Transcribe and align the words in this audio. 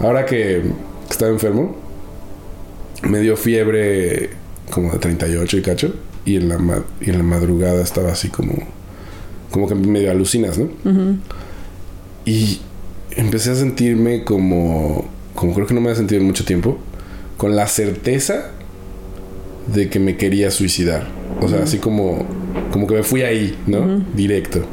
Ahora 0.00 0.26
que 0.26 0.62
estaba 1.10 1.30
enfermo, 1.30 1.76
me 3.02 3.20
dio 3.20 3.36
fiebre 3.36 4.30
como 4.70 4.92
de 4.92 4.98
38 4.98 5.56
y 5.58 5.62
cacho. 5.62 5.94
Y 6.24 6.36
en 6.36 6.48
la, 6.48 6.82
y 7.00 7.10
en 7.10 7.18
la 7.18 7.24
madrugada 7.24 7.82
estaba 7.82 8.12
así 8.12 8.28
como... 8.28 8.54
Como 9.50 9.68
que 9.68 9.74
medio 9.74 10.10
alucinas, 10.10 10.58
¿no? 10.58 10.68
Y 12.24 12.60
empecé 13.12 13.50
a 13.50 13.54
sentirme 13.54 14.24
como... 14.24 15.06
Como 15.34 15.52
creo 15.54 15.66
que 15.66 15.74
no 15.74 15.80
me 15.80 15.88
había 15.88 15.98
sentido 15.98 16.20
en 16.20 16.26
mucho 16.26 16.44
tiempo. 16.44 16.78
Con 17.36 17.56
la 17.56 17.66
certeza 17.66 18.52
de 19.72 19.88
que 19.88 19.98
me 19.98 20.16
quería 20.16 20.50
suicidar. 20.50 21.06
O 21.40 21.48
sea, 21.48 21.62
así 21.62 21.78
como... 21.78 22.26
Como 22.72 22.86
que 22.86 22.94
me 22.94 23.02
fui 23.02 23.22
ahí, 23.22 23.56
¿no? 23.66 24.04
Directo. 24.14 24.64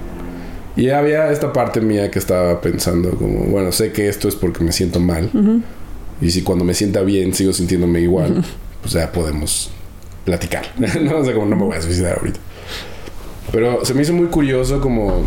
Y 0.76 0.90
había 0.90 1.32
esta 1.32 1.52
parte 1.52 1.82
mía 1.82 2.10
que 2.10 2.20
estaba 2.20 2.62
pensando 2.62 3.12
como... 3.12 3.44
Bueno, 3.46 3.72
sé 3.72 3.92
que 3.92 4.08
esto 4.08 4.28
es 4.28 4.36
porque 4.36 4.64
me 4.64 4.72
siento 4.72 5.00
mal. 5.00 5.30
Y 6.22 6.32
si 6.32 6.44
cuando 6.44 6.64
me 6.64 6.74
sienta 6.74 7.02
bien 7.02 7.34
sigo 7.34 7.52
sintiéndome 7.52 8.02
igual, 8.02 8.44
pues 8.82 8.94
ya 8.94 9.12
podemos 9.12 9.72
platicar. 10.24 10.66
no 11.02 11.18
o 11.18 11.26
sea, 11.26 11.34
como 11.34 11.46
no 11.48 11.56
me 11.56 11.64
voy 11.64 11.78
a 11.78 11.82
suicidar 11.82 12.18
ahorita. 12.20 12.40
Pero 13.52 13.84
se 13.84 13.94
me 13.94 14.02
hizo 14.02 14.14
muy 14.14 14.28
curioso 14.28 14.80
como... 14.80 15.24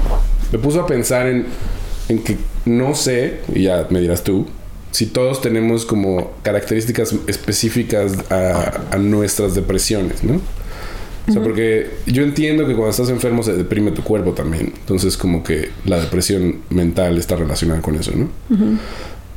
Me 0.51 0.59
puso 0.59 0.81
a 0.81 0.87
pensar 0.87 1.27
en, 1.27 1.47
en 2.09 2.23
que 2.23 2.37
no 2.65 2.95
sé, 2.95 3.41
y 3.53 3.65
ya 3.65 3.87
me 3.91 4.01
dirás 4.01 4.23
tú, 4.23 4.47
si 4.93 5.07
todos 5.07 5.41
tenemos 5.41 5.85
como 5.85 6.31
características 6.43 7.15
específicas 7.27 8.13
a, 8.31 8.83
a 8.93 8.97
nuestras 8.97 9.55
depresiones, 9.55 10.23
¿no? 10.23 10.41
O 11.27 11.33
sea, 11.33 11.43
porque 11.43 11.91
yo 12.07 12.23
entiendo 12.23 12.67
que 12.67 12.75
cuando 12.75 12.91
estás 12.91 13.09
enfermo 13.09 13.43
se 13.43 13.55
deprime 13.55 13.93
tu 13.93 14.03
cuerpo 14.03 14.33
también. 14.33 14.73
Entonces, 14.79 15.17
como 15.17 15.43
que 15.43 15.71
la 15.87 15.99
depresión 15.99 16.59
mental 16.71 17.17
está 17.17 17.37
relacionada 17.37 17.81
con 17.81 17.95
eso, 17.95 18.13
¿no? 18.15 18.29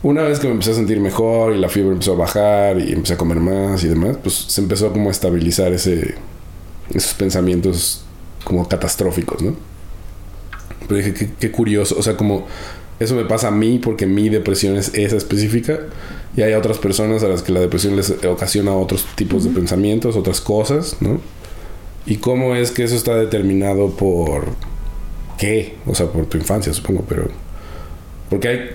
Una 0.04 0.24
vez 0.24 0.40
que 0.40 0.48
me 0.48 0.54
empecé 0.54 0.72
a 0.72 0.76
sentir 0.76 1.00
mejor 1.00 1.56
y 1.56 1.60
la 1.60 1.70
fiebre 1.70 1.94
empezó 1.94 2.14
a 2.14 2.18
bajar 2.18 2.80
y 2.80 2.92
empecé 2.92 3.14
a 3.14 3.18
comer 3.18 3.40
más 3.40 3.84
y 3.84 3.88
demás, 3.88 4.18
pues 4.22 4.36
se 4.36 4.62
empezó 4.62 4.92
como 4.92 5.10
a 5.10 5.12
estabilizar 5.12 5.72
ese, 5.72 6.16
esos 6.94 7.14
pensamientos 7.14 8.04
como 8.44 8.68
catastróficos, 8.68 9.42
¿no? 9.42 9.56
Pero 10.88 10.98
dije, 10.98 11.14
qué, 11.14 11.30
qué 11.40 11.52
curioso, 11.52 11.96
o 11.98 12.04
sea, 12.04 12.16
como 12.16 12.48
eso 13.00 13.16
me 13.16 13.26
pasa 13.26 13.50
a 13.50 13.52
mí 13.52 13.80
porque 13.80 14.06
mi 14.06 14.30
depresión 14.30 14.76
es 14.76 14.94
esa 14.94 15.18
específica 15.18 15.80
y 16.36 16.42
hay 16.42 16.54
otras 16.54 16.78
personas 16.80 17.24
a 17.24 17.28
las 17.28 17.44
que 17.44 17.52
la 17.52 17.60
depresión 17.60 17.96
les 17.96 18.12
ocasiona 18.26 18.74
otros 18.74 19.06
tipos 19.16 19.44
de 19.44 19.52
pensamientos, 19.52 20.16
otras 20.16 20.42
cosas, 20.42 20.98
¿no? 21.00 21.20
Y 22.08 22.18
cómo 22.18 22.56
es 22.56 22.72
que 22.72 22.84
eso 22.84 22.96
está 22.96 23.16
determinado 23.16 23.92
por 23.92 24.56
qué, 25.38 25.76
o 25.86 25.94
sea, 25.94 26.08
por 26.08 26.26
tu 26.26 26.38
infancia, 26.38 26.74
supongo, 26.74 27.04
pero 27.08 27.30
porque 28.30 28.48
hay 28.48 28.70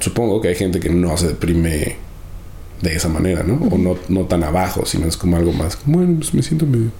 supongo 0.00 0.40
que 0.40 0.48
hay 0.48 0.54
gente 0.54 0.80
que 0.80 0.90
no 0.90 1.16
se 1.16 1.28
deprime 1.28 1.96
de 2.82 2.94
esa 2.96 3.08
manera, 3.08 3.42
¿no? 3.42 3.54
O 3.54 3.78
no, 3.78 3.96
no 4.08 4.26
tan 4.26 4.44
abajo, 4.44 4.84
sino 4.84 5.06
es 5.06 5.16
como 5.16 5.36
algo 5.36 5.52
más, 5.52 5.78
bueno, 5.86 6.16
pues 6.18 6.34
me 6.34 6.42
siento 6.42 6.66
medio... 6.66 6.90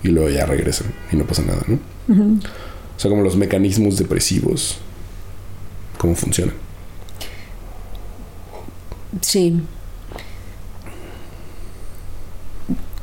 Y 0.00 0.08
luego 0.08 0.30
ya 0.30 0.46
regresan 0.46 0.94
y 1.12 1.16
no 1.16 1.24
pasa 1.24 1.42
nada, 1.42 1.60
¿no? 1.66 1.74
O 2.14 3.00
sea, 3.00 3.10
como 3.10 3.22
los 3.22 3.36
mecanismos 3.36 3.98
depresivos, 3.98 4.78
cómo 5.98 6.14
funcionan. 6.14 6.54
Sí. 9.20 9.60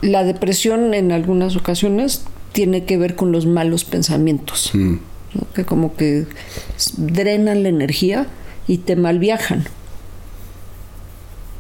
La 0.02 0.24
depresión 0.24 0.94
en 0.94 1.12
algunas 1.12 1.56
ocasiones 1.56 2.24
tiene 2.52 2.86
que 2.86 2.98
ver 2.98 3.16
con 3.16 3.32
los 3.32 3.46
malos 3.46 3.86
pensamientos, 3.86 4.72
Mm, 4.74 4.94
¿no? 5.34 5.48
que 5.54 5.66
como 5.66 5.96
que 5.96 6.26
drenan 6.98 7.64
la 7.64 7.70
energía 7.70 8.28
y 8.68 8.80
te 8.80 8.96
malviajan. 8.96 9.66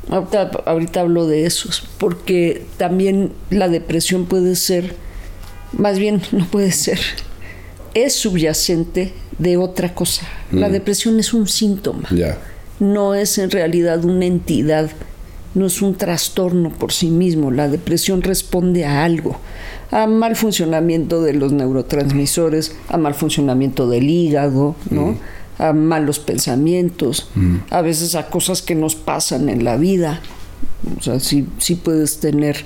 Ahorita, 0.09 0.51
ahorita 0.65 1.01
hablo 1.01 1.25
de 1.27 1.45
esos, 1.45 1.87
porque 1.97 2.65
también 2.77 3.31
la 3.49 3.67
depresión 3.69 4.25
puede 4.25 4.55
ser, 4.55 4.95
más 5.73 5.97
bien 5.97 6.21
no 6.31 6.45
puede 6.45 6.71
ser, 6.71 6.99
es 7.93 8.13
subyacente 8.13 9.13
de 9.39 9.57
otra 9.57 9.93
cosa. 9.93 10.27
La 10.51 10.69
depresión 10.69 11.19
es 11.19 11.33
un 11.33 11.47
síntoma 11.47 12.07
no 12.79 13.15
es 13.15 13.37
en 13.37 13.51
realidad 13.51 14.03
una 14.03 14.25
entidad, 14.25 14.89
no 15.55 15.65
es 15.65 15.81
un 15.81 15.95
trastorno 15.95 16.69
por 16.69 16.91
sí 16.91 17.09
mismo. 17.09 17.49
La 17.49 17.67
depresión 17.67 18.21
responde 18.21 18.85
a 18.85 19.03
algo, 19.03 19.37
a 19.89 20.05
mal 20.05 20.35
funcionamiento 20.35 21.23
de 21.23 21.33
los 21.33 21.51
neurotransmisores, 21.53 22.75
a 22.89 22.97
mal 22.97 23.15
funcionamiento 23.15 23.89
del 23.89 24.09
hígado, 24.09 24.75
¿no? 24.89 25.17
A 25.57 25.71
malos 25.71 26.19
pensamientos, 26.19 27.29
a 27.69 27.81
veces 27.81 28.15
a 28.15 28.27
cosas 28.29 28.61
que 28.61 28.75
nos 28.75 28.95
pasan 28.95 29.49
en 29.49 29.63
la 29.63 29.77
vida. 29.77 30.21
O 30.99 31.01
sea, 31.01 31.19
sí, 31.19 31.47
sí 31.57 31.75
puedes 31.75 32.19
tener 32.19 32.65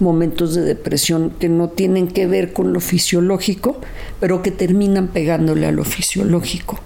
momentos 0.00 0.54
de 0.54 0.62
depresión 0.62 1.32
que 1.38 1.48
no 1.48 1.68
tienen 1.68 2.08
que 2.08 2.26
ver 2.26 2.52
con 2.52 2.72
lo 2.72 2.80
fisiológico, 2.80 3.80
pero 4.18 4.42
que 4.42 4.50
terminan 4.50 5.08
pegándole 5.08 5.66
a 5.66 5.72
lo 5.72 5.84
fisiológico. 5.84 6.80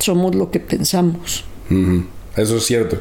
Somos 0.00 0.34
lo 0.34 0.50
que 0.50 0.58
pensamos. 0.58 1.44
Eso 2.36 2.56
es 2.56 2.64
cierto. 2.64 2.98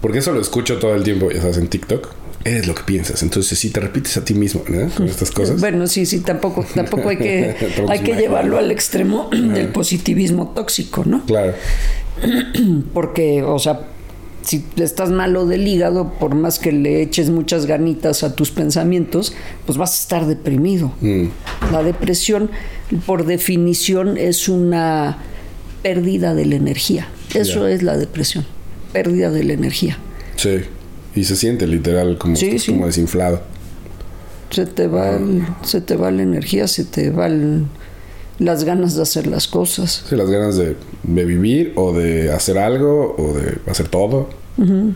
Porque 0.00 0.18
eso 0.18 0.32
lo 0.32 0.40
escucho 0.40 0.78
todo 0.78 0.94
el 0.94 1.02
tiempo, 1.02 1.30
ya 1.30 1.40
sabes, 1.40 1.58
en 1.58 1.68
TikTok. 1.68 2.08
Eres 2.44 2.66
lo 2.66 2.74
que 2.74 2.82
piensas. 2.84 3.22
Entonces, 3.22 3.58
si 3.58 3.70
te 3.70 3.80
repites 3.80 4.16
a 4.16 4.24
ti 4.24 4.32
mismo, 4.32 4.62
¿no? 4.68 4.88
Con 4.90 5.08
estas 5.08 5.30
cosas. 5.30 5.60
Bueno, 5.60 5.86
sí, 5.86 6.06
sí, 6.06 6.20
tampoco, 6.20 6.64
tampoco 6.74 7.08
hay 7.08 7.16
que, 7.16 7.56
hay 7.88 8.00
que 8.00 8.14
llevarlo 8.14 8.58
al 8.58 8.70
extremo 8.70 9.28
del 9.32 9.68
positivismo 9.68 10.52
tóxico, 10.54 11.04
¿no? 11.04 11.24
Claro. 11.26 11.54
Porque, 12.94 13.42
o 13.42 13.58
sea, 13.58 13.88
si 14.42 14.64
estás 14.76 15.10
malo 15.10 15.46
del 15.46 15.66
hígado, 15.66 16.14
por 16.18 16.34
más 16.34 16.58
que 16.58 16.72
le 16.72 17.02
eches 17.02 17.28
muchas 17.28 17.66
ganitas 17.66 18.22
a 18.22 18.34
tus 18.34 18.50
pensamientos, 18.50 19.34
pues 19.66 19.76
vas 19.76 19.92
a 19.92 20.02
estar 20.02 20.26
deprimido. 20.26 20.92
Mm, 21.00 21.26
La 21.70 21.82
depresión, 21.82 22.50
por 23.04 23.26
definición, 23.26 24.16
es 24.16 24.48
una 24.48 25.18
pérdida 25.82 26.34
de 26.34 26.46
la 26.46 26.56
energía. 26.56 27.08
Eso 27.34 27.66
es 27.66 27.82
la 27.82 27.98
depresión, 27.98 28.46
pérdida 28.92 29.30
de 29.30 29.44
la 29.44 29.52
energía. 29.54 29.98
sí. 30.36 30.60
Y 31.14 31.24
se 31.24 31.34
siente 31.34 31.66
literal 31.66 32.16
como, 32.16 32.36
Sí, 32.36 32.46
estás 32.46 32.62
sí. 32.62 32.72
como 32.72 32.86
desinflado. 32.86 33.40
Se 34.50 34.66
te 34.66 34.86
va, 34.86 35.16
el- 35.16 35.42
se 35.62 35.80
te 35.80 35.96
va 35.96 36.10
la 36.12 36.22
energía, 36.22 36.68
se 36.68 36.84
te 36.84 37.10
van 37.10 37.68
las 38.38 38.62
ganas 38.62 38.94
de 38.94 39.02
hacer 39.02 39.26
las 39.26 39.48
cosas. 39.48 40.04
Sí, 40.08 40.14
las 40.14 40.30
ganas 40.30 40.56
de, 40.56 40.76
de 41.02 41.24
vivir 41.24 41.72
o 41.74 41.92
de 41.92 42.30
hacer 42.32 42.56
algo 42.58 43.16
o 43.18 43.32
de 43.36 43.56
hacer 43.68 43.88
todo. 43.88 44.28
Mm. 44.58 44.90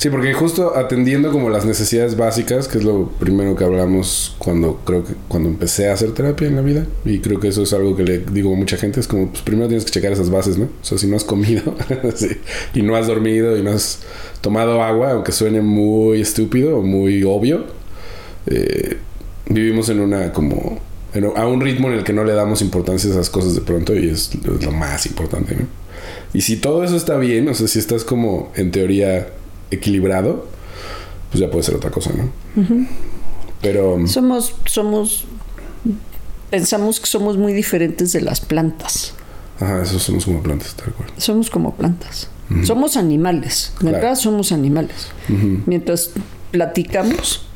Sí, 0.00 0.08
porque 0.08 0.32
justo 0.32 0.78
atendiendo 0.78 1.30
como 1.30 1.50
las 1.50 1.66
necesidades 1.66 2.16
básicas, 2.16 2.68
que 2.68 2.78
es 2.78 2.84
lo 2.84 3.10
primero 3.20 3.54
que 3.54 3.64
hablamos 3.64 4.34
cuando 4.38 4.80
creo 4.86 5.04
que 5.04 5.12
cuando 5.28 5.50
empecé 5.50 5.90
a 5.90 5.92
hacer 5.92 6.12
terapia 6.12 6.48
en 6.48 6.56
la 6.56 6.62
vida, 6.62 6.86
y 7.04 7.18
creo 7.18 7.38
que 7.38 7.48
eso 7.48 7.64
es 7.64 7.74
algo 7.74 7.94
que 7.94 8.04
le 8.04 8.16
digo 8.16 8.50
a 8.50 8.56
mucha 8.56 8.78
gente, 8.78 8.98
es 8.98 9.06
como, 9.06 9.28
pues 9.28 9.42
primero 9.42 9.68
tienes 9.68 9.84
que 9.84 9.90
checar 9.90 10.10
esas 10.10 10.30
bases, 10.30 10.56
¿no? 10.56 10.70
O 10.80 10.84
sea, 10.84 10.96
si 10.96 11.06
no 11.06 11.16
has 11.16 11.24
comido 11.24 11.76
y 12.74 12.80
no 12.80 12.96
has 12.96 13.08
dormido 13.08 13.58
y 13.58 13.62
no 13.62 13.72
has 13.72 13.98
tomado 14.40 14.82
agua, 14.82 15.10
aunque 15.10 15.32
suene 15.32 15.60
muy 15.60 16.22
estúpido 16.22 16.78
o 16.78 16.82
muy 16.82 17.22
obvio, 17.22 17.66
eh, 18.46 18.96
vivimos 19.50 19.90
en 19.90 20.00
una 20.00 20.32
como 20.32 20.80
a 21.36 21.46
un 21.46 21.60
ritmo 21.60 21.88
en 21.88 21.98
el 21.98 22.04
que 22.04 22.14
no 22.14 22.24
le 22.24 22.32
damos 22.32 22.62
importancia 22.62 23.10
a 23.10 23.12
esas 23.12 23.28
cosas 23.28 23.54
de 23.54 23.60
pronto 23.60 23.94
y 23.94 24.08
es, 24.08 24.30
es 24.34 24.64
lo 24.64 24.72
más 24.72 25.04
importante, 25.04 25.56
¿no? 25.56 25.66
Y 26.32 26.40
si 26.40 26.56
todo 26.56 26.84
eso 26.84 26.96
está 26.96 27.18
bien, 27.18 27.46
o 27.48 27.54
sea, 27.54 27.68
si 27.68 27.78
estás 27.78 28.04
como 28.04 28.50
en 28.56 28.70
teoría 28.70 29.26
equilibrado, 29.70 30.46
pues 31.30 31.40
ya 31.40 31.50
puede 31.50 31.62
ser 31.64 31.74
otra 31.74 31.90
cosa, 31.90 32.10
¿no? 32.12 32.30
Pero 33.62 34.06
Somos, 34.08 34.54
somos, 34.66 35.24
pensamos 36.50 36.98
que 37.00 37.06
somos 37.06 37.36
muy 37.36 37.52
diferentes 37.52 38.12
de 38.12 38.20
las 38.22 38.40
plantas. 38.40 39.14
ajá, 39.58 39.82
eso 39.82 39.98
somos 39.98 40.24
como 40.24 40.42
plantas, 40.42 40.74
tal 40.74 40.92
cual. 40.94 41.10
Somos 41.18 41.50
como 41.50 41.74
plantas. 41.74 42.28
Somos 42.64 42.96
animales. 42.96 43.72
Claro. 43.78 43.96
verdad 43.98 44.14
somos 44.16 44.50
animales. 44.50 45.08
Mientras 45.66 46.10
platicamos, 46.50 47.46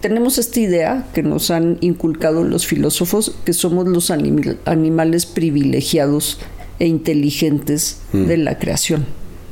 tenemos 0.00 0.38
esta 0.38 0.60
idea 0.60 1.08
que 1.14 1.22
nos 1.22 1.50
han 1.50 1.78
inculcado 1.80 2.44
los 2.44 2.66
filósofos, 2.66 3.34
que 3.44 3.52
somos 3.54 3.88
los 3.88 4.10
anim- 4.10 4.56
animales 4.66 5.24
privilegiados 5.26 6.38
e 6.78 6.86
inteligentes 6.86 8.00
de 8.12 8.36
la 8.36 8.58
creación, 8.58 9.06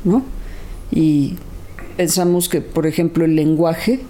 ¿no? 0.05 0.23
Y 0.91 1.35
pensamos 1.97 2.47
que, 2.47 2.61
por 2.61 2.87
ejemplo, 2.87 3.25
el 3.25 3.35
lenguaje, 3.35 4.01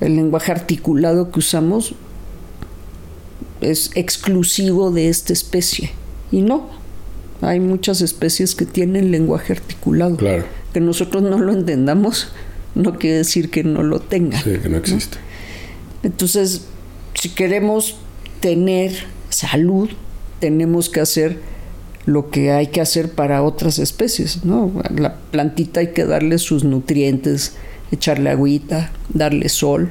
el 0.00 0.16
lenguaje 0.16 0.52
articulado 0.52 1.30
que 1.30 1.38
usamos, 1.38 1.94
es 3.60 3.90
exclusivo 3.94 4.90
de 4.90 5.08
esta 5.08 5.32
especie. 5.32 5.92
Y 6.30 6.42
no, 6.42 6.68
hay 7.40 7.60
muchas 7.60 8.02
especies 8.02 8.54
que 8.54 8.66
tienen 8.66 9.10
lenguaje 9.10 9.54
articulado. 9.54 10.16
Claro. 10.16 10.44
Que 10.72 10.80
nosotros 10.80 11.22
no 11.22 11.38
lo 11.38 11.52
entendamos 11.52 12.28
no 12.74 12.98
quiere 12.98 13.18
decir 13.18 13.50
que 13.50 13.64
no 13.64 13.82
lo 13.82 14.00
tengan. 14.00 14.42
Sí, 14.42 14.58
que 14.58 14.68
no 14.68 14.76
existe. 14.76 15.18
Entonces, 16.02 16.62
si 17.14 17.30
queremos 17.30 17.96
tener 18.40 18.92
salud, 19.28 19.90
tenemos 20.38 20.88
que 20.88 21.00
hacer 21.00 21.38
lo 22.10 22.30
que 22.30 22.50
hay 22.50 22.68
que 22.68 22.80
hacer 22.80 23.12
para 23.12 23.42
otras 23.42 23.78
especies, 23.78 24.44
¿no? 24.44 24.72
La 24.96 25.14
plantita 25.30 25.80
hay 25.80 25.92
que 25.92 26.04
darle 26.04 26.38
sus 26.38 26.64
nutrientes, 26.64 27.54
echarle 27.92 28.30
agüita, 28.30 28.90
darle 29.08 29.48
sol, 29.48 29.90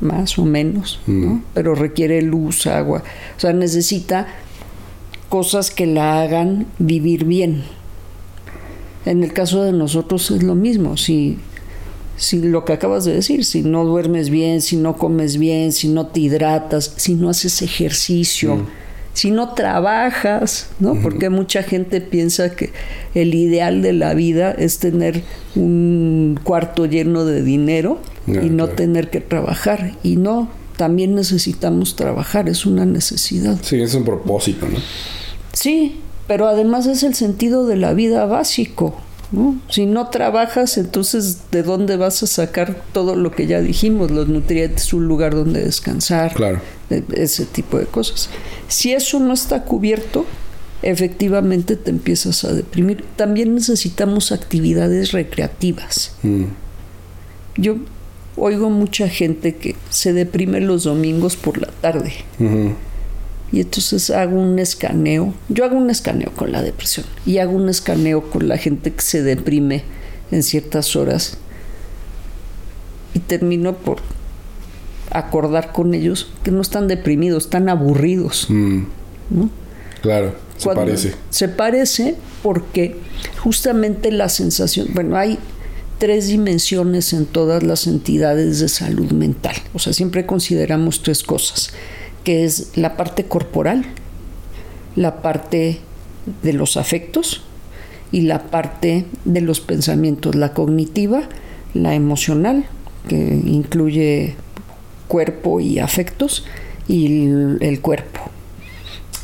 más 0.00 0.38
o 0.38 0.44
menos, 0.44 1.00
¿no? 1.06 1.34
Mm. 1.34 1.44
Pero 1.54 1.74
requiere 1.74 2.20
luz, 2.22 2.66
agua. 2.66 3.04
O 3.36 3.40
sea, 3.40 3.52
necesita 3.52 4.26
cosas 5.28 5.70
que 5.70 5.86
la 5.86 6.20
hagan 6.22 6.66
vivir 6.78 7.24
bien. 7.24 7.62
En 9.06 9.22
el 9.22 9.32
caso 9.32 9.62
de 9.62 9.72
nosotros 9.72 10.30
es 10.32 10.42
lo 10.42 10.56
mismo. 10.56 10.96
Si, 10.96 11.38
si 12.16 12.42
lo 12.42 12.64
que 12.64 12.72
acabas 12.72 13.04
de 13.04 13.14
decir, 13.14 13.44
si 13.44 13.62
no 13.62 13.84
duermes 13.84 14.30
bien, 14.30 14.62
si 14.62 14.76
no 14.76 14.96
comes 14.96 15.38
bien, 15.38 15.70
si 15.72 15.88
no 15.88 16.08
te 16.08 16.20
hidratas, 16.20 16.94
si 16.96 17.14
no 17.14 17.30
haces 17.30 17.62
ejercicio, 17.62 18.56
Mm. 18.56 18.81
Si 19.12 19.30
no 19.30 19.50
trabajas, 19.50 20.68
¿no? 20.80 20.94
Porque 20.94 21.28
mucha 21.28 21.62
gente 21.62 22.00
piensa 22.00 22.50
que 22.56 22.72
el 23.14 23.34
ideal 23.34 23.82
de 23.82 23.92
la 23.92 24.14
vida 24.14 24.52
es 24.52 24.78
tener 24.78 25.22
un 25.54 26.40
cuarto 26.42 26.86
lleno 26.86 27.24
de 27.24 27.42
dinero 27.42 28.00
y 28.26 28.48
no 28.48 28.64
claro. 28.64 28.72
tener 28.76 29.10
que 29.10 29.20
trabajar. 29.20 29.96
Y 30.02 30.16
no, 30.16 30.48
también 30.76 31.14
necesitamos 31.14 31.96
trabajar, 31.96 32.48
es 32.48 32.64
una 32.64 32.86
necesidad. 32.86 33.58
Sí, 33.62 33.80
es 33.80 33.94
un 33.94 34.04
propósito, 34.04 34.66
¿no? 34.66 34.78
Sí, 35.52 36.00
pero 36.26 36.48
además 36.48 36.86
es 36.86 37.02
el 37.02 37.14
sentido 37.14 37.66
de 37.66 37.76
la 37.76 37.92
vida 37.92 38.24
básico. 38.24 38.96
¿No? 39.32 39.58
Si 39.68 39.86
no 39.86 40.08
trabajas, 40.08 40.76
entonces 40.78 41.50
¿de 41.50 41.62
dónde 41.62 41.96
vas 41.96 42.22
a 42.22 42.26
sacar 42.26 42.82
todo 42.92 43.16
lo 43.16 43.30
que 43.32 43.46
ya 43.46 43.60
dijimos? 43.60 44.10
Los 44.10 44.28
nutrientes, 44.28 44.92
un 44.92 45.06
lugar 45.08 45.34
donde 45.34 45.64
descansar, 45.64 46.34
Claro. 46.34 46.60
e- 46.90 47.02
ese 47.14 47.46
tipo 47.46 47.78
de 47.78 47.86
cosas. 47.86 48.28
Si 48.68 48.92
eso 48.92 49.18
no 49.20 49.32
está 49.32 49.64
cubierto, 49.64 50.26
efectivamente 50.82 51.76
te 51.76 51.90
empiezas 51.90 52.44
a 52.44 52.52
deprimir. 52.52 53.04
También 53.16 53.54
necesitamos 53.54 54.32
actividades 54.32 55.12
recreativas. 55.12 56.14
Mm. 56.22 56.44
Yo 57.56 57.76
oigo 58.36 58.70
mucha 58.70 59.08
gente 59.08 59.54
que 59.56 59.76
se 59.90 60.12
deprime 60.12 60.60
los 60.60 60.84
domingos 60.84 61.36
por 61.36 61.58
la 61.58 61.68
tarde. 61.80 62.12
Y 63.52 63.60
entonces 63.60 64.08
hago 64.10 64.40
un 64.40 64.58
escaneo. 64.58 65.34
Yo 65.50 65.64
hago 65.64 65.76
un 65.76 65.90
escaneo 65.90 66.32
con 66.34 66.52
la 66.52 66.62
depresión 66.62 67.04
y 67.26 67.38
hago 67.38 67.52
un 67.52 67.68
escaneo 67.68 68.30
con 68.30 68.48
la 68.48 68.56
gente 68.56 68.92
que 68.92 69.02
se 69.02 69.22
deprime 69.22 69.84
en 70.30 70.42
ciertas 70.42 70.96
horas. 70.96 71.36
Y 73.14 73.18
termino 73.18 73.74
por 73.76 73.98
acordar 75.10 75.72
con 75.72 75.92
ellos 75.92 76.30
que 76.42 76.50
no 76.50 76.62
están 76.62 76.88
deprimidos, 76.88 77.44
están 77.44 77.68
aburridos. 77.68 78.46
Mm. 78.48 78.84
¿no? 79.30 79.50
Claro, 80.00 80.34
se 80.56 80.64
Cuando- 80.64 80.84
parece. 80.84 81.14
Se 81.30 81.48
parece 81.48 82.16
porque 82.42 82.96
justamente 83.42 84.10
la 84.10 84.28
sensación, 84.30 84.88
bueno, 84.94 85.16
hay 85.16 85.38
tres 85.98 86.26
dimensiones 86.28 87.12
en 87.12 87.26
todas 87.26 87.62
las 87.62 87.86
entidades 87.86 88.58
de 88.60 88.68
salud 88.68 89.12
mental. 89.12 89.54
O 89.74 89.78
sea, 89.78 89.92
siempre 89.92 90.24
consideramos 90.26 91.02
tres 91.02 91.22
cosas, 91.22 91.70
que 92.24 92.44
es 92.44 92.76
la 92.76 92.96
parte 92.96 93.24
corporal, 93.24 93.84
la 94.96 95.22
parte 95.22 95.80
de 96.42 96.52
los 96.52 96.76
afectos 96.76 97.42
y 98.10 98.22
la 98.22 98.44
parte 98.44 99.06
de 99.24 99.40
los 99.40 99.60
pensamientos, 99.60 100.34
la 100.34 100.52
cognitiva, 100.52 101.28
la 101.74 101.94
emocional, 101.94 102.66
que 103.08 103.16
incluye 103.16 104.36
cuerpo 105.08 105.60
y 105.60 105.78
afectos, 105.78 106.44
y 106.88 107.06
el, 107.06 107.58
el 107.60 107.80
cuerpo. 107.80 108.20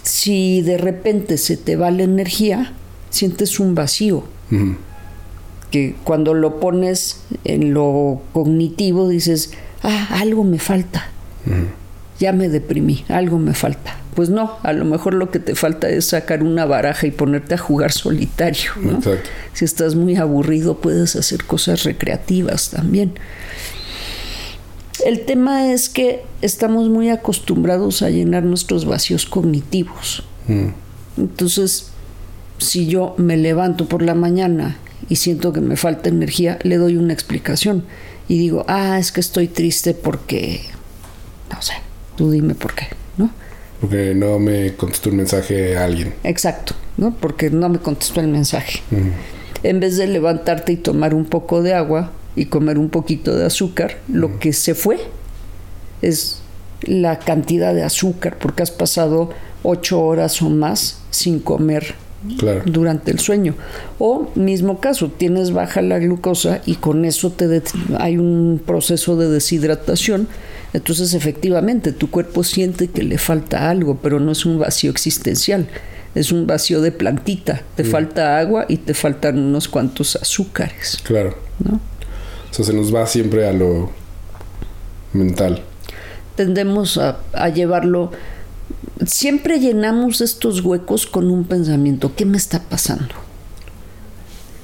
Si 0.03 0.63
de 0.63 0.79
repente 0.79 1.37
se 1.37 1.57
te 1.57 1.77
va 1.77 1.91
la 1.91 2.03
energía, 2.03 2.73
sientes 3.11 3.61
un 3.61 3.75
vacío, 3.75 4.25
que 5.71 5.95
cuando 6.05 6.33
lo 6.33 6.61
pones 6.61 7.23
en 7.45 7.75
lo 7.75 8.23
cognitivo 8.33 9.09
dices, 9.09 9.53
ah, 9.83 10.09
algo 10.13 10.45
me 10.45 10.59
falta, 10.59 11.11
ya 12.19 12.33
me 12.33 12.49
deprimí, 12.49 13.05
algo 13.09 13.39
me 13.39 13.55
falta. 13.55 13.97
Pues 14.15 14.31
no, 14.31 14.57
a 14.65 14.73
lo 14.73 14.85
mejor 14.85 15.15
lo 15.15 15.31
que 15.31 15.39
te 15.39 15.55
falta 15.55 15.89
es 15.89 16.07
sacar 16.07 16.43
una 16.43 16.65
baraja 16.67 17.07
y 17.07 17.13
ponerte 17.13 17.55
a 17.55 17.59
jugar 17.59 17.93
solitario. 17.93 18.73
Si 19.53 19.65
estás 19.65 19.95
muy 19.95 20.17
aburrido, 20.17 20.79
puedes 20.79 21.15
hacer 21.15 21.45
cosas 21.45 21.85
recreativas 21.85 22.71
también. 22.71 23.13
El 25.05 25.25
tema 25.25 25.71
es 25.73 25.89
que 25.89 26.25
estamos 26.43 26.89
muy 26.89 27.11
acostumbrados 27.11 28.03
a 28.03 28.11
llenar 28.11 28.43
nuestros 28.43 28.85
vacíos 28.85 29.27
cognitivos. 29.27 30.25
Mm. 30.49 30.71
Entonces, 31.17 31.91
si 32.59 32.87
yo 32.89 33.15
me 33.19 33.37
levanto 33.37 33.87
por 33.87 34.03
la 34.03 34.15
mañana 34.15 34.79
y 35.09 35.17
siento 35.17 35.53
que 35.53 35.61
me 35.61 35.77
falta 35.77 36.09
energía, 36.09 36.59
le 36.65 36.77
doy 36.77 36.97
una 36.97 37.13
explicación 37.13 37.85
y 38.27 38.39
digo, 38.39 38.65
ah, 38.67 38.99
es 38.99 39.13
que 39.13 39.21
estoy 39.21 39.47
triste 39.47 39.95
porque, 39.95 40.63
no 41.51 41.63
sé, 41.63 41.75
tú 42.19 42.33
dime 42.33 42.57
por 42.57 42.75
qué, 42.75 42.89
¿no? 43.17 43.31
Porque 43.81 44.13
no 44.13 44.41
me 44.41 44.75
contestó 44.75 45.11
un 45.11 45.17
mensaje 45.19 45.77
a 45.79 45.85
alguien. 45.85 46.13
Exacto, 46.25 46.75
¿no? 46.97 47.15
Porque 47.15 47.49
no 47.49 47.69
me 47.69 47.79
contestó 47.79 48.21
el 48.21 48.27
mensaje. 48.27 48.81
En 49.63 49.79
vez 49.79 49.97
de 49.97 50.09
levantarte 50.09 50.73
y 50.73 50.77
tomar 50.77 51.15
un 51.15 51.27
poco 51.27 51.63
de 51.63 51.75
agua 51.75 52.11
y 52.35 52.47
comer 52.47 52.77
un 52.77 52.89
poquito 52.91 53.37
de 53.37 53.47
azúcar, 53.47 53.99
lo 54.13 54.41
que 54.41 54.53
se 54.53 54.75
fue 54.75 54.99
es 56.03 56.41
la 56.83 57.21
cantidad 57.21 57.73
de 57.73 57.85
azúcar, 57.85 58.37
porque 58.39 58.65
has 58.65 58.73
pasado 58.73 59.31
ocho 59.63 60.01
horas 60.03 60.43
o 60.43 60.51
más 60.51 61.01
sin 61.11 61.39
comer 61.39 61.95
Claro. 62.37 62.63
durante 62.67 63.13
el 63.13 63.21
sueño. 63.21 63.55
O 64.01 64.29
mismo 64.35 64.81
caso, 64.81 65.09
tienes 65.09 65.53
baja 65.53 65.83
la 65.83 66.01
glucosa 66.01 66.61
y 66.67 66.75
con 66.75 67.05
eso 67.05 67.31
te 67.31 67.63
hay 67.97 68.19
un 68.19 68.61
proceso 68.67 69.17
de 69.17 69.29
deshidratación. 69.29 70.27
Entonces, 70.73 71.15
efectivamente, 71.15 71.93
tu 71.93 72.11
cuerpo 72.11 72.45
siente 72.45 72.89
que 72.89 73.03
le 73.03 73.19
falta 73.19 73.71
algo, 73.71 73.99
pero 74.03 74.21
no 74.21 74.33
es 74.33 74.45
un 74.45 74.59
vacío 74.59 74.91
existencial. 74.91 75.69
Es 76.15 76.33
un 76.33 76.47
vacío 76.47 76.81
de 76.81 76.93
plantita. 76.93 77.63
Te 77.77 77.85
falta 77.85 78.39
agua 78.39 78.67
y 78.69 78.79
te 78.79 78.95
faltan 78.95 79.39
unos 79.39 79.69
cuantos 79.69 80.17
azúcares. 80.17 80.99
Claro. 81.05 81.37
¿no? 81.59 81.81
O 82.51 82.55
sea, 82.55 82.65
se 82.65 82.73
nos 82.73 82.95
va 82.95 83.07
siempre 83.07 83.47
a 83.47 83.53
lo 83.53 83.91
mental. 85.13 85.63
Tendemos 86.35 86.99
a, 86.99 87.19
a 87.33 87.49
llevarlo. 87.49 88.11
Siempre 89.07 89.61
llenamos 89.61 90.21
estos 90.21 90.61
huecos 90.61 91.07
con 91.07 91.31
un 91.31 91.45
pensamiento. 91.45 92.15
¿Qué 92.15 92.25
me 92.25 92.37
está 92.37 92.63
pasando? 92.63 93.15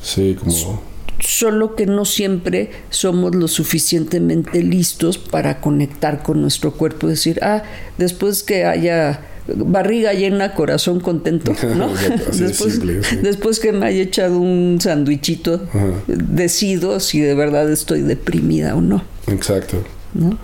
Sí, 0.02 0.36
como... 0.38 0.93
solo 1.24 1.74
que 1.74 1.86
no 1.86 2.04
siempre 2.04 2.70
somos 2.90 3.34
lo 3.34 3.48
suficientemente 3.48 4.62
listos 4.62 5.18
para 5.18 5.60
conectar 5.60 6.22
con 6.22 6.40
nuestro 6.42 6.72
cuerpo 6.72 7.08
decir, 7.08 7.38
ah, 7.42 7.62
después 7.98 8.42
que 8.42 8.64
haya 8.64 9.20
barriga 9.46 10.12
llena, 10.12 10.54
corazón 10.54 11.00
contento, 11.00 11.52
¿no? 11.76 11.88
Después, 12.32 12.74
simple, 12.74 13.02
sí. 13.02 13.16
después 13.16 13.60
que 13.60 13.72
me 13.72 13.86
haya 13.86 14.02
echado 14.02 14.38
un 14.38 14.78
sandwichito, 14.80 15.62
Ajá. 15.68 15.86
decido 16.06 17.00
si 17.00 17.20
de 17.20 17.34
verdad 17.34 17.70
estoy 17.70 18.02
deprimida 18.02 18.74
o 18.74 18.80
no, 18.80 19.04
Exacto. 19.26 19.82
¿no? 20.14 20.38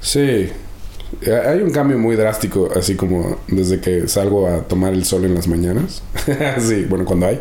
Sí. 0.00 0.48
Hay 1.46 1.62
un 1.62 1.70
cambio 1.70 1.96
muy 1.96 2.16
drástico, 2.16 2.68
así 2.76 2.96
como 2.96 3.38
desde 3.46 3.80
que 3.80 4.08
salgo 4.08 4.48
a 4.48 4.62
tomar 4.62 4.92
el 4.92 5.04
sol 5.04 5.24
en 5.24 5.34
las 5.34 5.46
mañanas. 5.46 6.02
sí, 6.58 6.86
bueno, 6.88 7.04
cuando 7.04 7.26
hay. 7.26 7.40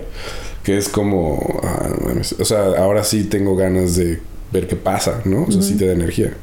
Que 0.63 0.77
es 0.77 0.89
como... 0.89 1.60
ah, 1.63 1.89
no 1.89 2.08
mames. 2.08 2.36
o 2.39 2.46
sea, 2.46 2.63
ahora 2.77 3.03
sí 3.03 3.25
tengo 3.25 3.55
ganas 3.55 3.96
de 3.96 4.20
ver 4.51 4.67
qué 4.67 4.75
pasa, 4.75 5.22
¿no? 5.25 5.43
O 5.43 5.51
sea, 5.51 5.62
sí 5.62 5.75
te 5.75 5.86
da 5.86 5.93
energía. 5.93 6.34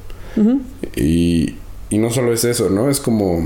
y, 0.96 1.56
y 1.90 1.98
no 1.98 2.10
solo 2.10 2.32
es 2.32 2.44
eso, 2.44 2.70
¿no? 2.70 2.90
Es 2.90 3.00
como... 3.00 3.44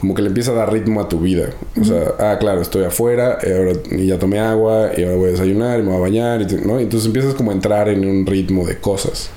Como 0.00 0.14
que 0.14 0.20
le 0.20 0.28
empieza 0.28 0.50
a 0.50 0.54
dar 0.54 0.70
ritmo 0.70 1.00
a 1.00 1.08
tu 1.08 1.18
vida. 1.20 1.50
O 1.80 1.84
sea, 1.84 2.12
ah, 2.18 2.36
claro, 2.38 2.60
estoy 2.60 2.84
afuera 2.84 3.38
y, 3.42 3.50
ahora, 3.52 3.72
y 3.90 4.06
ya 4.06 4.18
tomé 4.18 4.38
agua 4.38 4.90
y 4.94 5.02
ahora 5.02 5.16
voy 5.16 5.28
a 5.28 5.32
desayunar 5.32 5.80
y 5.80 5.82
me 5.82 5.88
voy 5.88 5.96
a 5.96 6.00
bañar, 6.00 6.42
y, 6.42 6.46
¿no? 6.66 6.78
Y 6.78 6.82
entonces 6.82 7.06
empiezas 7.06 7.32
como 7.34 7.52
a 7.52 7.54
entrar 7.54 7.88
en 7.88 8.04
un 8.04 8.26
ritmo 8.26 8.66
de 8.66 8.76
cosas. 8.76 9.30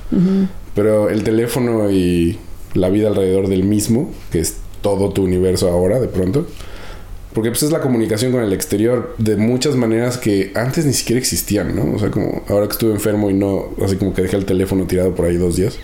Pero 0.74 1.08
el 1.08 1.22
teléfono 1.24 1.90
y 1.90 2.38
la 2.74 2.90
vida 2.90 3.08
alrededor 3.08 3.48
del 3.48 3.64
mismo, 3.64 4.10
que 4.30 4.40
es 4.40 4.58
todo 4.82 5.10
tu 5.10 5.24
universo 5.24 5.70
ahora, 5.70 6.00
de 6.00 6.08
pronto. 6.08 6.46
Porque 7.34 7.50
pues 7.50 7.62
es 7.62 7.70
la 7.70 7.80
comunicación 7.80 8.32
con 8.32 8.42
el 8.42 8.52
exterior 8.52 9.14
de 9.18 9.36
muchas 9.36 9.76
maneras 9.76 10.16
que 10.18 10.50
antes 10.54 10.86
ni 10.86 10.92
siquiera 10.92 11.18
existían, 11.20 11.76
¿no? 11.76 11.94
O 11.94 11.98
sea, 11.98 12.10
como 12.10 12.42
ahora 12.48 12.66
que 12.66 12.72
estuve 12.72 12.92
enfermo 12.92 13.30
y 13.30 13.34
no, 13.34 13.66
así 13.84 13.96
como 13.96 14.14
que 14.14 14.22
dejé 14.22 14.36
el 14.36 14.44
teléfono 14.46 14.84
tirado 14.86 15.14
por 15.14 15.26
ahí 15.26 15.36
dos 15.36 15.56
días. 15.56 15.78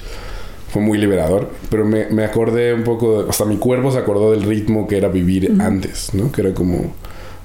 Fue 0.73 0.83
muy 0.83 0.99
liberador, 0.99 1.51
pero 1.71 1.85
me, 1.85 2.07
me 2.07 2.25
acordé 2.25 2.75
un 2.75 2.83
poco, 2.83 3.23
de- 3.23 3.31
hasta 3.31 3.45
mi 3.45 3.59
cuerpo 3.59 3.93
se 3.93 3.99
acordó 3.99 4.33
del 4.33 4.43
ritmo 4.43 4.89
que 4.89 4.97
era 4.97 5.09
vivir 5.09 5.55
antes, 5.61 6.13
¿no? 6.15 6.33
Que 6.33 6.41
era 6.41 6.53
como, 6.55 6.93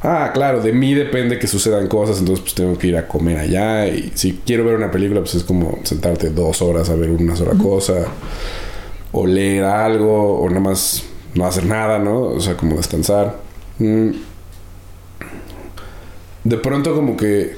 ah, 0.01 0.31
claro, 0.33 0.61
de 0.61 0.71
mí 0.73 0.95
depende 0.95 1.37
que 1.37 1.45
sucedan 1.45 1.87
cosas, 1.87 2.17
entonces 2.19 2.41
pues 2.41 2.55
tengo 2.55 2.75
que 2.77 2.87
ir 2.87 2.97
a 2.97 3.07
comer 3.07 3.37
allá 3.37 3.85
y 3.87 4.11
si 4.15 4.39
quiero 4.45 4.63
ver 4.65 4.77
una 4.77 4.89
película, 4.89 5.19
pues 5.19 5.35
es 5.35 5.43
como 5.43 5.77
sentarte 5.83 6.29
dos 6.31 6.63
horas 6.63 6.89
a 6.89 6.95
ver 6.95 7.11
una 7.11 7.35
sola 7.35 7.53
cosa, 7.61 8.05
o 9.11 9.27
leer 9.27 9.65
algo, 9.65 10.39
o 10.39 10.47
nada 10.49 10.61
más 10.61 11.03
no 11.35 11.45
hacer 11.45 11.65
nada, 11.67 11.99
¿no? 11.99 12.21
O 12.21 12.39
sea, 12.39 12.55
como 12.57 12.77
descansar. 12.77 13.47
Mm. 13.79 14.11
de 16.43 16.57
pronto 16.57 16.93
como 16.93 17.15
que 17.15 17.55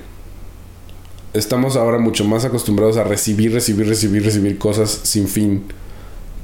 estamos 1.34 1.76
ahora 1.76 1.98
mucho 1.98 2.26
más 2.26 2.46
acostumbrados 2.46 2.98
a 2.98 3.04
recibir, 3.04 3.54
recibir, 3.54 3.88
recibir, 3.88 4.24
recibir 4.24 4.58
cosas 4.58 4.92
sin 5.04 5.28
fin 5.28 5.64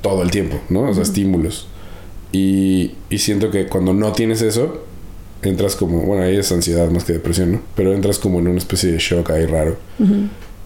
todo 0.01 0.23
el 0.23 0.31
tiempo, 0.31 0.59
¿no? 0.69 0.89
O 0.89 0.93
sea, 0.93 1.03
estímulos. 1.03 1.67
Y, 2.31 2.95
y 3.09 3.19
siento 3.19 3.51
que 3.51 3.67
cuando 3.67 3.93
no 3.93 4.11
tienes 4.13 4.41
eso, 4.41 4.83
entras 5.41 5.75
como, 5.75 6.01
bueno, 6.01 6.23
ahí 6.23 6.37
es 6.37 6.51
ansiedad 6.51 6.89
más 6.89 7.03
que 7.03 7.13
depresión, 7.13 7.51
¿no? 7.53 7.61
Pero 7.75 7.93
entras 7.93 8.19
como 8.19 8.39
en 8.39 8.47
una 8.47 8.57
especie 8.57 8.91
de 8.91 8.97
shock 8.99 9.29
ahí 9.31 9.45
raro. 9.45 9.77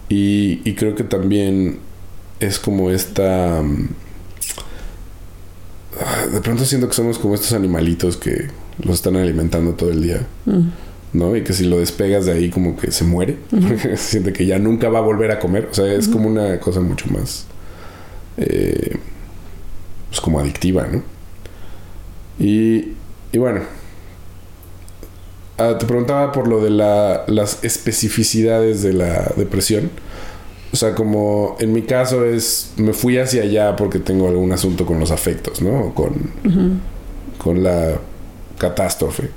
y, 0.08 0.60
y, 0.64 0.74
creo 0.74 0.94
que 0.94 1.04
también 1.04 1.78
es 2.40 2.58
como 2.58 2.90
esta... 2.90 3.62
Mm, 3.62 3.88
ah, 6.00 6.26
de 6.32 6.40
pronto 6.40 6.64
siento 6.64 6.88
que 6.88 6.94
somos 6.94 7.18
como 7.18 7.34
estos 7.34 7.52
animalitos 7.52 8.16
que 8.16 8.48
los 8.82 8.96
están 8.96 9.16
alimentando 9.16 9.72
todo 9.72 9.90
el 9.90 10.02
día. 10.02 10.26
¿no? 11.12 11.36
Y 11.36 11.44
que 11.44 11.52
si 11.52 11.64
lo 11.64 11.78
despegas 11.78 12.26
de 12.26 12.32
ahí 12.32 12.50
como 12.50 12.76
que 12.76 12.90
se 12.90 13.04
muere, 13.04 13.36
porque 13.50 13.96
siente 13.96 14.32
que 14.32 14.46
ya 14.46 14.58
nunca 14.58 14.88
va 14.88 14.98
a 14.98 15.02
volver 15.02 15.30
a 15.30 15.38
comer. 15.38 15.68
O 15.70 15.74
sea, 15.74 15.92
es 15.92 16.08
como 16.08 16.28
una 16.28 16.58
cosa 16.60 16.80
mucho 16.80 17.06
más, 17.08 17.46
eh, 18.36 18.96
pues 20.08 20.20
como 20.20 20.40
adictiva, 20.40 20.86
¿no? 20.90 21.02
Y, 22.38 22.94
y 23.30 23.38
bueno, 23.38 23.60
ah, 25.58 25.76
te 25.78 25.86
preguntaba 25.86 26.32
por 26.32 26.48
lo 26.48 26.62
de 26.62 26.70
la, 26.70 27.24
las 27.28 27.62
especificidades 27.62 28.82
de 28.82 28.94
la 28.94 29.32
depresión. 29.36 29.90
O 30.72 30.76
sea, 30.76 30.94
como 30.94 31.56
en 31.60 31.74
mi 31.74 31.82
caso 31.82 32.24
es, 32.24 32.72
me 32.78 32.94
fui 32.94 33.18
hacia 33.18 33.42
allá 33.42 33.76
porque 33.76 33.98
tengo 33.98 34.28
algún 34.28 34.52
asunto 34.52 34.86
con 34.86 34.98
los 34.98 35.10
afectos, 35.10 35.60
¿no? 35.60 35.94
Con, 35.94 36.30
con 37.36 37.62
la 37.62 37.98
catástrofe. 38.62 39.30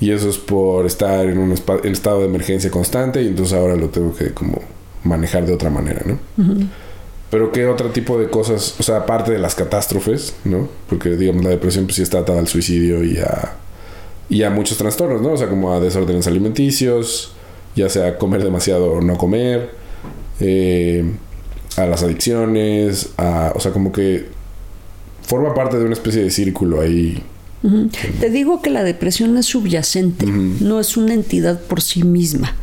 Y 0.00 0.10
eso 0.10 0.28
es 0.28 0.36
por 0.36 0.86
estar 0.86 1.26
en 1.26 1.38
un 1.38 1.52
estado 1.52 2.20
de 2.20 2.26
emergencia 2.26 2.70
constante 2.70 3.22
y 3.22 3.28
entonces 3.28 3.56
ahora 3.56 3.76
lo 3.76 3.88
tengo 3.88 4.14
que 4.14 4.32
como 4.32 4.60
manejar 5.04 5.46
de 5.46 5.54
otra 5.54 5.70
manera, 5.70 6.02
¿no? 6.04 6.18
Pero 7.30 7.52
qué 7.52 7.66
otro 7.66 7.90
tipo 7.90 8.18
de 8.18 8.30
cosas, 8.30 8.76
o 8.78 8.82
sea, 8.82 8.98
aparte 8.98 9.32
de 9.32 9.38
las 9.38 9.54
catástrofes, 9.54 10.34
¿no? 10.44 10.68
Porque 10.88 11.10
digamos 11.10 11.44
la 11.44 11.50
depresión 11.50 11.84
pues 11.86 11.96
sí 11.96 12.02
está 12.02 12.18
atada 12.20 12.38
al 12.38 12.46
suicidio 12.46 13.04
y 13.04 13.18
a, 13.18 13.54
y 14.28 14.42
a 14.42 14.50
muchos 14.50 14.78
trastornos, 14.78 15.20
¿no? 15.20 15.32
O 15.32 15.36
sea, 15.36 15.48
como 15.48 15.72
a 15.72 15.80
desórdenes 15.80 16.26
alimenticios, 16.26 17.32
ya 17.74 17.88
sea 17.88 18.18
comer 18.18 18.44
demasiado 18.44 18.92
o 18.92 19.00
no 19.00 19.18
comer, 19.18 19.70
eh, 20.40 21.04
a 21.76 21.86
las 21.86 22.02
adicciones, 22.02 23.10
a, 23.16 23.52
o 23.54 23.60
sea, 23.60 23.72
como 23.72 23.90
que 23.92 24.26
forma 25.26 25.54
parte 25.54 25.76
de 25.76 25.84
una 25.84 25.94
especie 25.94 26.22
de 26.22 26.30
círculo 26.30 26.80
ahí 26.80 27.22
te 28.20 28.30
digo 28.30 28.62
que 28.62 28.70
la 28.70 28.84
depresión 28.84 29.36
es 29.36 29.46
subyacente, 29.46 30.26
no 30.26 30.80
es 30.80 30.96
una 30.96 31.14
entidad 31.14 31.60
por 31.60 31.82
sí 31.82 32.04
misma. 32.04 32.54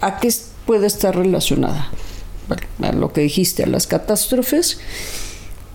¿A 0.00 0.18
qué 0.18 0.32
puede 0.66 0.86
estar 0.86 1.16
relacionada? 1.16 1.90
a 2.82 2.92
lo 2.92 3.12
que 3.12 3.22
dijiste, 3.22 3.64
a 3.64 3.66
las 3.66 3.86
catástrofes, 3.86 4.78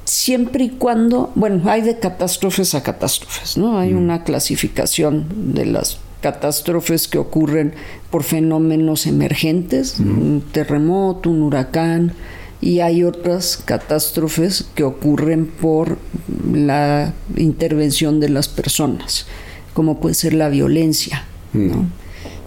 siempre 0.06 0.66
y 0.66 0.70
cuando, 0.70 1.32
bueno, 1.36 1.70
hay 1.70 1.82
de 1.82 2.00
catástrofes 2.00 2.76
a 2.76 2.84
catástrofes, 2.84 3.58
¿no? 3.58 3.80
Hay 3.80 3.94
una 3.94 4.24
clasificación 4.24 5.54
de 5.54 5.66
las 5.66 6.00
catástrofes 6.22 7.08
que 7.08 7.18
ocurren 7.18 7.74
por 8.10 8.24
fenómenos 8.24 9.08
emergentes, 9.08 10.00
un 10.00 10.44
terremoto, 10.52 11.30
un 11.30 11.44
huracán, 11.44 12.14
y 12.62 12.82
hay 12.82 13.04
otras 13.04 13.58
catástrofes 13.58 14.66
que 14.76 14.84
ocurren 14.84 15.46
por 15.46 15.98
la 16.52 17.14
intervención 17.38 18.20
de 18.20 18.30
las 18.30 18.48
personas, 18.48 19.28
como 19.74 20.00
puede 20.00 20.16
ser 20.16 20.34
la 20.34 20.50
violencia. 20.50 21.24
Mm. 21.54 21.84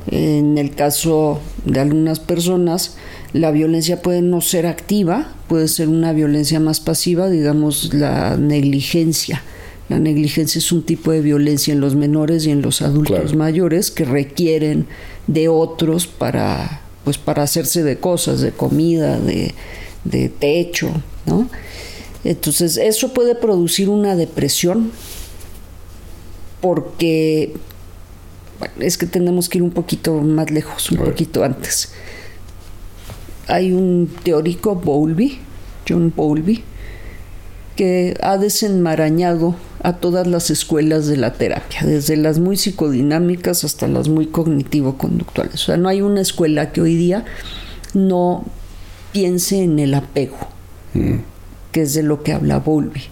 En 0.08 0.58
el 0.58 0.74
caso 0.74 1.40
de 1.64 1.80
algunas 1.80 2.20
personas, 2.20 2.96
la 3.32 3.50
violencia 3.50 4.02
puede 4.02 4.20
no 4.20 4.40
ser 4.40 4.66
activa, 4.66 5.32
puede 5.48 5.68
ser 5.68 5.88
una 5.88 6.12
violencia 6.12 6.60
más 6.60 6.80
pasiva, 6.80 7.30
digamos 7.30 7.94
la 7.94 8.36
negligencia. 8.36 9.42
La 9.88 9.98
negligencia 9.98 10.58
es 10.58 10.72
un 10.72 10.82
tipo 10.82 11.12
de 11.12 11.20
violencia 11.20 11.72
en 11.72 11.80
los 11.80 11.94
menores 11.94 12.46
y 12.46 12.50
en 12.50 12.62
los 12.62 12.82
adultos 12.82 13.34
mayores 13.34 13.90
que 13.90 14.04
requieren 14.04 14.86
de 15.26 15.48
otros 15.48 16.06
para, 16.06 16.80
pues, 17.04 17.18
para 17.18 17.42
hacerse 17.42 17.82
de 17.82 17.98
cosas, 17.98 18.40
de 18.40 18.52
comida, 18.52 19.18
de, 19.18 19.54
de 20.04 20.28
techo, 20.28 20.90
¿no? 21.26 21.48
Entonces, 22.24 22.76
eso 22.76 23.12
puede 23.12 23.34
producir 23.34 23.88
una 23.88 24.14
depresión 24.16 24.92
porque 26.60 27.54
es 28.78 28.96
que 28.96 29.06
tenemos 29.06 29.48
que 29.48 29.58
ir 29.58 29.64
un 29.64 29.72
poquito 29.72 30.14
más 30.22 30.50
lejos, 30.50 30.90
un 30.90 30.98
poquito 30.98 31.42
antes. 31.42 31.92
Hay 33.48 33.72
un 33.72 34.08
teórico, 34.22 34.76
Bowlby, 34.76 35.40
John 35.88 36.12
Bowlby, 36.14 36.62
que 37.74 38.16
ha 38.20 38.38
desenmarañado 38.38 39.56
a 39.82 39.94
todas 39.94 40.28
las 40.28 40.50
escuelas 40.50 41.08
de 41.08 41.16
la 41.16 41.32
terapia, 41.32 41.80
desde 41.84 42.16
las 42.16 42.38
muy 42.38 42.56
psicodinámicas 42.56 43.64
hasta 43.64 43.88
las 43.88 44.08
muy 44.08 44.26
cognitivo-conductuales. 44.26 45.54
O 45.54 45.66
sea, 45.66 45.76
no 45.76 45.88
hay 45.88 46.02
una 46.02 46.20
escuela 46.20 46.70
que 46.70 46.80
hoy 46.80 46.94
día 46.94 47.24
no 47.94 48.44
piense 49.12 49.62
en 49.62 49.78
el 49.78 49.94
apego, 49.94 50.38
mm. 50.94 51.16
que 51.70 51.82
es 51.82 51.94
de 51.94 52.02
lo 52.02 52.22
que 52.22 52.32
habla 52.32 52.58
Volvi. 52.58 53.02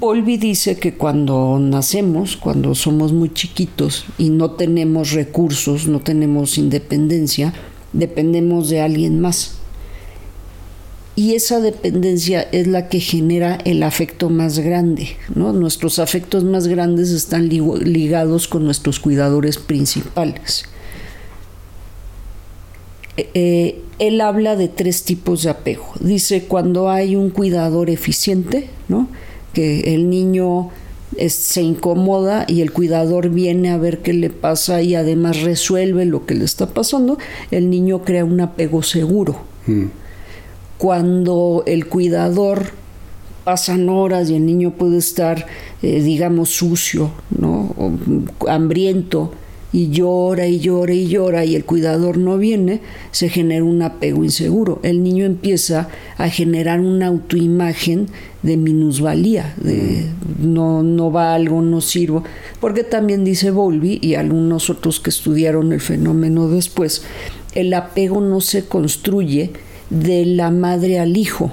Volvi 0.00 0.38
dice 0.38 0.76
que 0.76 0.94
cuando 0.94 1.58
nacemos, 1.60 2.38
cuando 2.38 2.74
somos 2.74 3.12
muy 3.12 3.34
chiquitos 3.34 4.06
y 4.16 4.30
no 4.30 4.52
tenemos 4.52 5.12
recursos, 5.12 5.86
no 5.88 6.00
tenemos 6.00 6.56
independencia, 6.56 7.52
dependemos 7.92 8.70
de 8.70 8.80
alguien 8.80 9.20
más. 9.20 9.56
Y 11.16 11.34
esa 11.34 11.60
dependencia 11.60 12.40
es 12.40 12.66
la 12.66 12.88
que 12.88 12.98
genera 12.98 13.58
el 13.66 13.82
afecto 13.82 14.30
más 14.30 14.58
grande. 14.58 15.08
¿no? 15.34 15.52
Nuestros 15.52 15.98
afectos 15.98 16.44
más 16.44 16.66
grandes 16.66 17.10
están 17.10 17.50
ligados 17.50 18.48
con 18.48 18.64
nuestros 18.64 19.00
cuidadores 19.00 19.58
principales. 19.58 20.64
Eh, 23.34 23.82
él 23.98 24.20
habla 24.20 24.56
de 24.56 24.68
tres 24.68 25.04
tipos 25.04 25.42
de 25.42 25.50
apego. 25.50 25.84
Dice 26.00 26.44
cuando 26.44 26.88
hay 26.90 27.16
un 27.16 27.30
cuidador 27.30 27.90
eficiente, 27.90 28.70
¿no? 28.88 29.08
que 29.52 29.94
el 29.94 30.08
niño 30.10 30.70
se 31.28 31.62
incomoda 31.62 32.44
y 32.48 32.60
el 32.60 32.72
cuidador 32.72 33.30
viene 33.30 33.70
a 33.70 33.76
ver 33.76 33.98
qué 33.98 34.12
le 34.12 34.30
pasa 34.30 34.80
y 34.82 34.94
además 34.94 35.42
resuelve 35.42 36.04
lo 36.04 36.24
que 36.24 36.34
le 36.34 36.44
está 36.44 36.72
pasando, 36.72 37.18
el 37.50 37.68
niño 37.68 38.02
crea 38.02 38.24
un 38.24 38.40
apego 38.40 38.82
seguro. 38.82 39.36
Mm. 39.66 39.86
Cuando 40.78 41.62
el 41.66 41.86
cuidador 41.86 42.70
pasan 43.44 43.88
horas 43.88 44.30
y 44.30 44.36
el 44.36 44.46
niño 44.46 44.72
puede 44.72 44.98
estar, 44.98 45.46
eh, 45.82 46.00
digamos, 46.00 46.50
sucio, 46.50 47.10
¿no? 47.36 47.74
O 47.76 47.92
hambriento, 48.48 49.32
y 49.72 49.90
llora 49.90 50.46
y 50.46 50.58
llora 50.58 50.92
y 50.92 51.06
llora 51.06 51.44
y 51.44 51.54
el 51.54 51.64
cuidador 51.64 52.18
no 52.18 52.38
viene, 52.38 52.80
se 53.12 53.28
genera 53.28 53.64
un 53.64 53.82
apego 53.82 54.24
inseguro. 54.24 54.80
El 54.82 55.02
niño 55.02 55.24
empieza 55.24 55.88
a 56.16 56.28
generar 56.28 56.80
una 56.80 57.06
autoimagen 57.06 58.08
de 58.42 58.56
minusvalía, 58.56 59.54
de 59.58 60.06
no, 60.40 60.82
no 60.82 61.10
valgo, 61.10 61.62
no 61.62 61.80
sirvo, 61.80 62.24
porque 62.60 62.82
también 62.82 63.24
dice 63.24 63.50
Volvi 63.50 63.98
y 64.02 64.14
algunos 64.14 64.70
otros 64.70 64.98
que 64.98 65.10
estudiaron 65.10 65.72
el 65.72 65.80
fenómeno 65.80 66.48
después, 66.48 67.02
el 67.54 67.72
apego 67.74 68.20
no 68.20 68.40
se 68.40 68.64
construye 68.64 69.52
de 69.90 70.24
la 70.24 70.50
madre 70.50 70.98
al 70.98 71.16
hijo, 71.16 71.52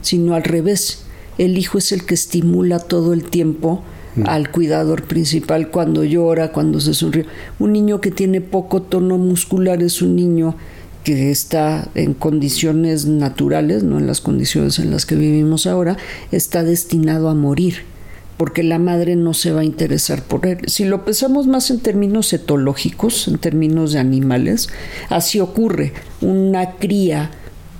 sino 0.00 0.34
al 0.34 0.44
revés. 0.44 1.04
El 1.38 1.58
hijo 1.58 1.78
es 1.78 1.90
el 1.90 2.04
que 2.04 2.14
estimula 2.14 2.78
todo 2.78 3.12
el 3.12 3.24
tiempo 3.24 3.82
Mm. 3.84 3.93
Al 4.24 4.50
cuidador 4.50 5.04
principal 5.04 5.70
cuando 5.70 6.04
llora, 6.04 6.52
cuando 6.52 6.80
se 6.80 6.94
sonríe. 6.94 7.26
Un 7.58 7.72
niño 7.72 8.00
que 8.00 8.10
tiene 8.10 8.40
poco 8.40 8.82
tono 8.82 9.18
muscular 9.18 9.82
es 9.82 10.02
un 10.02 10.16
niño 10.16 10.56
que 11.02 11.30
está 11.30 11.88
en 11.94 12.14
condiciones 12.14 13.06
naturales, 13.06 13.82
no 13.82 13.98
en 13.98 14.06
las 14.06 14.20
condiciones 14.20 14.78
en 14.78 14.90
las 14.90 15.04
que 15.04 15.16
vivimos 15.16 15.66
ahora, 15.66 15.98
está 16.32 16.62
destinado 16.64 17.28
a 17.28 17.34
morir, 17.34 17.82
porque 18.38 18.62
la 18.62 18.78
madre 18.78 19.14
no 19.14 19.34
se 19.34 19.52
va 19.52 19.60
a 19.60 19.64
interesar 19.64 20.22
por 20.22 20.46
él. 20.46 20.58
Si 20.66 20.84
lo 20.84 21.04
pensamos 21.04 21.46
más 21.46 21.70
en 21.70 21.80
términos 21.80 22.32
etológicos, 22.32 23.28
en 23.28 23.38
términos 23.38 23.92
de 23.92 23.98
animales, 23.98 24.70
así 25.10 25.40
ocurre. 25.40 25.92
Una 26.22 26.72
cría 26.72 27.30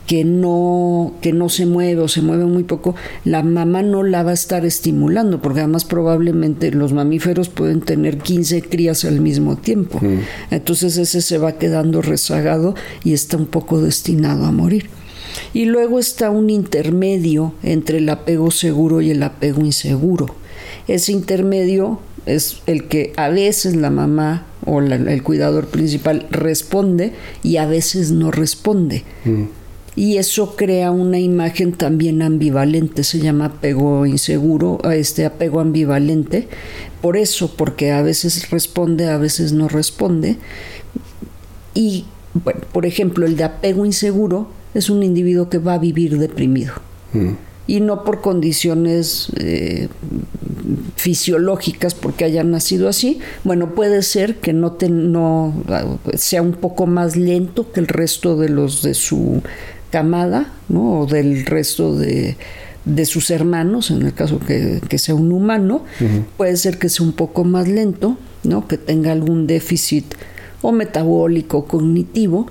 que 0.06 0.24
no, 0.24 1.14
que 1.20 1.32
no 1.32 1.48
se 1.48 1.66
mueve 1.66 2.02
o 2.02 2.08
se 2.08 2.20
mueve 2.20 2.44
muy 2.44 2.64
poco, 2.64 2.94
la 3.24 3.42
mamá 3.42 3.82
no 3.82 4.02
la 4.02 4.22
va 4.22 4.32
a 4.32 4.34
estar 4.34 4.64
estimulando, 4.66 5.40
porque 5.40 5.60
además 5.60 5.84
probablemente 5.84 6.70
los 6.72 6.92
mamíferos 6.92 7.48
pueden 7.48 7.80
tener 7.80 8.18
15 8.18 8.62
crías 8.62 9.04
al 9.04 9.20
mismo 9.20 9.56
tiempo. 9.56 9.98
Mm. 10.00 10.20
Entonces 10.50 10.98
ese 10.98 11.22
se 11.22 11.38
va 11.38 11.52
quedando 11.52 12.02
rezagado 12.02 12.74
y 13.02 13.14
está 13.14 13.36
un 13.36 13.46
poco 13.46 13.80
destinado 13.80 14.44
a 14.44 14.52
morir. 14.52 14.90
Y 15.52 15.64
luego 15.64 15.98
está 15.98 16.30
un 16.30 16.50
intermedio 16.50 17.54
entre 17.62 17.98
el 17.98 18.08
apego 18.08 18.50
seguro 18.50 19.00
y 19.00 19.10
el 19.10 19.22
apego 19.22 19.62
inseguro. 19.62 20.34
Ese 20.86 21.12
intermedio 21.12 22.00
es 22.26 22.58
el 22.66 22.84
que 22.84 23.12
a 23.16 23.28
veces 23.28 23.74
la 23.76 23.90
mamá 23.90 24.46
o 24.66 24.80
el 24.80 25.22
cuidador 25.22 25.66
principal 25.66 26.26
responde 26.30 27.12
y 27.42 27.56
a 27.56 27.66
veces 27.66 28.10
no 28.10 28.30
responde. 28.30 29.02
Mm. 29.24 29.44
Y 29.96 30.16
eso 30.16 30.56
crea 30.56 30.90
una 30.90 31.20
imagen 31.20 31.72
también 31.72 32.20
ambivalente, 32.22 33.04
se 33.04 33.20
llama 33.20 33.46
apego 33.46 34.06
inseguro, 34.06 34.80
este 34.90 35.24
apego 35.24 35.60
ambivalente. 35.60 36.48
Por 37.00 37.16
eso, 37.16 37.54
porque 37.56 37.92
a 37.92 38.02
veces 38.02 38.50
responde, 38.50 39.08
a 39.08 39.18
veces 39.18 39.52
no 39.52 39.68
responde. 39.68 40.36
Y, 41.74 42.06
bueno, 42.32 42.60
por 42.72 42.86
ejemplo, 42.86 43.26
el 43.26 43.36
de 43.36 43.44
apego 43.44 43.86
inseguro 43.86 44.48
es 44.74 44.90
un 44.90 45.02
individuo 45.02 45.48
que 45.48 45.58
va 45.58 45.74
a 45.74 45.78
vivir 45.78 46.18
deprimido. 46.18 46.74
Mm. 47.12 47.32
Y 47.66 47.80
no 47.80 48.04
por 48.04 48.20
condiciones 48.20 49.28
eh, 49.36 49.88
fisiológicas 50.96 51.94
porque 51.94 52.24
hayan 52.24 52.50
nacido 52.50 52.88
así. 52.88 53.20
Bueno, 53.42 53.74
puede 53.74 54.02
ser 54.02 54.36
que 54.36 54.52
no, 54.52 54.76
no 54.90 55.54
sea 56.14 56.42
un 56.42 56.52
poco 56.52 56.86
más 56.86 57.16
lento 57.16 57.72
que 57.72 57.80
el 57.80 57.86
resto 57.86 58.36
de 58.36 58.48
los 58.48 58.82
de 58.82 58.94
su 58.94 59.42
camada, 59.94 60.52
¿no? 60.68 61.02
O 61.02 61.06
del 61.06 61.46
resto 61.46 61.96
de, 61.96 62.36
sus 63.04 63.30
hermanos, 63.30 63.92
en 63.92 64.02
el 64.02 64.12
caso 64.12 64.40
que, 64.40 64.98
sea 64.98 65.14
un 65.14 65.30
humano, 65.30 65.84
puede 66.36 66.56
ser 66.56 66.78
que 66.78 66.88
sea 66.88 67.06
un 67.06 67.12
poco 67.12 67.44
más 67.44 67.68
lento, 67.68 68.18
¿no? 68.42 68.66
Que 68.66 68.76
tenga 68.76 69.12
algún 69.12 69.46
déficit 69.46 70.04
o 70.62 70.72
metabólico, 70.72 71.66
cognitivo, 71.66 72.48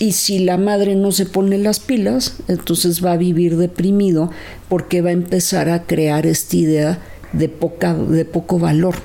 y 0.00 0.12
si 0.12 0.40
la 0.40 0.58
madre 0.58 0.96
no 0.96 1.12
se 1.12 1.24
pone 1.24 1.56
las 1.56 1.80
pilas, 1.80 2.34
entonces 2.46 3.02
va 3.02 3.12
a 3.12 3.16
vivir 3.16 3.56
deprimido 3.56 4.30
porque 4.68 5.00
va 5.00 5.08
a 5.08 5.12
empezar 5.12 5.70
a 5.70 5.84
crear 5.84 6.26
esta 6.26 6.56
idea 6.56 6.98
de, 7.32 7.48
poca, 7.48 7.94
de 7.94 8.26
poco 8.26 8.58
valor. 8.58 8.96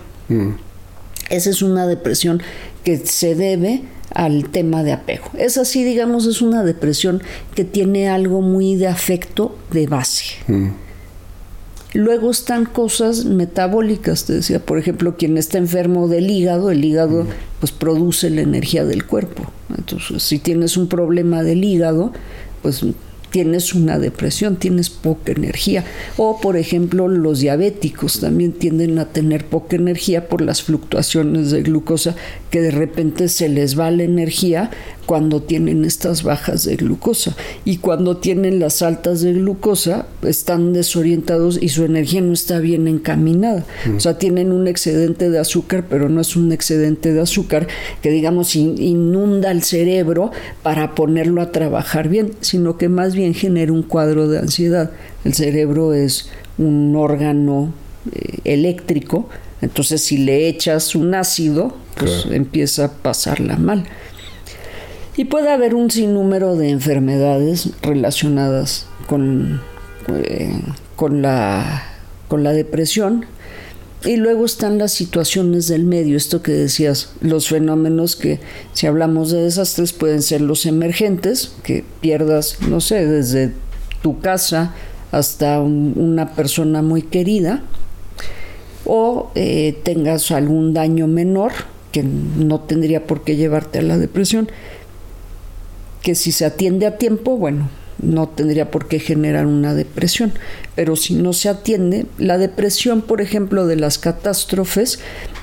Esa 1.29 1.49
es 1.49 1.61
una 1.61 1.87
depresión 1.87 2.43
que 2.83 2.97
se 2.97 3.33
debe 3.33 3.83
al 4.15 4.49
tema 4.49 4.81
de 4.81 4.93
apego. 4.93 5.25
Es 5.37 5.57
así, 5.57 5.83
digamos, 5.83 6.25
es 6.25 6.41
una 6.41 6.63
depresión 6.63 7.21
que 7.53 7.63
tiene 7.63 8.09
algo 8.09 8.41
muy 8.41 8.75
de 8.75 8.87
afecto 8.87 9.55
de 9.71 9.85
base. 9.85 10.25
Mm. 10.47 10.69
Luego 11.93 12.31
están 12.31 12.65
cosas 12.65 13.25
metabólicas, 13.25 14.25
te 14.25 14.33
decía, 14.33 14.59
por 14.59 14.79
ejemplo, 14.79 15.15
quien 15.15 15.37
está 15.37 15.57
enfermo 15.57 16.07
del 16.07 16.29
hígado, 16.29 16.71
el 16.71 16.83
hígado 16.83 17.25
mm. 17.25 17.27
pues 17.59 17.71
produce 17.71 18.29
la 18.29 18.41
energía 18.41 18.85
del 18.85 19.05
cuerpo. 19.05 19.51
Entonces, 19.77 20.23
si 20.23 20.39
tienes 20.39 20.77
un 20.77 20.87
problema 20.87 21.43
del 21.43 21.63
hígado, 21.63 22.11
pues 22.61 22.85
tienes 23.35 23.75
una 23.75 23.99
depresión, 23.99 24.55
tienes 24.55 24.89
poca 24.89 25.33
energía. 25.33 25.83
O, 26.15 26.39
por 26.39 26.55
ejemplo, 26.55 27.09
los 27.09 27.41
diabéticos 27.41 28.21
también 28.21 28.53
tienden 28.53 28.97
a 28.97 29.09
tener 29.09 29.43
poca 29.43 29.75
energía 29.75 30.29
por 30.29 30.39
las 30.39 30.63
fluctuaciones 30.63 31.51
de 31.51 31.61
glucosa, 31.61 32.15
que 32.49 32.61
de 32.61 32.71
repente 32.71 33.27
se 33.27 33.49
les 33.49 33.77
va 33.77 33.91
la 33.91 34.03
energía 34.03 34.71
cuando 35.05 35.41
tienen 35.41 35.85
estas 35.85 36.23
bajas 36.23 36.65
de 36.65 36.77
glucosa. 36.77 37.35
Y 37.63 37.77
cuando 37.77 38.17
tienen 38.17 38.59
las 38.59 38.81
altas 38.81 39.21
de 39.21 39.33
glucosa, 39.33 40.07
están 40.23 40.73
desorientados 40.73 41.61
y 41.61 41.69
su 41.69 41.83
energía 41.83 42.21
no 42.21 42.33
está 42.33 42.59
bien 42.59 42.87
encaminada. 42.87 43.65
O 43.95 43.99
sea, 43.99 44.17
tienen 44.17 44.51
un 44.51 44.67
excedente 44.67 45.29
de 45.29 45.39
azúcar, 45.39 45.85
pero 45.89 46.09
no 46.09 46.21
es 46.21 46.35
un 46.35 46.51
excedente 46.51 47.13
de 47.13 47.21
azúcar 47.21 47.67
que, 48.01 48.09
digamos, 48.09 48.55
inunda 48.55 49.51
el 49.51 49.63
cerebro 49.63 50.31
para 50.63 50.95
ponerlo 50.95 51.41
a 51.41 51.51
trabajar 51.51 52.09
bien, 52.09 52.31
sino 52.41 52.77
que 52.77 52.89
más 52.89 53.13
bien 53.13 53.24
genera 53.33 53.71
un 53.71 53.83
cuadro 53.83 54.27
de 54.27 54.39
ansiedad. 54.39 54.91
El 55.23 55.33
cerebro 55.33 55.93
es 55.93 56.29
un 56.57 56.95
órgano 56.95 57.73
eh, 58.11 58.39
eléctrico, 58.43 59.27
entonces 59.61 60.03
si 60.03 60.17
le 60.17 60.47
echas 60.47 60.95
un 60.95 61.15
ácido, 61.15 61.75
pues 61.97 62.27
empieza 62.29 62.85
a 62.85 62.91
pasarla 62.91 63.57
mal. 63.57 63.85
Y 65.17 65.25
puede 65.25 65.49
haber 65.49 65.75
un 65.75 65.89
sinnúmero 65.89 66.55
de 66.55 66.69
enfermedades 66.69 67.69
relacionadas 67.81 68.85
con, 69.07 69.61
eh, 70.09 70.59
con, 70.95 71.21
la, 71.21 71.83
con 72.27 72.43
la 72.43 72.51
depresión. 72.51 73.25
Y 74.05 74.17
luego 74.17 74.45
están 74.45 74.77
las 74.77 74.91
situaciones 74.91 75.67
del 75.67 75.83
medio, 75.83 76.15
esto 76.15 76.43
que 76.43 76.51
decías, 76.51 77.09
los 77.21 77.49
fenómenos 77.49 78.15
que 78.15 78.39
si 78.73 78.85
hablamos 78.85 79.31
de 79.31 79.41
desastres 79.41 79.93
pueden 79.93 80.21
ser 80.21 80.41
los 80.41 80.67
emergentes, 80.67 81.53
que 81.63 81.83
pierdas, 82.01 82.57
no 82.69 82.81
sé, 82.81 83.07
desde 83.07 83.51
tu 84.03 84.19
casa 84.19 84.75
hasta 85.11 85.59
una 85.59 86.35
persona 86.35 86.83
muy 86.83 87.01
querida, 87.01 87.63
o 88.85 89.31
eh, 89.33 89.75
tengas 89.83 90.29
algún 90.29 90.75
daño 90.75 91.07
menor 91.07 91.51
que 91.91 92.03
no 92.03 92.59
tendría 92.59 93.07
por 93.07 93.23
qué 93.23 93.35
llevarte 93.35 93.79
a 93.79 93.81
la 93.81 93.97
depresión 93.97 94.49
que 96.03 96.13
si 96.13 96.31
se 96.31 96.45
atiende 96.45 96.85
a 96.85 96.99
tiempo, 96.99 97.35
bueno, 97.35 97.67
no 98.01 98.27
tendría 98.29 98.71
por 98.71 98.87
qué 98.87 98.99
generar 98.99 99.45
una 99.45 99.73
depresión. 99.73 100.33
Pero 100.75 100.95
si 100.95 101.13
no 101.13 101.33
se 101.33 101.49
atiende, 101.49 102.05
la 102.17 102.37
depresión, 102.37 103.01
por 103.01 103.21
ejemplo, 103.21 103.67
de 103.67 103.75
las 103.75 103.97
catástrofes 103.97 104.99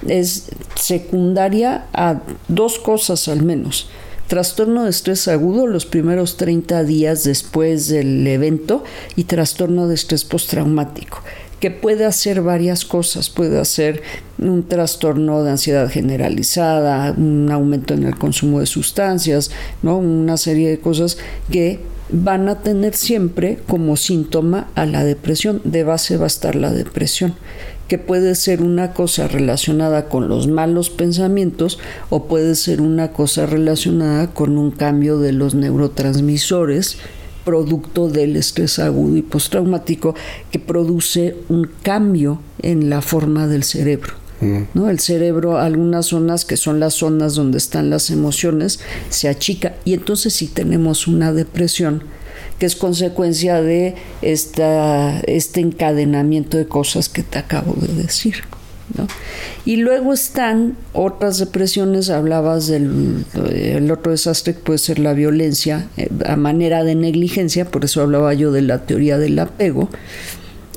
es 0.06 0.48
secundaria 0.74 1.86
a 1.92 2.22
dos 2.48 2.78
cosas 2.78 3.28
al 3.28 3.42
menos. 3.42 3.88
Trastorno 4.28 4.84
de 4.84 4.90
estrés 4.90 5.28
agudo 5.28 5.66
los 5.66 5.84
primeros 5.84 6.36
30 6.36 6.84
días 6.84 7.24
después 7.24 7.88
del 7.88 8.26
evento 8.26 8.82
y 9.16 9.24
trastorno 9.24 9.88
de 9.88 9.94
estrés 9.94 10.24
postraumático 10.24 11.22
que 11.62 11.70
puede 11.70 12.04
hacer 12.04 12.42
varias 12.42 12.84
cosas, 12.84 13.30
puede 13.30 13.60
hacer 13.60 14.02
un 14.38 14.66
trastorno 14.66 15.44
de 15.44 15.52
ansiedad 15.52 15.88
generalizada, 15.88 17.12
un 17.16 17.48
aumento 17.52 17.94
en 17.94 18.02
el 18.02 18.18
consumo 18.18 18.58
de 18.58 18.66
sustancias, 18.66 19.52
¿no? 19.80 19.98
una 19.98 20.36
serie 20.38 20.70
de 20.70 20.80
cosas 20.80 21.18
que 21.52 21.78
van 22.12 22.48
a 22.48 22.60
tener 22.60 22.94
siempre 22.94 23.58
como 23.66 23.96
síntoma 23.96 24.68
a 24.74 24.86
la 24.86 25.04
depresión. 25.04 25.60
De 25.64 25.82
base 25.82 26.16
va 26.16 26.24
a 26.24 26.26
estar 26.28 26.54
la 26.54 26.70
depresión, 26.70 27.34
que 27.88 27.98
puede 27.98 28.34
ser 28.34 28.62
una 28.62 28.92
cosa 28.92 29.28
relacionada 29.28 30.06
con 30.08 30.28
los 30.28 30.46
malos 30.46 30.90
pensamientos 30.90 31.78
o 32.10 32.24
puede 32.26 32.54
ser 32.54 32.80
una 32.80 33.12
cosa 33.12 33.46
relacionada 33.46 34.28
con 34.28 34.58
un 34.58 34.70
cambio 34.70 35.18
de 35.18 35.32
los 35.32 35.54
neurotransmisores 35.54 36.98
producto 37.44 38.08
del 38.08 38.36
estrés 38.36 38.78
agudo 38.78 39.16
y 39.16 39.22
postraumático 39.22 40.14
que 40.52 40.60
produce 40.60 41.36
un 41.48 41.68
cambio 41.82 42.40
en 42.60 42.88
la 42.88 43.02
forma 43.02 43.48
del 43.48 43.64
cerebro. 43.64 44.21
¿No? 44.74 44.90
El 44.90 44.98
cerebro, 44.98 45.58
algunas 45.58 46.06
zonas 46.06 46.44
que 46.44 46.56
son 46.56 46.80
las 46.80 46.94
zonas 46.94 47.34
donde 47.34 47.58
están 47.58 47.90
las 47.90 48.10
emociones, 48.10 48.80
se 49.08 49.28
achica 49.28 49.74
y 49.84 49.94
entonces 49.94 50.32
si 50.34 50.46
tenemos 50.46 51.06
una 51.06 51.32
depresión 51.32 52.02
que 52.58 52.66
es 52.66 52.76
consecuencia 52.76 53.60
de 53.60 53.94
esta, 54.20 55.20
este 55.20 55.60
encadenamiento 55.60 56.56
de 56.58 56.66
cosas 56.66 57.08
que 57.08 57.22
te 57.22 57.38
acabo 57.38 57.74
de 57.74 57.92
decir. 57.94 58.36
Y 59.64 59.76
luego 59.76 60.12
están 60.12 60.76
otras 60.92 61.38
depresiones, 61.38 62.10
hablabas 62.10 62.66
del 62.66 63.24
el 63.34 63.90
otro 63.90 64.12
desastre 64.12 64.54
que 64.54 64.60
puede 64.60 64.78
ser 64.78 64.98
la 64.98 65.14
violencia 65.14 65.88
eh, 65.96 66.08
a 66.26 66.36
manera 66.36 66.84
de 66.84 66.94
negligencia, 66.94 67.70
por 67.70 67.84
eso 67.84 68.02
hablaba 68.02 68.34
yo 68.34 68.52
de 68.52 68.62
la 68.62 68.84
teoría 68.84 69.18
del 69.18 69.38
apego. 69.38 69.88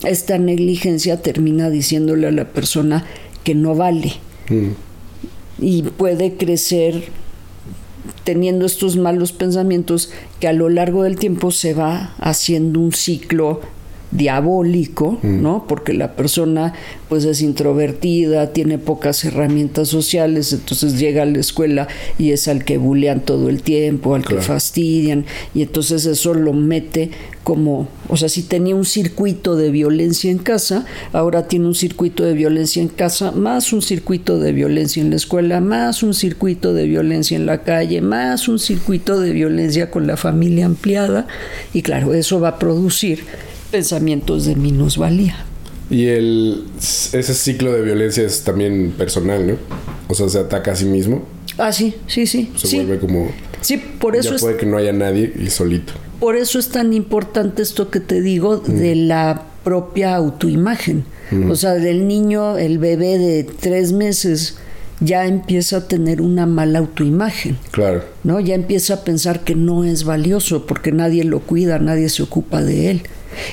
Esta 0.03 0.37
negligencia 0.37 1.21
termina 1.21 1.69
diciéndole 1.69 2.27
a 2.27 2.31
la 2.31 2.45
persona 2.45 3.05
que 3.45 3.55
no 3.55 3.75
vale 3.75 4.15
mm. 4.49 4.71
y 5.59 5.83
puede 5.83 6.35
crecer 6.35 7.09
teniendo 8.25 8.65
estos 8.65 8.97
malos 8.97 9.31
pensamientos 9.31 10.11
que 10.41 10.49
a 10.49 10.53
lo 10.53 10.67
largo 10.67 11.03
del 11.03 11.17
tiempo 11.17 11.51
se 11.51 11.73
va 11.73 12.13
haciendo 12.19 12.81
un 12.81 12.91
ciclo 12.91 13.61
diabólico, 14.15 15.19
mm. 15.21 15.41
¿no? 15.41 15.65
Porque 15.67 15.93
la 15.93 16.15
persona 16.15 16.73
pues 17.09 17.25
es 17.25 17.41
introvertida, 17.41 18.53
tiene 18.53 18.77
pocas 18.77 19.23
herramientas 19.25 19.89
sociales, 19.89 20.53
entonces 20.53 20.97
llega 20.97 21.23
a 21.23 21.25
la 21.25 21.39
escuela 21.39 21.87
y 22.17 22.31
es 22.31 22.47
al 22.47 22.63
que 22.65 22.77
bulean 22.77 23.21
todo 23.21 23.49
el 23.49 23.61
tiempo, 23.61 24.15
al 24.15 24.25
que 24.25 24.37
fastidian, 24.37 25.25
y 25.53 25.61
entonces 25.61 26.05
eso 26.05 26.33
lo 26.33 26.53
mete 26.53 27.11
como, 27.43 27.87
o 28.09 28.17
sea, 28.17 28.27
si 28.27 28.41
tenía 28.41 28.75
un 28.75 28.85
circuito 28.85 29.55
de 29.55 29.69
violencia 29.69 30.31
en 30.31 30.39
casa, 30.39 30.85
ahora 31.13 31.47
tiene 31.47 31.67
un 31.67 31.75
circuito 31.75 32.23
de 32.23 32.33
violencia 32.33 32.81
en 32.81 32.87
casa, 32.87 33.31
más 33.31 33.71
un 33.71 33.83
circuito 33.83 34.39
de 34.39 34.51
violencia 34.51 34.99
en 34.99 35.11
la 35.11 35.17
escuela, 35.17 35.61
más 35.61 36.01
un 36.01 36.15
circuito 36.15 36.73
de 36.73 36.85
violencia 36.85 37.37
en 37.37 37.45
la 37.45 37.61
calle, 37.61 38.01
más 38.01 38.47
un 38.47 38.57
circuito 38.57 39.19
de 39.19 39.31
violencia 39.31 39.91
con 39.91 40.07
la 40.07 40.17
familia 40.17 40.65
ampliada, 40.65 41.27
y 41.71 41.83
claro, 41.83 42.15
eso 42.15 42.39
va 42.39 42.49
a 42.49 42.59
producir 42.59 43.19
pensamientos 43.75 44.45
de 44.45 44.55
minusvalía. 44.55 45.35
Y 45.89 46.05
el, 46.05 46.63
ese 46.77 47.33
ciclo 47.33 47.73
de 47.73 47.81
violencia 47.81 48.23
es 48.23 48.43
también 48.43 48.93
personal, 48.97 49.45
¿no? 49.45 49.55
O 50.07 50.15
sea, 50.15 50.29
se 50.29 50.39
ataca 50.39 50.71
a 50.71 50.75
sí 50.77 50.85
mismo. 50.85 51.23
Ah, 51.57 51.73
sí, 51.73 51.93
sí, 52.07 52.25
sí. 52.25 52.51
Se 52.55 52.77
vuelve 52.77 52.99
como... 52.99 53.29
Sí, 53.59 53.77
por 53.99 54.15
eso... 54.15 54.31
Ya 54.31 54.39
puede 54.39 54.55
que 54.55 54.65
no 54.65 54.77
haya 54.77 54.93
nadie 54.93 55.33
y 55.37 55.49
solito. 55.49 55.91
Por 56.21 56.37
eso 56.37 56.57
es 56.57 56.69
tan 56.69 56.93
importante 56.93 57.61
esto 57.61 57.89
que 57.89 57.99
te 57.99 58.21
digo 58.21 58.57
de 58.57 58.95
la 58.95 59.43
propia 59.65 60.15
autoimagen. 60.15 61.03
O 61.49 61.55
sea, 61.55 61.73
del 61.73 62.07
niño, 62.07 62.57
el 62.57 62.77
bebé 62.77 63.17
de 63.17 63.43
tres 63.43 63.91
meses 63.91 64.55
ya 65.01 65.25
empieza 65.25 65.77
a 65.77 65.87
tener 65.87 66.21
una 66.21 66.45
mala 66.45 66.79
autoimagen. 66.79 67.57
Claro. 67.71 68.03
¿no? 68.23 68.39
Ya 68.39 68.55
empieza 68.55 68.95
a 68.95 69.03
pensar 69.03 69.43
que 69.43 69.55
no 69.55 69.83
es 69.83 70.05
valioso 70.05 70.65
porque 70.65 70.93
nadie 70.93 71.25
lo 71.25 71.41
cuida, 71.41 71.79
nadie 71.79 72.07
se 72.09 72.23
ocupa 72.23 72.63
de 72.63 72.91
él. 72.91 73.01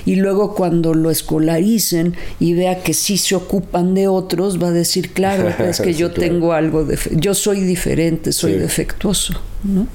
Y 0.05 0.17
luego 0.17 0.55
cuando 0.55 0.95
lo 0.95 1.11
escolaricen 1.11 2.15
y 2.41 2.55
vea 2.55 2.83
que 2.83 2.95
sí 2.95 3.17
se 3.19 3.35
ocupan 3.35 3.95
de 3.95 4.09
otros, 4.09 4.63
va 4.63 4.69
a 4.69 4.73
decir, 4.73 5.11
claro, 5.13 5.49
es 5.59 5.81
que 5.81 5.93
Sí, 5.93 5.99
yo 6.01 6.13
claro. 6.13 6.31
tengo 6.33 6.53
algo 6.53 6.85
de... 6.85 6.99
Yo 7.13 7.35
soy 7.35 7.61
diferente, 7.61 8.33
soy 8.33 8.53
Sí. 8.55 8.59
defectuoso, 8.59 9.35
¿no? 9.65 9.87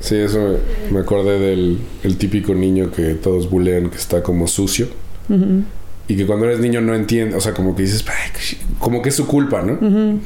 Sí, 0.00 0.16
eso 0.16 0.58
me, 0.90 0.94
me 0.96 1.00
acordé 1.00 1.38
del 1.38 1.78
el 2.02 2.16
típico 2.18 2.54
niño 2.54 2.90
que 2.90 3.14
todos 3.14 3.48
bulean, 3.48 3.88
que 3.90 3.96
está 3.96 4.22
como 4.22 4.46
sucio. 4.46 4.88
Y 6.06 6.16
que 6.16 6.26
cuando 6.26 6.44
eres 6.44 6.60
niño 6.60 6.82
no 6.82 6.94
entiende, 6.94 7.34
o 7.34 7.40
sea, 7.40 7.54
como 7.54 7.74
que 7.74 7.82
dices, 7.82 8.04
"Ay, 8.06 8.30
como 8.78 9.00
que 9.00 9.08
es 9.08 9.14
su 9.14 9.26
culpa, 9.26 9.62
¿no? 9.62 9.78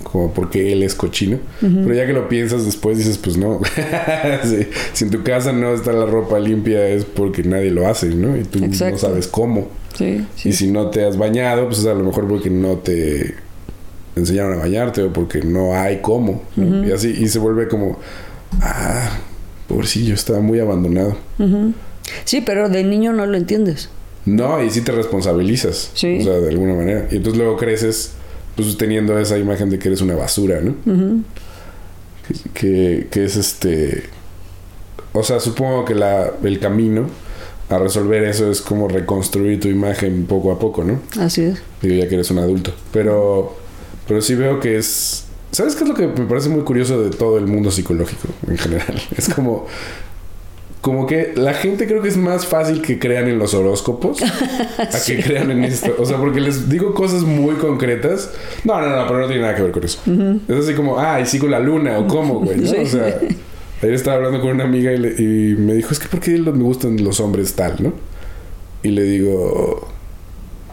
Como 0.03 0.33
porque 0.35 0.73
él 0.73 0.83
es 0.83 0.95
cochino. 0.97 1.39
Pero 1.61 1.95
ya 1.95 2.05
que 2.07 2.13
lo 2.13 2.29
piensas 2.29 2.65
después 2.65 2.99
dices, 2.99 3.19
pues 3.19 3.37
no. 3.37 3.61
Sí. 4.45 4.67
Si 4.93 5.05
en 5.05 5.11
tu 5.11 5.23
casa 5.23 5.53
no 5.53 5.73
está 5.75 5.93
la 5.93 6.07
ropa 6.07 6.39
limpia 6.41 6.87
es 6.89 7.05
porque 7.05 7.45
nadie 7.45 7.71
lo 7.71 7.87
hace, 7.87 8.09
¿no? 8.09 8.37
Y 8.37 8.43
tú 8.43 8.59
no 8.61 8.99
sabes 8.99 9.29
cómo. 9.29 9.69
Sí, 9.97 10.27
sí. 10.37 10.49
Y 10.49 10.53
si 10.53 10.67
no 10.71 10.91
te 10.91 11.05
has 11.05 11.17
bañado, 11.17 11.67
pues 11.67 11.79
es 11.79 11.87
a 11.87 11.95
lo 11.95 12.03
mejor 12.05 12.27
porque 12.27 12.51
no 12.51 12.79
te 12.79 13.35
enseñaron 14.17 14.55
a 14.55 14.57
bañarte 14.57 15.03
o 15.03 15.13
porque 15.13 15.43
no 15.43 15.75
hay 15.77 15.99
cómo. 15.99 16.43
¿no? 16.57 16.87
Y 16.87 16.93
así, 16.93 17.15
y 17.17 17.29
se 17.29 17.39
vuelve 17.39 17.69
como, 17.69 17.99
ah, 18.61 19.11
pobrecillo, 19.69 20.15
estaba 20.15 20.41
muy 20.41 20.59
abandonado. 20.59 21.17
Sí, 22.25 22.41
pero 22.41 22.69
de 22.69 22.83
niño 22.85 23.13
no 23.13 23.27
lo 23.27 23.37
entiendes. 23.37 23.91
No, 24.37 24.63
y 24.63 24.71
sí 24.71 24.83
te 24.83 24.93
responsabilizas. 24.93 25.91
Sí. 25.95 26.19
O 26.21 26.25
sea, 26.25 26.35
de 26.35 26.49
alguna 26.49 26.75
manera. 26.75 27.09
Y 27.11 27.17
entonces 27.17 27.39
luego 27.39 27.57
creces, 27.57 28.13
pues 28.57 28.77
teniendo 28.77 29.19
esa 29.19 29.39
imagen 29.39 29.71
de 29.71 29.79
que 29.79 29.89
eres 29.89 30.01
una 30.01 30.15
basura, 30.15 30.61
¿no? 30.61 30.75
Ujú. 30.87 31.23
Que, 32.27 32.51
que, 32.53 33.07
que 33.11 33.25
es 33.25 33.37
este. 33.37 34.05
O 35.13 35.23
sea, 35.23 35.41
supongo 35.41 35.85
que 35.85 35.95
la, 35.95 36.33
el 36.43 36.59
camino 36.61 37.07
a 37.71 37.79
resolver 37.79 38.25
eso 38.25 38.51
es 38.51 38.61
como 38.63 38.89
reconstruir 38.89 39.61
tu 39.61 39.69
imagen 39.69 40.27
poco 40.27 40.53
a 40.53 40.59
poco, 40.59 40.85
¿no? 40.85 41.01
Así 41.19 41.43
es. 41.43 41.61
Digo, 41.83 41.95
ya 41.95 42.09
que 42.09 42.15
eres 42.15 42.31
un 42.31 42.39
adulto. 42.39 42.73
Pero, 42.93 43.57
pero 44.07 44.23
sí 44.23 44.35
veo 44.35 44.59
que 44.61 44.79
es. 44.79 45.25
¿Sabes 45.53 45.75
qué 45.75 45.85
es 45.85 45.89
lo 45.89 45.95
que 45.95 46.07
me 46.07 46.27
parece 46.27 46.49
muy 46.49 46.63
curioso 46.63 47.03
de 47.03 47.11
todo 47.11 47.39
el 47.39 47.47
mundo 47.47 47.71
psicológico 47.71 48.29
en 48.49 48.59
general? 48.59 49.01
Es 49.17 49.29
como. 49.29 49.67
Como 50.81 51.07
que 51.07 51.33
la 51.35 51.55
gente 51.55 51.87
creo 51.89 52.01
que 52.03 52.09
es 52.09 52.17
más 52.17 52.47
fácil 52.47 52.83
que 52.83 52.99
crean 53.01 53.27
en 53.29 53.39
los 53.39 53.53
horóscopos 53.53 54.19
a 54.79 55.05
que 55.07 55.19
crean 55.21 55.51
en 55.51 55.65
esto. 55.65 55.95
O 55.99 56.05
sea, 56.07 56.19
porque 56.19 56.41
les 56.41 56.69
digo 56.69 56.95
cosas 56.95 57.23
muy 57.23 57.57
concretas. 57.57 58.31
No, 58.65 58.81
no, 58.81 58.89
no, 58.89 59.07
pero 59.09 59.21
no 59.21 59.27
tiene 59.27 59.43
nada 59.43 59.57
que 59.57 59.63
ver 59.63 59.73
con 59.73 59.83
eso. 59.85 60.01
Es 60.49 60.57
así 60.65 60.75
como, 60.75 60.99
ah, 60.99 61.21
y 61.21 61.27
sigo 61.27 61.49
la 61.49 61.59
luna, 61.59 61.99
o 61.99 62.07
cómo, 62.07 62.41
güey. 62.41 62.59
¿no? 62.59 62.67
Sí. 62.69 62.77
O 62.81 62.87
sea, 62.87 63.07
ayer 63.83 63.95
estaba 63.95 64.17
hablando 64.19 64.41
con 64.41 64.51
una 64.53 64.65
amiga 64.65 64.93
y, 64.93 64.99
le- 64.99 65.15
y 65.21 65.57
me 65.57 65.75
dijo, 65.75 65.91
es 65.93 65.99
que 65.99 66.07
¿por 66.09 66.21
qué 66.21 66.39
me 66.39 66.63
gustan 66.63 67.03
los 67.03 67.19
hombres 67.19 67.55
tal, 67.55 67.75
no? 67.81 67.93
Y 68.85 68.91
le 68.91 69.03
digo, 69.03 69.89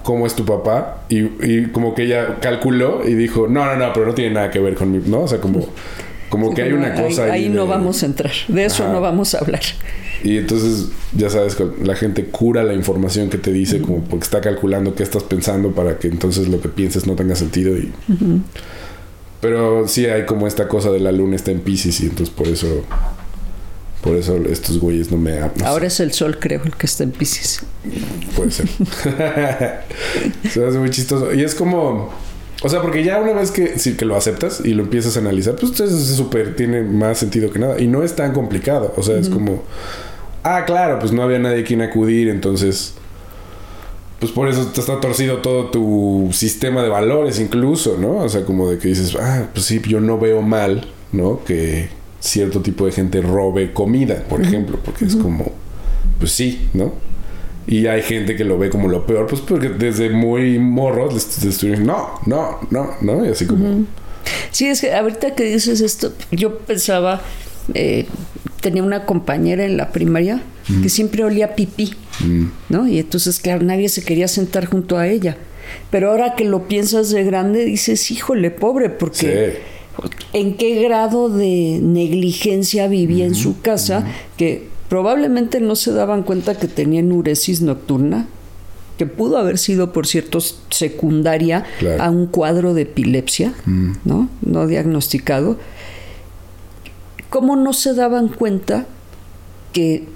¿cómo 0.04 0.28
es 0.28 0.36
tu 0.36 0.46
papá? 0.46 1.04
Y, 1.10 1.22
y 1.44 1.70
como 1.72 1.96
que 1.96 2.04
ella 2.04 2.38
calculó 2.42 3.02
y 3.08 3.16
dijo, 3.16 3.48
no, 3.48 3.66
no, 3.66 3.76
no, 3.76 3.92
pero 3.92 4.06
no 4.06 4.14
tiene 4.14 4.36
nada 4.36 4.52
que 4.52 4.60
ver 4.60 4.76
con 4.76 4.92
mi, 4.92 5.00
¿no? 5.00 5.22
O 5.22 5.28
sea, 5.28 5.42
como, 5.42 5.66
como 6.36 6.54
que 6.54 6.62
hay 6.64 6.74
una 6.74 6.94
cosa 6.94 7.26
ahí, 7.26 7.44
ahí. 7.46 7.50
no 7.50 7.64
de- 7.64 7.70
vamos 7.70 8.04
a 8.04 8.06
entrar. 8.06 8.32
De 8.48 8.66
eso 8.66 8.84
Ajá. 8.84 8.94
no 8.94 9.02
vamos 9.02 9.34
a 9.36 9.40
hablar. 9.40 9.62
Y 10.24 10.38
entonces, 10.38 10.88
ya 11.16 11.30
sabes, 11.30 11.56
la 11.84 11.96
gente 11.96 12.26
cura 12.26 12.64
la 12.64 12.74
información 12.74 13.30
que 13.30 13.38
te 13.38 13.52
dice, 13.52 13.80
como 13.82 14.04
porque 14.04 14.24
está 14.24 14.42
calculando 14.42 14.96
qué 14.96 15.04
estás 15.04 15.24
pensando 15.24 15.72
para 15.72 16.00
que 16.00 16.08
entonces 16.08 16.48
lo 16.48 16.60
que 16.62 16.70
pienses 16.70 17.06
no 17.06 17.14
tenga 17.16 17.36
sentido. 17.36 17.78
Y... 17.78 17.92
Pero 19.42 19.88
sí 19.88 20.06
hay 20.08 20.26
como 20.26 20.48
esta 20.48 20.68
cosa 20.68 20.90
de 20.92 21.00
la 21.00 21.12
luna 21.12 21.36
está 21.36 21.52
en 21.52 21.60
Pisces 21.60 22.00
y 22.02 22.06
entonces 22.08 22.30
por 22.34 22.48
eso, 22.48 22.84
por 24.02 24.16
eso 24.16 24.36
estos 24.50 24.80
güeyes 24.80 25.12
no 25.12 25.18
me... 25.18 25.40
no 25.40 25.52
sé, 25.56 25.66
Ahora 25.66 25.88
es 25.88 26.00
el 26.00 26.12
sol, 26.14 26.38
creo, 26.40 26.64
el 26.64 26.76
que 26.76 26.88
está 26.88 27.04
en 27.04 27.12
Pisces. 27.12 27.62
puede 28.36 28.50
ser. 28.52 28.68
Se 30.52 30.66
hace 30.66 30.80
muy 30.80 30.90
chistoso. 30.90 31.34
Y 31.34 31.44
es 31.44 31.54
como... 31.54 32.12
O 32.64 32.70
sea, 32.70 32.82
porque 32.82 33.04
ya 33.04 33.20
una 33.20 33.34
vez 33.34 33.52
que, 33.52 33.78
sí, 33.80 33.96
que 33.96 34.06
lo 34.06 34.16
aceptas 34.16 34.62
y 34.64 34.74
lo 34.74 34.84
empiezas 34.84 35.18
a 35.18 35.20
analizar, 35.20 35.56
pues 35.56 35.72
entonces 35.72 36.10
es 36.10 36.16
súper, 36.16 36.56
tiene 36.56 36.82
más 36.82 37.18
sentido 37.18 37.52
que 37.52 37.60
nada. 37.60 37.80
Y 37.80 37.88
no 37.88 38.04
es 38.04 38.16
tan 38.16 38.34
complicado. 38.34 38.94
O 38.98 39.04
sea, 39.04 39.18
es 39.18 39.30
como... 39.30 39.64
Ah, 40.44 40.64
claro, 40.66 41.00
pues 41.00 41.12
no 41.12 41.24
había 41.24 41.40
nadie 41.40 41.62
a 41.62 41.66
quien 41.66 41.82
acudir, 41.82 42.30
entonces... 42.30 42.94
Pues 44.20 44.32
por 44.32 44.48
eso 44.48 44.68
te 44.68 44.80
está 44.80 45.02
torcido 45.02 45.40
todo 45.40 45.66
tu 45.66 46.30
sistema 46.32 46.82
de 46.82 46.90
valores 46.90 47.40
incluso, 47.40 47.98
¿no? 48.00 48.18
O 48.18 48.30
sea, 48.30 48.46
como 48.46 48.70
de 48.70 48.78
que 48.78 48.88
dices, 48.88 49.16
ah, 49.20 49.50
pues 49.54 49.66
sí, 49.66 49.82
yo 49.86 50.00
no 50.00 50.18
veo 50.18 50.42
mal, 50.42 50.88
¿no? 51.12 51.44
Que 51.44 51.90
cierto 52.22 52.62
tipo 52.62 52.86
de 52.86 52.94
gente 52.94 53.22
robe 53.22 53.74
comida, 53.74 54.24
por 54.30 54.42
ejemplo, 54.42 54.80
porque 54.84 55.06
es 55.06 55.16
como, 55.16 55.52
pues 56.18 56.32
sí, 56.32 56.70
¿no? 56.74 56.94
Y 57.68 57.88
hay 57.88 58.04
gente 58.04 58.36
que 58.36 58.44
lo 58.44 58.58
ve 58.58 58.70
como 58.70 58.88
lo 58.88 59.06
peor, 59.06 59.28
pues 59.28 59.42
porque 59.42 59.70
desde 59.70 60.10
muy 60.10 60.60
morros 60.60 61.14
les, 61.14 61.44
les 61.44 61.56
estuvieron, 61.56 61.86
no, 61.86 62.20
no, 62.26 62.60
no, 62.70 62.92
no, 63.02 63.26
y 63.26 63.30
así 63.30 63.46
como, 63.46 63.86
Sí, 64.52 64.68
es 64.68 64.82
que 64.82 64.94
ahorita 64.94 65.36
que 65.36 65.44
dices 65.44 65.82
esto, 65.82 66.14
yo 66.32 66.60
pensaba, 66.60 67.22
eh, 67.74 68.06
tenía 68.62 68.84
una 68.84 69.06
compañera 69.06 69.66
en 69.66 69.78
la 69.78 69.92
primaria 69.92 70.42
que 70.82 70.90
siempre 70.90 71.24
olía 71.24 71.56
pipí, 71.56 71.94
¿no? 72.70 72.88
Y 72.88 72.98
entonces, 72.98 73.40
claro, 73.40 73.64
nadie 73.64 73.88
se 73.88 74.04
quería 74.04 74.28
sentar 74.28 74.66
junto 74.66 74.98
a 74.98 75.08
ella. 75.08 75.38
Pero 75.92 76.10
ahora 76.10 76.36
que 76.36 76.44
lo 76.44 76.68
piensas 76.68 77.12
de 77.12 77.24
grande, 77.24 77.66
dices, 77.66 78.10
híjole, 78.10 78.50
pobre, 78.50 78.90
porque 78.90 79.60
en 80.34 80.58
qué 80.58 80.82
grado 80.82 81.30
de 81.30 81.80
negligencia 81.82 82.88
vivía 82.88 83.26
en 83.26 83.36
su 83.36 83.62
casa 83.62 84.08
que 84.38 84.68
probablemente 84.90 85.60
no 85.60 85.76
se 85.76 85.92
daban 85.92 86.24
cuenta 86.24 86.56
que 86.56 86.68
tenía 86.68 87.00
enuresis 87.00 87.62
nocturna, 87.62 88.28
que 88.98 89.06
pudo 89.06 89.38
haber 89.38 89.58
sido, 89.58 89.92
por 89.92 90.08
cierto, 90.08 90.40
secundaria 90.70 91.66
Claro. 91.80 92.02
a 92.04 92.10
un 92.10 92.28
cuadro 92.28 92.74
de 92.74 92.84
epilepsia, 92.84 93.54
Mm. 93.66 93.92
¿no? 94.06 94.30
No 94.42 94.68
diagnosticado. 94.68 95.58
¿Cómo 97.30 97.56
no 97.56 97.74
se 97.74 97.94
daban 97.94 98.30
cuenta 98.30 98.86
que 99.74 100.08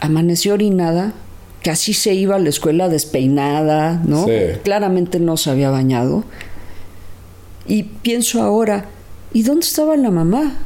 amaneció 0.00 0.54
orinada, 0.54 1.14
que 1.62 1.70
así 1.70 1.94
se 1.94 2.12
iba 2.14 2.36
a 2.36 2.38
la 2.38 2.50
escuela 2.50 2.88
despeinada, 2.90 4.02
¿no? 4.04 4.26
Sí. 4.26 4.32
Claramente 4.62 5.18
no 5.18 5.36
se 5.38 5.50
había 5.50 5.70
bañado. 5.70 6.24
Y 7.66 7.84
pienso 7.84 8.42
ahora, 8.42 8.84
¿y 9.32 9.42
dónde 9.42 9.66
estaba 9.66 9.96
la 9.96 10.10
mamá? 10.10 10.58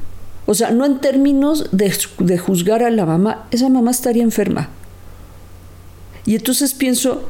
O 0.47 0.55
sea, 0.55 0.71
no 0.71 0.85
en 0.85 1.01
términos 1.01 1.69
de, 1.73 1.93
de 2.19 2.39
juzgar 2.39 2.83
a 2.83 2.91
la 2.91 3.07
mamá, 3.07 3.47
esa 3.51 3.69
mamá 3.69 3.91
estaría 3.91 4.23
enferma. 4.23 4.69
Y 6.27 6.35
entonces 6.35 6.75
pienso, 6.75 7.29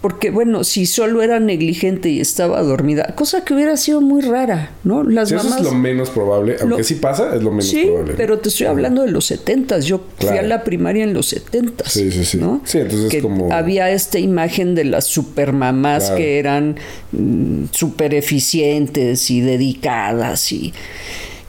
porque 0.00 0.30
bueno, 0.30 0.64
si 0.64 0.86
solo 0.86 1.22
era 1.22 1.40
negligente 1.40 2.08
y 2.08 2.20
estaba 2.20 2.62
dormida, 2.62 3.14
cosa 3.16 3.44
que 3.44 3.54
hubiera 3.54 3.76
sido 3.76 4.00
muy 4.00 4.22
rara, 4.22 4.70
¿no? 4.84 5.02
Las 5.02 5.28
Sí, 5.28 5.34
eso 5.34 5.44
mamás... 5.44 5.60
es 5.60 5.66
lo 5.66 5.72
menos 5.74 6.10
probable, 6.10 6.56
aunque 6.60 6.78
Lo- 6.78 6.84
sí 6.84 6.94
pasa, 6.94 7.34
es 7.34 7.42
lo 7.42 7.50
menos 7.50 7.66
Sí, 7.68 7.84
probable. 7.86 8.14
pero 8.16 8.38
te 8.38 8.48
estoy 8.48 8.66
hablando 8.66 9.02
de 9.02 9.10
los 9.10 9.26
setentas. 9.26 9.84
Yo 9.84 10.02
fui 10.18 10.38
a 10.38 10.42
la 10.42 10.64
primaria 10.64 11.04
en 11.04 11.12
los 11.12 11.26
setentas. 11.26 11.92
Sí, 11.92 12.10
sí, 12.10 12.24
sí. 12.24 12.38
¿no? 12.38 12.62
Sí, 12.64 12.78
entonces 12.78 13.10
que 13.10 13.20
como- 13.20 13.52
había 13.52 13.90
esta 13.90 14.18
imagen 14.18 14.74
de 14.74 14.84
las 14.84 15.04
supermamás 15.06 16.04
Claro. 16.04 16.16
que 16.16 16.38
eran 16.38 16.76
mm, 17.12 17.64
súper 17.72 18.14
eficientes 18.14 19.30
y 19.30 19.40
dedicadas 19.42 20.50
y 20.52 20.72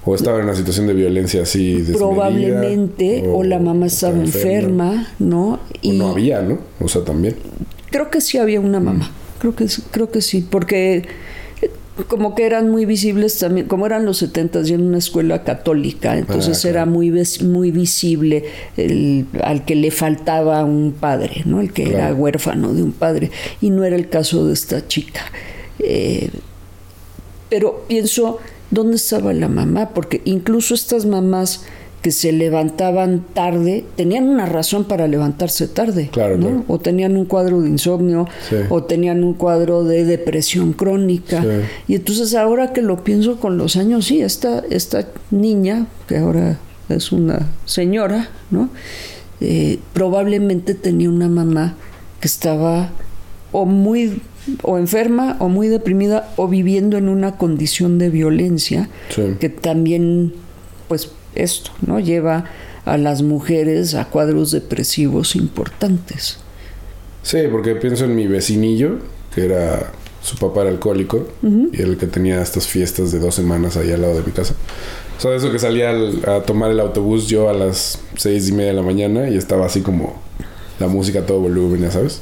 O 0.03 0.15
estaba 0.15 0.39
en 0.39 0.45
una 0.45 0.55
situación 0.55 0.87
de 0.87 0.93
violencia 0.93 1.43
así 1.43 1.73
desmedida, 1.73 1.97
probablemente 1.97 3.23
o, 3.27 3.43
la 3.43 3.59
mamá 3.59 3.85
estaba 3.85 4.17
enferma, 4.17 5.07
¿no? 5.19 5.53
O 5.53 5.59
Y 5.81 5.91
no 5.91 6.09
había, 6.09 6.41
¿no? 6.41 6.59
O 6.79 6.87
sea, 6.87 7.03
también. 7.03 7.35
creo 7.91 8.09
que 8.09 8.19
sí 8.21 8.37
había 8.37 8.59
una 8.59 8.79
mamá. 8.79 9.05
Mm. 9.05 9.39
Creo 9.39 9.55
que 9.55 9.67
sí, 9.67 9.83
creo 9.91 10.11
que 10.11 10.21
sí, 10.21 10.45
porque 10.47 11.05
eh, 11.61 11.71
como 12.07 12.33
que 12.35 12.45
eran 12.45 12.69
muy 12.69 12.85
visibles 12.85 13.37
también, 13.37 13.67
como 13.67 13.85
eran 13.85 14.05
los 14.05 14.17
70 14.17 14.61
y 14.67 14.73
en 14.73 14.81
una 14.87 14.97
escuela 14.97 15.43
católica, 15.43 16.17
entonces 16.17 16.57
Ah, 16.57 16.61
claro. 16.61 16.77
era 16.77 16.85
muy 16.87 17.11
muy 17.43 17.71
visible 17.71 18.45
el, 18.77 19.25
al 19.43 19.65
que 19.65 19.75
le 19.75 19.91
faltaba 19.91 20.63
un 20.63 20.93
padre, 20.99 21.43
¿no? 21.45 21.59
El 21.61 21.73
que 21.73 21.89
era 21.89 22.13
huérfano 22.13 22.73
de 22.73 22.81
un 22.81 22.91
padre 22.91 23.29
y 23.61 23.69
no 23.69 23.83
era 23.83 23.95
el 23.95 24.09
caso 24.09 24.47
de 24.47 24.53
esta 24.53 24.87
chica. 24.87 25.21
Eh, 25.79 26.29
pero 27.49 27.83
pienso, 27.87 28.39
¿dónde 28.71 28.95
estaba 28.95 29.34
la 29.34 29.47
mamá? 29.47 29.89
Porque 29.93 30.21
incluso 30.25 30.73
estas 30.73 31.05
mamás 31.05 31.63
que 32.01 32.12
se 32.12 32.31
levantaban 32.31 33.23
tarde, 33.36 33.86
tenían 33.95 34.27
una 34.27 34.47
razón 34.47 34.86
para 34.86 35.07
levantarse 35.07 35.67
tarde, 35.67 36.10
Claro, 36.12 36.36
¿no? 36.38 36.47
claro. 36.47 36.63
O 36.67 36.79
tenían 36.79 37.15
un 37.15 37.25
cuadro 37.25 37.62
de 37.62 37.69
insomnio, 37.69 38.27
Sí. 38.49 38.55
o 38.69 38.81
tenían 38.84 39.23
un 39.23 39.36
cuadro 39.36 39.84
de 39.84 40.03
depresión 40.03 40.73
crónica. 40.73 41.43
Sí. 41.43 41.47
Y 41.89 41.95
entonces 41.95 42.34
ahora 42.34 42.73
que 42.73 42.81
lo 42.81 43.03
pienso 43.03 43.39
con 43.39 43.60
los 43.60 43.75
años, 43.75 44.05
sí, 44.05 44.19
esta, 44.21 44.63
esta 44.71 45.10
niña, 45.29 45.86
que 46.07 46.17
ahora 46.17 46.57
es 46.89 47.12
una 47.12 47.47
señora, 47.65 48.29
¿no? 48.49 48.69
Eh, 49.39 49.77
probablemente 49.93 50.73
tenía 50.73 51.10
una 51.10 51.27
mamá 51.27 51.75
que 52.19 52.27
estaba 52.27 52.89
o 53.51 53.65
muy 53.65 54.21
o 54.63 54.77
enferma 54.77 55.38
o 55.39 55.49
muy 55.49 55.67
deprimida 55.67 56.32
o 56.36 56.47
viviendo 56.47 56.97
en 56.97 57.10
una 57.10 57.38
condición 57.38 57.97
de 57.99 58.10
violencia 58.10 58.89
Sí. 59.10 59.36
que 59.39 59.49
también 59.49 60.34
pues 60.88 61.10
esto 61.36 61.71
no 61.86 61.99
lleva 61.99 62.45
a 62.86 62.97
las 62.97 63.21
mujeres 63.21 63.93
a 63.95 64.06
cuadros 64.06 64.51
depresivos 64.51 65.36
importantes 65.36 66.38
Sí, 67.23 67.38
porque 67.51 67.75
pienso 67.75 68.06
en 68.06 68.15
mi 68.15 68.25
vecinillo, 68.25 68.97
que 69.36 69.45
era 69.45 69.91
su 70.23 70.38
papá 70.38 70.62
era 70.62 70.71
alcohólico 70.71 71.27
y 71.71 71.80
el 71.82 71.97
que 71.97 72.08
tenía 72.08 72.41
estas 72.41 72.67
fiestas 72.67 73.12
de 73.12 73.19
dos 73.19 73.36
semanas 73.36 73.77
ahí 73.77 73.91
al 73.91 74.01
lado 74.01 74.15
de 74.15 74.23
mi 74.23 74.32
casa. 74.32 74.56
O 75.17 75.21
sea, 75.21 75.36
eso 75.36 75.51
que 75.51 75.60
salía 75.60 75.91
al- 75.91 76.19
a 76.27 76.41
tomar 76.41 76.71
el 76.71 76.80
autobús 76.80 77.27
yo 77.27 77.47
a 77.47 77.54
las 77.54 77.99
seis 78.17 78.49
y 78.49 78.54
media 78.54 78.69
de 78.69 78.75
la 78.77 78.82
mañana 78.82 79.30
y 79.30 79.38
estaba 79.38 79.67
así 79.67 79.82
como 79.82 80.15
la 80.80 80.88
música 80.88 81.19
a 81.19 81.25
todo 81.27 81.39
volumen, 81.41 81.82
ya 81.82 81.91
sabes. 81.91 82.21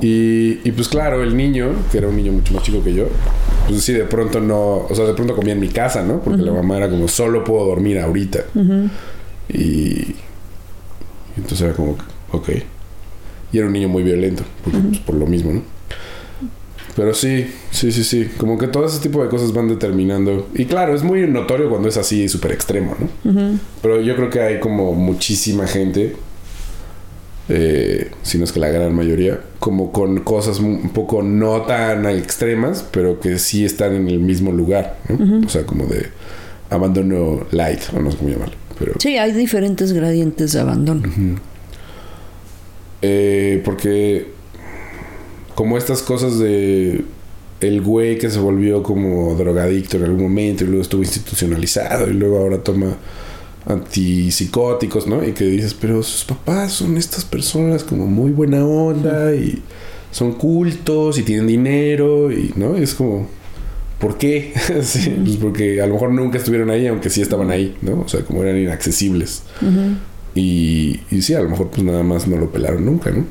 Y, 0.00 0.60
y 0.66 0.72
pues 0.72 0.88
claro, 0.88 1.22
el 1.22 1.36
niño, 1.36 1.72
que 1.90 1.98
era 1.98 2.08
un 2.08 2.16
niño 2.16 2.32
mucho 2.32 2.54
más 2.54 2.62
chico 2.62 2.82
que 2.82 2.94
yo, 2.94 3.08
pues 3.68 3.82
sí, 3.82 3.92
de 3.92 4.04
pronto 4.04 4.40
no, 4.40 4.86
o 4.88 4.94
sea, 4.94 5.04
de 5.04 5.14
pronto 5.14 5.34
comía 5.34 5.52
en 5.52 5.60
mi 5.60 5.68
casa, 5.68 6.02
¿no? 6.02 6.20
Porque 6.20 6.42
la 6.42 6.52
mamá 6.52 6.76
era 6.76 6.88
como, 6.88 7.08
solo 7.08 7.44
puedo 7.44 7.66
dormir 7.66 7.98
ahorita. 7.98 8.44
Y, 9.48 9.60
y 9.60 10.16
entonces 11.36 11.62
era 11.62 11.72
como, 11.74 11.96
ok. 12.32 12.48
Y 13.52 13.58
era 13.58 13.66
un 13.66 13.72
niño 13.72 13.88
muy 13.88 14.02
violento, 14.02 14.44
porque, 14.62 14.78
pues, 14.78 14.98
por 15.00 15.16
lo 15.16 15.26
mismo, 15.26 15.52
¿no? 15.52 15.62
Pero 16.96 17.14
sí, 17.14 17.46
sí, 17.70 17.92
sí, 17.92 18.04
sí. 18.04 18.28
Como 18.36 18.58
que 18.58 18.66
todo 18.66 18.86
ese 18.86 19.00
tipo 19.00 19.22
de 19.22 19.28
cosas 19.28 19.52
van 19.52 19.68
determinando. 19.68 20.48
Y 20.54 20.66
claro, 20.66 20.94
es 20.94 21.02
muy 21.02 21.26
notorio 21.26 21.68
cuando 21.68 21.88
es 21.88 21.96
así 21.96 22.28
súper 22.28 22.52
extremo, 22.52 22.96
¿no? 22.98 23.58
Pero 23.82 24.00
yo 24.00 24.16
creo 24.16 24.30
que 24.30 24.40
hay 24.40 24.60
como 24.60 24.92
muchísima 24.94 25.66
gente, 25.66 26.16
eh, 27.52 28.10
si 28.22 28.38
no 28.38 28.44
es 28.44 28.52
que 28.52 28.60
la 28.60 28.68
gran 28.68 28.94
mayoría, 28.94 29.40
como 29.58 29.90
con 29.90 30.20
cosas 30.20 30.60
un 30.60 30.90
poco 30.90 31.20
no 31.22 31.62
tan 31.62 32.06
extremas, 32.06 32.84
pero 32.90 33.18
que 33.18 33.40
sí 33.40 33.64
están 33.64 33.94
en 33.94 34.08
el 34.08 34.20
mismo 34.20 34.52
lugar, 34.52 34.98
¿no? 35.08 35.44
O 35.44 35.48
sea, 35.48 35.66
como 35.66 35.86
de 35.86 36.06
abandono 36.70 37.46
light, 37.50 37.80
o 37.92 38.00
no 38.00 38.12
sé 38.12 38.18
cómo 38.18 38.30
llamarlo. 38.30 38.54
Pero, 38.78 38.92
sí 39.00 39.18
hay 39.18 39.32
diferentes 39.32 39.92
gradientes 39.92 40.52
de 40.52 40.60
abandono 40.60 41.02
Eh, 43.02 43.60
porque 43.64 44.28
como 45.54 45.76
estas 45.76 46.02
cosas 46.02 46.38
de 46.38 47.04
el 47.60 47.82
güey 47.82 48.18
que 48.18 48.30
se 48.30 48.38
volvió 48.38 48.82
como 48.82 49.34
drogadicto 49.34 49.96
en 49.96 50.04
algún 50.04 50.22
momento 50.22 50.64
y 50.64 50.68
luego 50.68 50.82
estuvo 50.82 51.02
institucionalizado 51.02 52.08
y 52.08 52.14
luego 52.14 52.38
ahora 52.38 52.62
toma 52.62 52.96
antipsicóticos, 53.66 55.06
¿no? 55.06 55.24
Y 55.24 55.32
que 55.32 55.44
dices, 55.44 55.74
pero 55.74 56.02
sus 56.02 56.24
papás 56.24 56.72
son 56.72 56.96
estas 56.96 57.24
personas 57.24 57.84
como 57.84 58.06
muy 58.06 58.30
buena 58.30 58.64
onda 58.64 59.34
y 59.34 59.62
son 60.10 60.32
cultos 60.32 61.18
y 61.18 61.22
tienen 61.22 61.46
dinero 61.46 62.32
y, 62.32 62.52
¿no? 62.56 62.78
Y 62.78 62.82
es 62.82 62.94
como, 62.94 63.28
¿por 63.98 64.18
qué? 64.18 64.52
Sí, 64.82 65.14
pues 65.24 65.36
porque 65.36 65.80
a 65.80 65.86
lo 65.86 65.94
mejor 65.94 66.12
nunca 66.12 66.38
estuvieron 66.38 66.70
ahí, 66.70 66.86
aunque 66.86 67.10
sí 67.10 67.20
estaban 67.20 67.50
ahí, 67.50 67.76
¿no? 67.82 68.00
O 68.00 68.08
sea, 68.08 68.22
como 68.22 68.42
eran 68.42 68.56
inaccesibles. 68.56 69.42
Y, 70.34 71.00
y 71.10 71.22
sí, 71.22 71.34
a 71.34 71.40
lo 71.40 71.50
mejor 71.50 71.70
pues 71.70 71.82
nada 71.82 72.02
más 72.04 72.28
no 72.28 72.36
lo 72.36 72.50
pelaron 72.52 72.84
nunca, 72.84 73.10
¿no? 73.10 73.24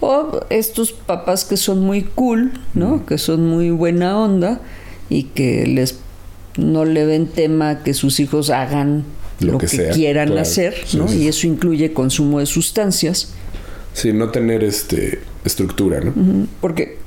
O 0.00 0.40
estos 0.50 0.92
papás 0.92 1.44
que 1.44 1.56
son 1.56 1.80
muy 1.80 2.02
cool, 2.02 2.52
¿no? 2.74 3.04
Que 3.06 3.18
son 3.18 3.46
muy 3.46 3.70
buena 3.70 4.18
onda 4.18 4.60
y 5.08 5.24
que 5.24 5.66
les 5.66 5.98
no 6.56 6.84
le 6.84 7.04
ven 7.04 7.26
tema 7.26 7.82
que 7.82 7.94
sus 7.94 8.20
hijos 8.20 8.50
hagan 8.50 9.04
Lo 9.40 9.52
lo, 9.52 9.58
que 9.58 9.66
que, 9.66 9.76
sea, 9.76 9.92
quieran 9.92 10.28
claro. 10.28 10.42
hacer, 10.42 10.74
¿no? 10.94 11.08
sí, 11.08 11.14
sí. 11.14 11.22
Y 11.24 11.28
eso 11.28 11.46
incluye 11.46 11.92
consumo 11.92 12.40
de 12.40 12.46
sustancias, 12.46 13.34
Sí, 13.94 14.12
no 14.12 14.30
tener 14.30 14.64
este 14.64 15.20
estructura, 15.44 16.00
¿no? 16.00 16.12
Porque 16.60 16.98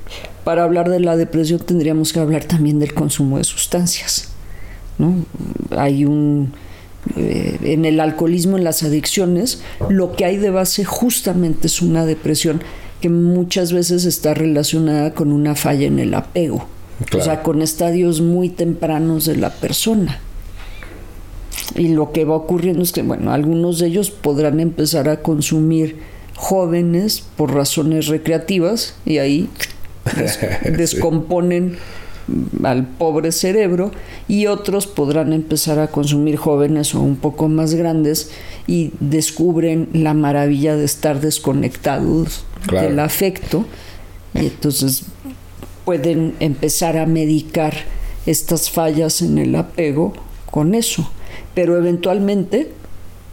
para 0.42 0.64
hablar 0.64 0.88
de 0.88 1.00
la 1.00 1.16
depresión 1.16 1.60
tendríamos 1.60 2.12
que 2.12 2.20
hablar 2.20 2.44
también 2.44 2.78
del 2.78 2.94
consumo 2.94 3.36
de 3.36 3.44
sustancias, 3.44 4.30
¿no? 4.96 5.26
Hay 5.76 6.06
un 6.06 6.54
eh, 7.16 7.58
en 7.62 7.84
el 7.84 8.00
alcoholismo, 8.00 8.56
en 8.56 8.64
las 8.64 8.82
adicciones, 8.82 9.60
lo 9.90 10.12
que 10.12 10.24
hay 10.24 10.38
de 10.38 10.50
base 10.50 10.84
justamente 10.84 11.66
es 11.66 11.82
una 11.82 12.06
depresión 12.06 12.62
que 13.02 13.10
muchas 13.10 13.72
veces 13.72 14.06
está 14.06 14.32
relacionada 14.32 15.12
con 15.12 15.30
una 15.30 15.54
falla 15.54 15.86
en 15.86 15.98
el 15.98 16.14
apego, 16.14 16.66
Claro. 17.06 17.18
o 17.18 17.24
sea, 17.24 17.42
con 17.42 17.62
estadios 17.62 18.20
muy 18.20 18.48
tempranos 18.48 19.24
de 19.24 19.36
la 19.36 19.50
persona. 19.50 20.18
Y 21.76 21.88
lo 21.88 22.12
que 22.12 22.24
va 22.24 22.34
ocurriendo 22.34 22.82
es 22.82 22.92
que, 22.92 23.02
bueno, 23.02 23.32
algunos 23.32 23.78
de 23.78 23.86
ellos 23.86 24.10
podrán 24.10 24.58
empezar 24.58 25.08
a 25.08 25.20
consumir 25.22 25.98
jóvenes 26.34 27.22
por 27.36 27.54
razones 27.54 28.06
recreativas 28.06 28.94
y 29.04 29.18
ahí 29.18 29.48
des- 30.16 30.38
Sí. 30.62 30.70
descomponen 30.70 31.76
al 32.62 32.86
pobre 32.86 33.32
cerebro 33.32 33.90
y 34.28 34.46
otros 34.46 34.86
podrán 34.86 35.32
empezar 35.32 35.78
a 35.78 35.86
consumir 35.88 36.36
jóvenes 36.36 36.94
o 36.94 37.00
un 37.00 37.16
poco 37.16 37.48
más 37.48 37.74
grandes 37.74 38.30
y 38.66 38.92
descubren 39.00 39.88
la 39.94 40.12
maravilla 40.14 40.76
de 40.76 40.84
estar 40.84 41.20
desconectados 41.20 42.44
Claro. 42.66 42.88
del 42.88 42.98
afecto 42.98 43.64
y 44.34 44.40
entonces 44.46 45.04
pueden 45.88 46.34
empezar 46.40 46.98
a 46.98 47.06
medicar 47.06 47.72
estas 48.26 48.70
fallas 48.70 49.22
en 49.22 49.38
el 49.38 49.54
apego 49.54 50.12
con 50.50 50.74
eso. 50.74 51.10
Pero 51.54 51.78
eventualmente 51.78 52.72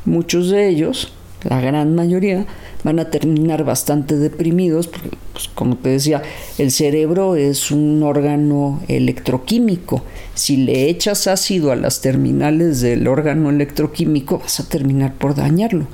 muchos 0.05 0.51
de 0.51 0.69
ellos, 0.69 1.11
la 1.43 1.59
gran 1.59 1.95
mayoría, 1.95 2.45
van 2.85 2.99
a 2.99 3.09
terminar 3.09 3.65
bastante 3.65 4.15
deprimidos 4.15 4.87
porque, 4.87 5.09
pues, 5.33 5.49
como 5.49 5.75
te 5.75 5.89
decía, 5.89 6.21
el 6.57 6.71
cerebro 6.71 7.35
es 7.35 7.71
un 7.71 8.01
órgano 8.03 8.81
electroquímico. 8.87 10.03
Si 10.33 10.55
le 10.55 10.87
echas 10.87 11.27
ácido 11.27 11.73
a 11.73 11.75
las 11.75 11.99
terminales 11.99 12.79
del 12.79 13.09
órgano 13.09 13.49
electroquímico, 13.49 14.37
vas 14.39 14.61
a 14.61 14.69
terminar 14.69 15.13
por 15.15 15.35
dañarlo. 15.35 15.87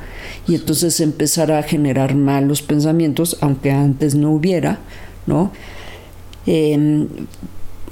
Y 0.47 0.53
entonces 0.53 0.99
empezará 0.99 1.57
a 1.57 1.63
generar 1.63 2.13
malos 2.13 2.61
pensamientos, 2.61 3.37
aunque 3.41 3.71
antes 3.71 4.13
no 4.13 4.29
hubiera, 4.29 4.77
¿no? 5.25 5.51
Em, 6.45 7.07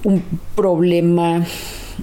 un 0.04 0.24
problema 0.56 1.46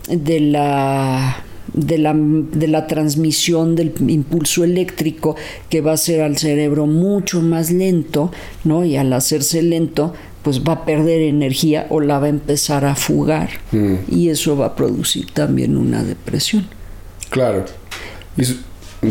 de 0.08 0.40
la 0.40 1.42
de 1.72 1.98
la, 1.98 2.14
de 2.16 2.68
la 2.68 2.86
transmisión 2.86 3.76
del 3.76 3.92
impulso 4.08 4.64
eléctrico 4.64 5.36
que 5.68 5.80
va 5.82 5.92
a 5.92 5.96
ser 5.96 6.22
al 6.22 6.38
cerebro 6.38 6.86
mucho 6.86 7.42
más 7.42 7.70
lento, 7.70 8.30
¿no? 8.64 8.84
Y 8.84 8.96
al 8.96 9.12
hacerse 9.12 9.62
lento, 9.62 10.14
pues 10.42 10.62
va 10.62 10.72
a 10.72 10.84
perder 10.84 11.22
energía 11.22 11.86
o 11.90 12.00
la 12.00 12.18
va 12.18 12.26
a 12.26 12.30
empezar 12.30 12.84
a 12.84 12.94
fugar. 12.94 13.50
Y 14.08 14.30
eso 14.30 14.56
va 14.56 14.66
a 14.66 14.76
producir 14.76 15.30
también 15.32 15.76
una 15.76 16.02
depresión. 16.02 16.66
Claro. 17.30 17.64
Y 18.38 18.44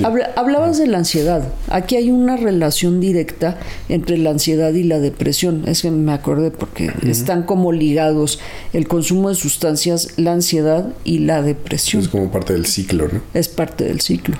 hablabas 0.03 0.77
de 0.77 0.87
la 0.87 0.99
ansiedad. 0.99 1.47
Aquí 1.69 1.95
hay 1.95 2.11
una 2.11 2.37
relación 2.37 2.99
directa 2.99 3.59
entre 3.89 4.17
la 4.17 4.31
ansiedad 4.31 4.73
y 4.73 4.83
la 4.83 4.99
depresión. 4.99 5.63
Es 5.67 5.81
que 5.81 5.91
me 5.91 6.13
acordé 6.13 6.51
porque 6.51 6.91
están 7.03 7.43
como 7.43 7.71
ligados 7.71 8.39
el 8.73 8.87
consumo 8.87 9.29
de 9.29 9.35
sustancias, 9.35 10.13
la 10.17 10.33
ansiedad 10.33 10.93
y 11.03 11.19
la 11.19 11.41
depresión. 11.41 12.01
es 12.01 12.07
como 12.07 12.31
parte 12.31 12.53
del 12.53 12.65
ciclo, 12.65 13.07
¿no? 13.11 13.21
Es 13.33 13.47
parte 13.47 13.83
del 13.83 14.01
ciclo. 14.01 14.35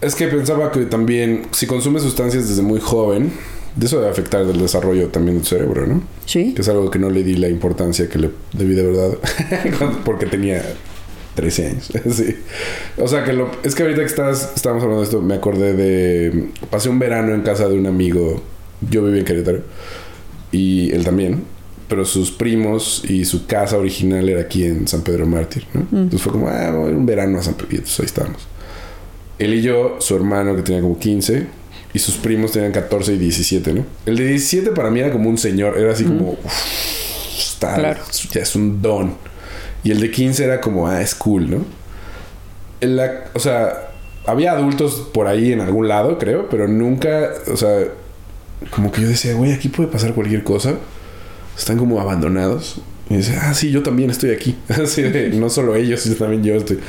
Es 0.00 0.14
que 0.14 0.28
pensaba 0.28 0.70
que 0.70 0.84
también, 0.84 1.46
si 1.50 1.66
consumes 1.66 2.02
sustancias 2.02 2.48
desde 2.48 2.62
muy 2.62 2.78
joven, 2.78 3.32
de 3.74 3.86
eso 3.86 3.98
debe 3.98 4.10
afectar 4.10 4.42
el 4.42 4.58
desarrollo 4.58 5.08
también 5.08 5.38
del 5.38 5.46
cerebro, 5.46 5.86
¿no? 5.86 6.02
¿Sí? 6.26 6.52
Que 6.54 6.62
es 6.62 6.68
algo 6.68 6.90
que 6.90 6.98
no 6.98 7.10
le 7.10 7.22
di 7.22 7.36
la 7.36 7.48
importancia 7.48 8.08
que 8.08 8.18
le 8.18 8.30
debí 8.52 8.74
de 8.74 8.82
verdad. 8.82 9.18
Porque 10.04 10.26
tenía 10.26 10.64
13 11.38 11.66
años. 11.68 11.88
sí. 12.10 12.36
O 12.96 13.06
sea, 13.06 13.22
que 13.22 13.32
lo, 13.32 13.48
es 13.62 13.76
que 13.76 13.84
ahorita 13.84 14.00
que 14.00 14.06
estás, 14.06 14.50
estábamos 14.56 14.82
hablando 14.82 15.02
de 15.02 15.06
esto, 15.06 15.22
me 15.22 15.34
acordé 15.36 15.72
de. 15.74 16.48
Pasé 16.68 16.88
un 16.88 16.98
verano 16.98 17.32
en 17.32 17.42
casa 17.42 17.68
de 17.68 17.78
un 17.78 17.86
amigo. 17.86 18.42
Yo 18.90 19.04
vivía 19.04 19.20
en 19.20 19.24
Querétaro. 19.24 19.60
Y 20.50 20.90
él 20.92 21.04
también. 21.04 21.44
Pero 21.88 22.04
sus 22.04 22.32
primos 22.32 23.04
y 23.08 23.24
su 23.24 23.46
casa 23.46 23.78
original 23.78 24.28
era 24.28 24.40
aquí 24.42 24.64
en 24.64 24.88
San 24.88 25.02
Pedro 25.02 25.26
Mártir, 25.26 25.64
¿no? 25.72 25.82
Entonces 25.92 26.20
fue 26.20 26.32
como, 26.32 26.48
ah, 26.48 26.70
voy 26.72 26.90
a 26.92 26.94
un 26.96 27.06
verano 27.06 27.38
a 27.38 27.42
San 27.42 27.54
Pedro. 27.54 27.68
Y 27.70 27.74
entonces 27.76 28.00
ahí 28.00 28.06
estábamos. 28.06 28.46
Él 29.38 29.54
y 29.54 29.62
yo, 29.62 29.96
su 30.00 30.16
hermano 30.16 30.56
que 30.56 30.62
tenía 30.62 30.82
como 30.82 30.98
15, 30.98 31.46
y 31.94 31.98
sus 32.00 32.16
primos 32.16 32.50
tenían 32.52 32.72
14 32.72 33.14
y 33.14 33.18
17, 33.18 33.72
¿no? 33.72 33.86
El 34.04 34.16
de 34.16 34.26
17 34.26 34.72
para 34.72 34.90
mí 34.90 34.98
era 35.00 35.12
como 35.12 35.30
un 35.30 35.38
señor, 35.38 35.78
era 35.78 35.92
así 35.92 36.04
como, 36.04 36.32
"Uf, 36.32 37.38
está, 37.38 37.76
Claro. 37.76 38.00
ya 38.32 38.42
es 38.42 38.54
un 38.56 38.82
don. 38.82 39.14
Y 39.88 39.90
el 39.90 40.00
de 40.00 40.10
15 40.10 40.44
era 40.44 40.60
como, 40.60 40.86
ah, 40.86 41.00
es 41.00 41.14
cool, 41.14 41.48
¿no? 41.48 41.64
O 43.32 43.38
sea, 43.38 43.88
había 44.26 44.52
adultos 44.52 45.08
por 45.14 45.26
ahí 45.26 45.50
en 45.50 45.62
algún 45.62 45.88
lado, 45.88 46.18
creo, 46.18 46.50
pero 46.50 46.68
nunca, 46.68 47.30
o 47.50 47.56
sea, 47.56 47.84
como 48.68 48.92
que 48.92 49.00
yo 49.00 49.08
decía, 49.08 49.32
güey, 49.32 49.54
aquí 49.54 49.70
puede 49.70 49.88
pasar 49.88 50.12
cualquier 50.12 50.44
cosa. 50.44 50.74
Están 51.56 51.78
como 51.78 52.02
abandonados. 52.02 52.82
Y 53.08 53.16
dice, 53.16 53.38
ah, 53.40 53.54
sí, 53.54 53.70
yo 53.70 53.82
también 53.82 54.10
estoy 54.10 54.32
aquí. 54.32 54.58
Así 54.68 55.00
de, 55.00 55.30
no 55.30 55.48
solo 55.48 55.74
ellos, 55.74 56.00
sino 56.00 56.16
también 56.16 56.44
yo 56.44 56.56
estoy. 56.56 56.80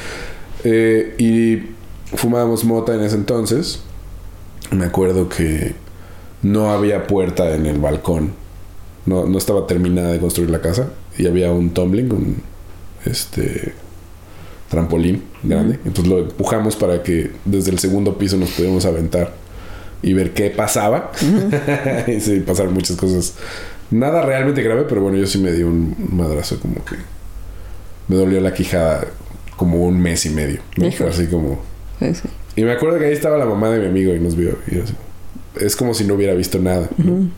Eh, 0.65 1.15
y 1.17 2.17
fumábamos 2.17 2.65
mota 2.65 2.93
en 2.95 3.01
ese 3.03 3.15
entonces. 3.15 3.79
Me 4.71 4.83
acuerdo 4.83 5.29
que 5.29 5.73
no 6.41 6.69
había 6.69 7.07
puerta 7.07 7.55
en 7.55 7.65
el 7.65 7.79
balcón. 7.79 8.33
no, 9.05 9.25
no 9.25 9.37
estaba 9.37 9.67
terminada 9.67 10.11
de 10.11 10.19
construir 10.19 10.49
la 10.49 10.59
casa 10.59 10.89
y 11.17 11.27
había 11.27 11.53
un 11.53 11.69
tumbling, 11.69 12.11
un 12.11 12.58
este 13.05 13.73
trampolín 14.69 15.23
grande. 15.43 15.79
Entonces 15.85 16.07
lo 16.07 16.19
empujamos 16.19 16.75
para 16.75 17.03
que 17.03 17.31
desde 17.45 17.71
el 17.71 17.79
segundo 17.79 18.17
piso 18.17 18.37
nos 18.37 18.51
pudiéramos 18.51 18.85
aventar 18.85 19.33
y 20.01 20.13
ver 20.13 20.33
qué 20.33 20.49
pasaba. 20.49 21.11
y 22.07 22.19
sí, 22.19 22.39
pasaron 22.41 22.73
muchas 22.73 22.95
cosas. 22.95 23.35
Nada 23.91 24.21
realmente 24.21 24.61
grave, 24.61 24.85
pero 24.87 25.01
bueno, 25.01 25.17
yo 25.17 25.25
sí 25.25 25.39
me 25.39 25.51
di 25.51 25.63
un 25.63 25.95
madrazo 26.11 26.59
como 26.59 26.75
que 26.85 26.95
me 28.07 28.15
dolió 28.15 28.39
la 28.39 28.53
quijada 28.53 29.07
como 29.55 29.85
un 29.85 29.99
mes 29.99 30.25
y 30.25 30.29
medio. 30.29 30.61
Así 31.07 31.27
como... 31.27 31.59
Sí, 31.99 32.13
sí. 32.13 32.29
Y 32.55 32.63
me 32.63 32.71
acuerdo 32.71 32.99
que 32.99 33.05
ahí 33.05 33.13
estaba 33.13 33.37
la 33.37 33.45
mamá 33.45 33.69
de 33.69 33.79
mi 33.79 33.87
amigo 33.87 34.13
y 34.13 34.19
nos 34.19 34.35
vio. 34.35 34.57
Y 34.67 34.75
yo 34.75 34.83
así, 34.83 34.93
es 35.59 35.75
como 35.75 35.93
si 35.93 36.05
no 36.05 36.15
hubiera 36.15 36.33
visto 36.33 36.59
nada. 36.59 36.89
¿no? 36.97 37.29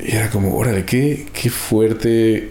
Y 0.00 0.16
era 0.16 0.30
como, 0.30 0.56
órale, 0.56 0.84
qué, 0.84 1.26
qué 1.32 1.50
fuerte 1.50 2.50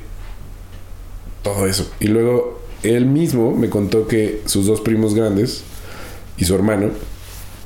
todo 1.42 1.68
eso. 1.68 1.90
Y 2.00 2.08
luego 2.08 2.60
él 2.84 3.06
mismo 3.06 3.56
me 3.56 3.70
contó 3.70 4.08
que 4.08 4.42
sus 4.46 4.66
dos 4.66 4.82
primos 4.82 5.14
grandes 5.14 5.64
y 6.38 6.46
su 6.46 6.56
hermano 6.56 6.90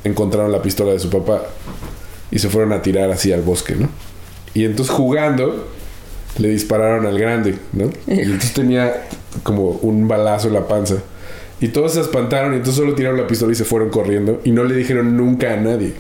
encontraron 0.04 0.52
la 0.52 0.62
pistola 0.62 0.92
de 0.92 1.00
su 1.00 1.10
papá 1.10 1.44
y 2.32 2.40
se 2.40 2.50
fueron 2.50 2.74
a 2.74 2.82
tirar 2.82 3.12
así 3.12 3.32
al 3.32 3.42
bosque, 3.42 3.76
¿no? 3.76 3.90
Y 4.54 4.66
entonces 4.66 4.94
jugando 4.94 5.68
le 6.38 6.50
dispararon 6.50 7.06
al 7.06 7.18
grande, 7.18 7.58
¿no? 7.74 7.90
Y 8.08 8.22
entonces 8.22 8.54
tenía 8.54 9.08
como 9.44 9.70
un 9.70 10.08
balazo 10.08 10.48
en 10.48 10.54
la 10.54 10.68
panza. 10.68 10.96
Y 11.62 11.70
todos 11.70 11.94
se 11.94 12.02
espantaron 12.02 12.54
y 12.54 12.58
entonces 12.58 12.76
solo 12.76 12.96
tiraron 12.96 13.20
la 13.20 13.28
pistola 13.28 13.54
y 13.54 13.56
se 13.56 13.64
fueron 13.64 13.90
corriendo 13.90 14.42
y 14.44 14.52
no 14.52 14.64
le 14.64 14.76
dijeron 14.76 15.16
nunca 15.16 15.54
a 15.54 15.58
nadie. 15.58 15.94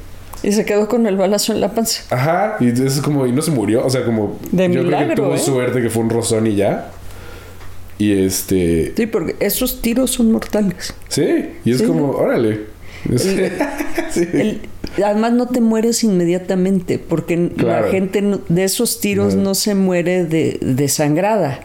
Y 0.43 0.51
se 0.51 0.65
quedó 0.65 0.87
con 0.87 1.07
el 1.07 1.15
balazo 1.15 1.53
en 1.53 1.61
la 1.61 1.73
panza. 1.73 2.03
Ajá, 2.09 2.57
y 2.59 2.65
entonces 2.65 2.97
es 2.97 3.01
como, 3.01 3.25
y 3.25 3.31
no 3.31 3.41
se 3.41 3.51
murió, 3.51 3.85
o 3.85 3.89
sea, 3.89 4.03
como 4.05 4.37
De 4.51 4.69
yo 4.71 4.85
creo 4.85 5.07
que 5.07 5.15
tuvo 5.15 5.33
¿eh? 5.33 5.39
suerte 5.39 5.81
que 5.81 5.89
fue 5.89 6.03
un 6.03 6.09
rozón 6.09 6.45
y 6.47 6.55
ya. 6.55 6.91
Y 7.97 8.11
este, 8.11 8.93
Sí, 8.95 9.05
porque 9.05 9.35
esos 9.39 9.81
tiros 9.81 10.11
son 10.11 10.31
mortales. 10.31 10.93
sí, 11.09 11.25
y 11.63 11.71
es 11.71 11.77
Sí. 11.79 11.85
como, 11.85 12.11
órale. 12.11 12.61
Es- 13.11 13.25
El- 13.25 13.51
sí. 14.11 14.27
El- 14.33 14.61
además 15.03 15.33
no 15.33 15.47
te 15.47 15.61
mueres 15.61 16.03
inmediatamente 16.03 16.99
porque 16.99 17.49
Claro. 17.55 17.85
la 17.85 17.91
gente 17.91 18.21
no- 18.21 18.41
de 18.49 18.63
esos 18.63 18.99
tiros 18.99 19.35
No. 19.35 19.43
no, 19.43 19.55
se 19.55 19.75
muere 19.75 20.25
de, 20.25 20.57
desangrada. 20.61 21.61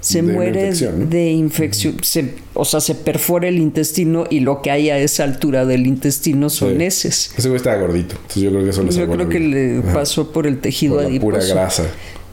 Se 0.00 0.22
De 0.22 0.32
muere 0.32 0.72
de 0.72 1.30
infección. 1.32 1.96
Se- 2.02 2.34
o 2.54 2.64
sea, 2.64 2.80
se 2.80 2.94
perfora 2.94 3.48
el 3.48 3.58
intestino 3.58 4.26
y 4.30 4.40
lo 4.40 4.62
que 4.62 4.70
hay 4.70 4.90
a 4.90 4.98
esa 4.98 5.24
altura 5.24 5.64
del 5.66 5.88
intestino 5.88 6.50
son 6.50 6.78
Sí. 6.78 6.84
heces. 6.84 7.32
Ese 7.36 7.48
güey 7.48 7.56
estaba 7.56 7.76
gordito, 7.80 8.14
entonces 8.14 8.42
yo 8.44 8.50
creo 8.50 8.62
que 8.64 8.70
eso 8.70 8.82
le 8.84 8.90
Yo 8.92 9.08
creo 9.10 9.28
que 9.28 9.40
le 9.40 9.80
pasó 9.92 10.30
por 10.32 10.46
el 10.46 10.60
tejido 10.60 10.94
Por 11.02 11.02
la 11.12 11.20
pura 11.20 11.38
adiposo. 11.38 11.54
grasa. 11.54 11.84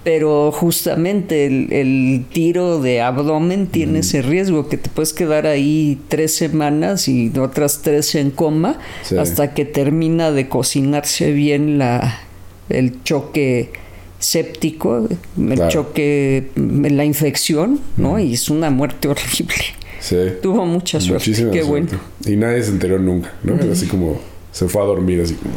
Pero 0.06 0.52
justamente 0.54 1.48
el, 1.48 1.74
el 1.74 2.26
tiro 2.32 2.80
de 2.80 3.02
abdomen 3.02 3.66
tiene 3.68 4.00
ese 4.00 4.22
riesgo 4.22 4.70
que 4.70 4.78
te 4.78 4.90
puedes 4.90 5.12
quedar 5.14 5.48
ahí 5.48 6.00
tres 6.08 6.34
semanas 6.36 7.08
y 7.10 7.34
otras 7.38 7.82
tres 7.82 8.14
en 8.16 8.30
coma 8.32 8.78
Sí. 9.04 9.18
hasta 9.18 9.54
que 9.54 9.66
termina 9.66 10.32
de 10.32 10.48
cocinarse 10.48 11.32
bien 11.34 11.80
la, 11.80 12.20
el 12.70 13.02
choque 13.04 13.72
séptico, 14.20 15.08
el 15.38 15.56
Claro. 15.56 15.72
choque, 15.72 16.50
la 16.56 17.04
infección, 17.04 17.80
¿no? 17.98 18.20
Y 18.20 18.34
es 18.36 18.50
una 18.50 18.70
muerte 18.70 19.08
horrible. 19.08 19.56
Sí. 20.00 20.18
Tuvo 20.42 20.66
mucha 20.68 21.02
suerte. 21.02 21.30
Muchísima 21.32 21.52
Qué 21.52 21.64
suerte. 21.64 21.96
bueno. 21.96 22.04
Y 22.28 22.36
nadie 22.40 22.62
se 22.62 22.70
enteró 22.70 23.00
nunca, 23.00 23.34
¿no? 23.44 23.56
Así 23.72 23.88
como, 23.88 24.20
se 24.52 24.68
fue 24.68 24.84
a 24.84 24.86
dormir 24.86 25.20
así 25.22 25.34
como... 25.34 25.56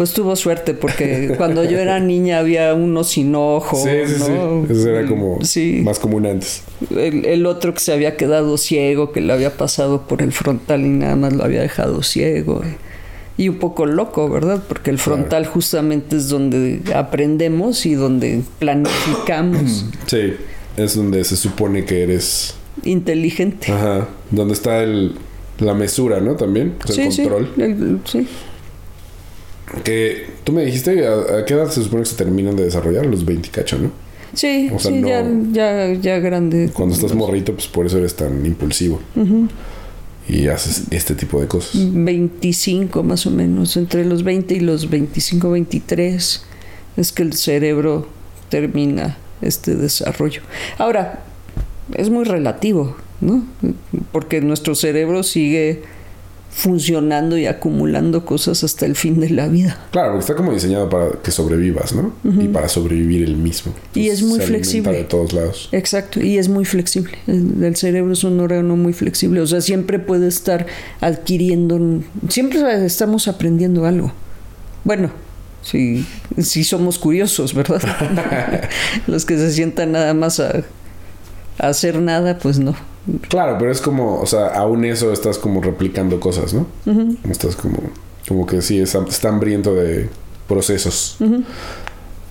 Pues 0.00 0.14
tuvo 0.14 0.34
suerte 0.34 0.72
porque 0.72 1.34
cuando 1.36 1.62
yo 1.62 1.78
era 1.78 2.00
niña 2.00 2.38
había 2.38 2.72
uno 2.72 3.04
sin 3.04 3.34
ojo. 3.34 3.76
Sí, 3.76 3.90
sí, 4.06 4.14
¿no? 4.30 4.64
sí. 4.66 4.72
Eso 4.72 4.88
era 4.88 5.06
como 5.06 5.44
Sí. 5.44 5.82
más 5.84 5.98
común 5.98 6.24
antes. 6.24 6.62
El, 6.88 7.26
el 7.26 7.44
otro 7.44 7.74
que 7.74 7.80
se 7.80 7.92
había 7.92 8.16
quedado 8.16 8.56
ciego, 8.56 9.12
que 9.12 9.20
le 9.20 9.30
había 9.30 9.58
pasado 9.58 10.06
por 10.08 10.22
el 10.22 10.32
frontal 10.32 10.86
y 10.86 10.88
nada 10.88 11.16
más 11.16 11.34
lo 11.34 11.44
había 11.44 11.60
dejado 11.60 12.02
ciego. 12.02 12.62
Y 13.36 13.50
un 13.50 13.58
poco 13.58 13.84
loco, 13.84 14.26
¿verdad? 14.30 14.62
Porque 14.66 14.88
el 14.88 14.96
frontal 14.98 15.44
justamente 15.44 16.16
es 16.16 16.30
donde 16.30 16.80
aprendemos 16.94 17.84
y 17.84 17.92
donde 17.92 18.40
planificamos. 18.58 19.84
Sí, 20.06 20.32
es 20.78 20.96
donde 20.96 21.24
se 21.24 21.36
supone 21.36 21.84
que 21.84 22.04
eres... 22.04 22.54
Inteligente. 22.84 23.70
Ajá. 23.70 24.08
Donde 24.30 24.54
está 24.54 24.82
el, 24.82 25.12
la 25.58 25.74
mesura, 25.74 26.20
¿no? 26.20 26.36
También. 26.36 26.76
O 26.88 26.90
sea, 26.90 27.04
el 27.04 27.12
sí, 27.12 27.22
control. 27.24 27.52
sí, 27.54 27.62
el- 27.62 28.00
sí. 28.06 28.26
Que 29.84 30.26
tú 30.44 30.52
me 30.52 30.64
dijiste 30.64 31.06
a, 31.06 31.38
a 31.38 31.44
qué 31.44 31.54
edad 31.54 31.70
se 31.70 31.82
supone 31.82 32.02
que 32.02 32.08
se 32.10 32.16
terminan 32.16 32.56
de 32.56 32.64
desarrollar 32.64 33.06
los 33.06 33.24
20 33.24 33.48
cacho, 33.50 33.78
¿no? 33.78 33.90
Sí, 34.34 34.70
O 34.72 34.78
sea, 34.78 34.90
sí, 34.92 34.98
no- 34.98 35.08
ya, 35.08 35.24
ya, 35.52 35.92
ya 35.94 36.18
grande. 36.18 36.70
Cuando 36.72 36.94
estás 36.94 37.14
morrito, 37.14 37.52
pues 37.54 37.66
por 37.66 37.86
eso 37.86 37.98
eres 37.98 38.14
tan 38.14 38.44
impulsivo. 38.46 39.00
Y 40.28 40.46
haces 40.48 40.84
este 40.90 41.14
tipo 41.14 41.40
de 41.40 41.48
cosas. 41.48 41.72
25 41.92 43.02
más 43.02 43.26
o 43.26 43.30
menos, 43.32 43.76
entre 43.76 44.04
los 44.04 44.22
20 44.22 44.54
y 44.54 44.60
los 44.60 44.88
25, 44.88 45.50
23, 45.50 46.42
es 46.96 47.12
que 47.12 47.22
el 47.22 47.32
cerebro 47.32 48.06
termina 48.48 49.18
este 49.42 49.74
desarrollo. 49.74 50.42
Ahora, 50.78 51.24
es 51.94 52.10
muy 52.10 52.24
relativo, 52.24 52.96
¿no? 53.20 53.44
Porque 54.12 54.40
nuestro 54.40 54.76
cerebro 54.76 55.24
sigue 55.24 55.82
funcionando 56.50 57.38
y 57.38 57.46
acumulando 57.46 58.24
cosas 58.24 58.64
hasta 58.64 58.84
el 58.84 58.96
fin 58.96 59.20
de 59.20 59.30
la 59.30 59.48
vida. 59.48 59.78
Claro, 59.92 60.10
porque 60.10 60.20
está 60.20 60.34
como 60.34 60.52
diseñado 60.52 60.88
para 60.88 61.12
que 61.22 61.30
sobrevivas, 61.30 61.94
¿no? 61.94 62.12
Y 62.24 62.48
para 62.48 62.68
sobrevivir 62.68 63.22
el 63.22 63.36
mismo. 63.36 63.72
Y 63.94 64.08
es 64.08 64.22
muy 64.22 64.40
se 64.40 64.46
flexible. 64.46 64.92
de 64.92 65.04
todos 65.04 65.32
lados. 65.32 65.68
Exacto, 65.72 66.20
y 66.20 66.38
es 66.38 66.48
muy 66.48 66.64
flexible. 66.64 67.12
El, 67.26 67.62
el 67.62 67.76
cerebro 67.76 68.12
es 68.12 68.24
un 68.24 68.40
órgano 68.40 68.76
muy 68.76 68.92
flexible, 68.92 69.40
o 69.40 69.46
sea, 69.46 69.60
siempre 69.60 69.98
puede 69.98 70.26
estar 70.28 70.66
adquiriendo, 71.00 72.02
siempre 72.28 72.84
estamos 72.84 73.28
aprendiendo 73.28 73.86
algo. 73.86 74.12
Bueno, 74.84 75.10
si, 75.62 76.04
si 76.38 76.64
somos 76.64 76.98
curiosos, 76.98 77.54
¿verdad? 77.54 78.68
Los 79.06 79.24
que 79.24 79.36
se 79.36 79.52
sientan 79.52 79.92
nada 79.92 80.14
más 80.14 80.40
a, 80.40 80.64
a 81.58 81.68
hacer 81.68 82.00
nada, 82.00 82.38
pues 82.38 82.58
no. 82.58 82.74
Claro, 83.28 83.56
pero 83.58 83.70
es 83.70 83.80
como, 83.80 84.20
o 84.20 84.26
sea, 84.26 84.48
aún 84.48 84.84
eso 84.84 85.12
estás 85.12 85.38
como 85.38 85.60
replicando 85.62 86.20
cosas, 86.20 86.52
¿no? 86.54 86.66
Estás 87.30 87.56
como, 87.56 87.78
como 88.28 88.46
que 88.46 88.62
sí, 88.62 88.78
es, 88.78 88.94
está 88.94 89.28
hambriento 89.28 89.74
de 89.74 90.08
procesos. 90.46 91.16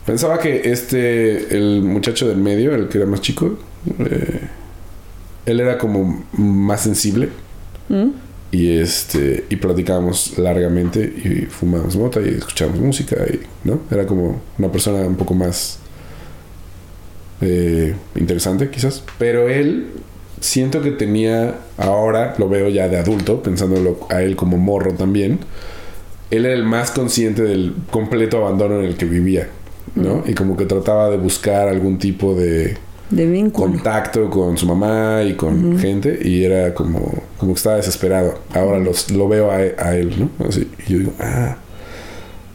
Pensaba 0.05 0.39
que 0.39 0.71
este, 0.71 1.55
el 1.55 1.81
muchacho 1.81 2.27
del 2.27 2.37
medio, 2.37 2.73
el 2.73 2.87
que 2.87 2.97
era 2.99 3.07
más 3.07 3.21
chico, 3.21 3.57
eh, 3.99 4.41
él 5.45 5.59
era 5.59 5.77
como 5.77 6.25
más 6.33 6.81
sensible. 6.81 7.29
¿Mm? 7.89 8.09
Y 8.51 8.79
este, 8.79 9.45
y 9.49 9.55
platicábamos 9.57 10.39
largamente 10.39 11.01
y 11.01 11.45
fumábamos 11.45 11.95
mota 11.95 12.19
y 12.19 12.29
escuchábamos 12.29 12.81
música 12.81 13.17
y, 13.31 13.41
¿no? 13.63 13.81
Era 13.91 14.07
como 14.07 14.41
una 14.57 14.71
persona 14.71 15.05
un 15.05 15.15
poco 15.15 15.35
más 15.35 15.77
eh, 17.41 17.93
interesante, 18.15 18.69
quizás. 18.69 19.03
Pero 19.19 19.47
él, 19.47 19.91
siento 20.39 20.81
que 20.81 20.91
tenía, 20.91 21.55
ahora 21.77 22.35
lo 22.37 22.47
veo 22.49 22.69
ya 22.69 22.87
de 22.87 22.97
adulto, 22.97 23.41
pensándolo 23.43 23.99
a 24.09 24.21
él 24.21 24.35
como 24.35 24.57
morro 24.57 24.93
también. 24.93 25.39
Él 26.31 26.45
era 26.45 26.53
el 26.53 26.63
más 26.63 26.91
consciente 26.91 27.41
del 27.43 27.73
completo 27.91 28.37
abandono 28.37 28.79
en 28.79 28.85
el 28.85 28.95
que 28.97 29.05
vivía, 29.05 29.49
¿no? 29.95 30.23
Y 30.27 30.33
como 30.33 30.55
que 30.55 30.65
trataba 30.65 31.09
de 31.09 31.17
buscar 31.17 31.67
algún 31.67 31.97
tipo 31.97 32.35
de 32.35 32.77
contacto 33.49 34.29
con 34.29 34.55
su 34.55 34.67
mamá 34.67 35.23
y 35.23 35.33
con 35.33 35.79
gente 35.79 36.19
y 36.23 36.43
era 36.43 36.75
como, 36.75 37.23
como 37.39 37.53
que 37.53 37.57
estaba 37.57 37.77
desesperado. 37.77 38.35
Ahora 38.53 38.77
los, 38.79 39.09
lo 39.09 39.27
veo 39.27 39.49
a, 39.49 39.55
a 39.55 39.95
él, 39.95 40.13
¿no? 40.37 40.47
Así, 40.47 40.69
y 40.87 40.91
yo 40.93 40.99
digo, 40.99 41.13
ah. 41.19 41.57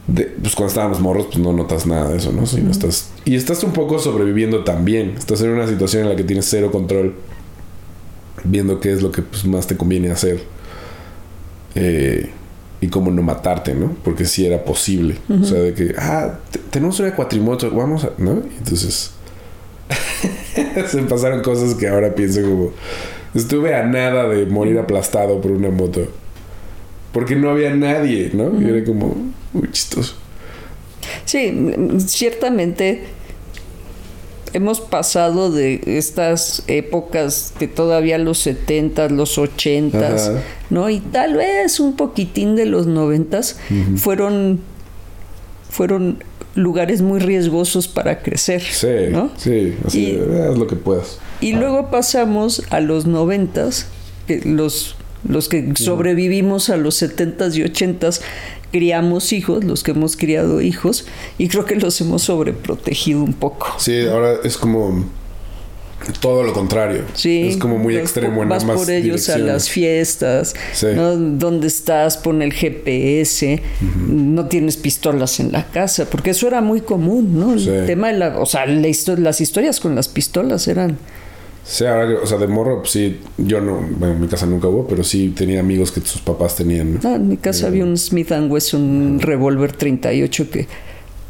De- 0.07 0.31
pues 0.39 0.53
cuando 0.55 0.69
estábamos 0.69 1.01
morros, 1.01 1.25
pues 1.25 1.39
no 1.39 1.51
notas 1.51 1.85
nada 1.87 2.09
de 2.11 2.17
eso, 2.17 2.31
¿no? 2.31 2.45
Si 2.45 2.61
no 2.61 2.69
estás, 2.71 3.09
y 3.25 3.35
estás 3.35 3.63
un 3.63 3.73
poco 3.73 3.97
sobreviviendo 3.99 4.63
también. 4.63 5.15
Estás 5.17 5.41
en 5.41 5.49
una 5.49 5.67
situación 5.67 6.03
en 6.03 6.09
la 6.09 6.15
que 6.15 6.23
tienes 6.23 6.45
cero 6.47 6.71
control, 6.71 7.15
viendo 8.45 8.79
qué 8.79 8.91
es 8.93 9.01
lo 9.01 9.11
que 9.11 9.21
pues, 9.21 9.45
más 9.45 9.67
te 9.67 9.75
conviene 9.77 10.11
hacer. 10.11 10.41
Eh, 11.75 12.29
y 12.81 12.87
cómo 12.87 13.09
no 13.11 13.21
matarte, 13.21 13.73
¿no? 13.73 13.95
Porque 14.03 14.25
sí 14.25 14.45
era 14.45 14.63
posible. 14.63 15.17
O 15.41 15.43
sea, 15.43 15.59
de 15.59 15.73
que, 15.73 15.95
ah, 15.97 16.39
te- 16.51 16.59
tenemos 16.59 16.99
una 16.99 17.15
cuatrimoto, 17.15 17.71
vamos 17.71 18.03
a, 18.03 18.11
¿no? 18.17 18.33
Y 18.53 18.57
entonces 18.57 19.11
se 20.87 21.01
pasaron 21.03 21.41
cosas 21.41 21.75
que 21.75 21.87
ahora 21.87 22.13
pienso 22.15 22.41
como 22.41 22.71
estuve 23.33 23.75
a 23.75 23.83
nada 23.83 24.27
de 24.27 24.45
morir 24.45 24.79
aplastado 24.79 25.41
por 25.41 25.51
una 25.51 25.69
moto 25.69 26.07
porque 27.11 27.35
no 27.35 27.49
había 27.49 27.73
nadie 27.75 28.31
no 28.33 28.59
y 28.61 28.65
era 28.67 28.83
como 28.83 29.15
muy 29.53 29.69
chistoso 29.71 30.15
Sí, 31.25 31.53
ciertamente 32.07 33.03
hemos 34.55 34.79
pasado 34.81 35.51
de 35.51 35.81
estas 35.85 36.63
épocas 36.67 37.53
que 37.59 37.67
todavía 37.67 38.17
los 38.17 38.45
70s, 38.47 39.09
los 39.09 39.37
80s, 39.37 39.93
Ajá. 39.95 40.41
¿no? 40.69 40.89
Y 40.89 40.99
tal 41.01 41.35
vez 41.35 41.79
un 41.79 41.95
poquitín 41.95 42.55
de 42.55 42.65
los 42.65 42.87
90s 42.87 43.55
fueron 43.97 44.61
fueron 45.69 46.23
lugares 46.55 47.01
muy 47.01 47.19
riesgosos 47.19 47.87
para 47.89 48.21
crecer. 48.21 48.61
Sí, 48.61 48.87
¿no? 49.11 49.29
sí, 49.35 49.75
así 49.85 50.01
Y- 50.11 50.39
haz 50.49 50.57
lo 50.57 50.67
que 50.67 50.77
puedas. 50.77 51.19
Y 51.41 51.51
luego 51.53 51.91
pasamos 51.91 52.63
a 52.69 52.79
los 52.79 53.05
noventas, 53.05 53.87
que 54.25 54.39
los, 54.45 54.95
los 55.27 55.49
que 55.49 55.73
sobrevivimos 55.75 56.69
a 56.69 56.77
los 56.77 56.95
setentas 56.95 57.57
y 57.57 57.63
ochentas, 57.63 58.21
criamos 58.75 59.31
hijos, 59.31 59.63
los 59.63 59.83
que 59.83 59.91
hemos 59.91 60.17
criado 60.17 60.59
hijos, 60.59 61.05
y 61.37 61.47
creo 61.47 61.63
que 61.63 61.75
los 61.77 62.01
hemos 62.01 62.23
sobreprotegido 62.23 63.23
un 63.23 63.31
poco. 63.31 63.67
Sí, 63.77 64.05
ahora 64.05 64.33
es 64.43 64.57
como 64.57 65.05
todo 66.19 66.43
lo 66.43 66.51
contrario. 66.51 67.03
Sí, 67.13 67.47
es 67.47 67.55
como 67.55 67.77
muy 67.77 67.95
extremo 67.95 68.43
en 68.43 68.49
vas 68.49 68.63
ambas 68.63 68.77
por 68.79 68.91
ellos 68.91 69.29
a 69.29 69.37
las 69.37 69.69
fiestas, 69.69 70.53
Sí. 70.73 70.87
¿no? 70.93 71.15
¿Dónde 71.15 71.67
estás? 71.67 72.17
Pon 72.17 72.41
el 72.41 72.51
GPS, 72.51 73.61
no 74.09 74.45
tienes 74.47 74.75
pistolas 74.75 75.39
en 75.39 75.53
la 75.53 75.65
casa, 75.67 76.09
porque 76.09 76.31
eso 76.31 76.45
era 76.47 76.59
muy 76.59 76.81
común, 76.81 77.39
¿no? 77.39 77.53
El 77.53 77.59
Sí. 77.61 77.69
tema 77.87 78.09
de 78.11 78.19
la, 78.19 78.39
o 78.39 78.45
sea, 78.45 78.65
la 78.65 78.87
histo- 78.89 79.15
las 79.17 79.39
historias 79.39 79.79
con 79.79 79.95
las 79.95 80.09
pistolas 80.09 80.67
eran 80.67 80.97
Sí, 81.65 81.83
ahora, 81.85 82.19
o 82.21 82.25
sea, 82.27 82.37
de 82.37 82.47
morro, 82.47 82.79
pues 82.81 82.91
sí, 82.91 83.19
yo 83.37 83.59
no, 83.59 83.79
bueno, 83.97 84.13
en 84.13 84.21
mi 84.21 84.27
casa 84.27 84.45
nunca 84.45 84.67
hubo, 84.67 84.87
pero 84.87 85.03
sí 85.03 85.29
tenía 85.35 85.59
amigos 85.59 85.91
que 85.91 85.99
sus 86.01 86.21
papás 86.21 86.55
tenían. 86.55 86.95
¿no? 86.95 86.99
Ah, 87.03 87.15
en 87.15 87.27
mi 87.27 87.37
casa 87.37 87.67
había 87.67 87.83
un 87.83 87.97
Smith 87.97 88.31
Wesson, 88.31 88.81
un 88.81 89.19
revólver 89.19 89.73
38 89.73 90.49
que 90.51 90.67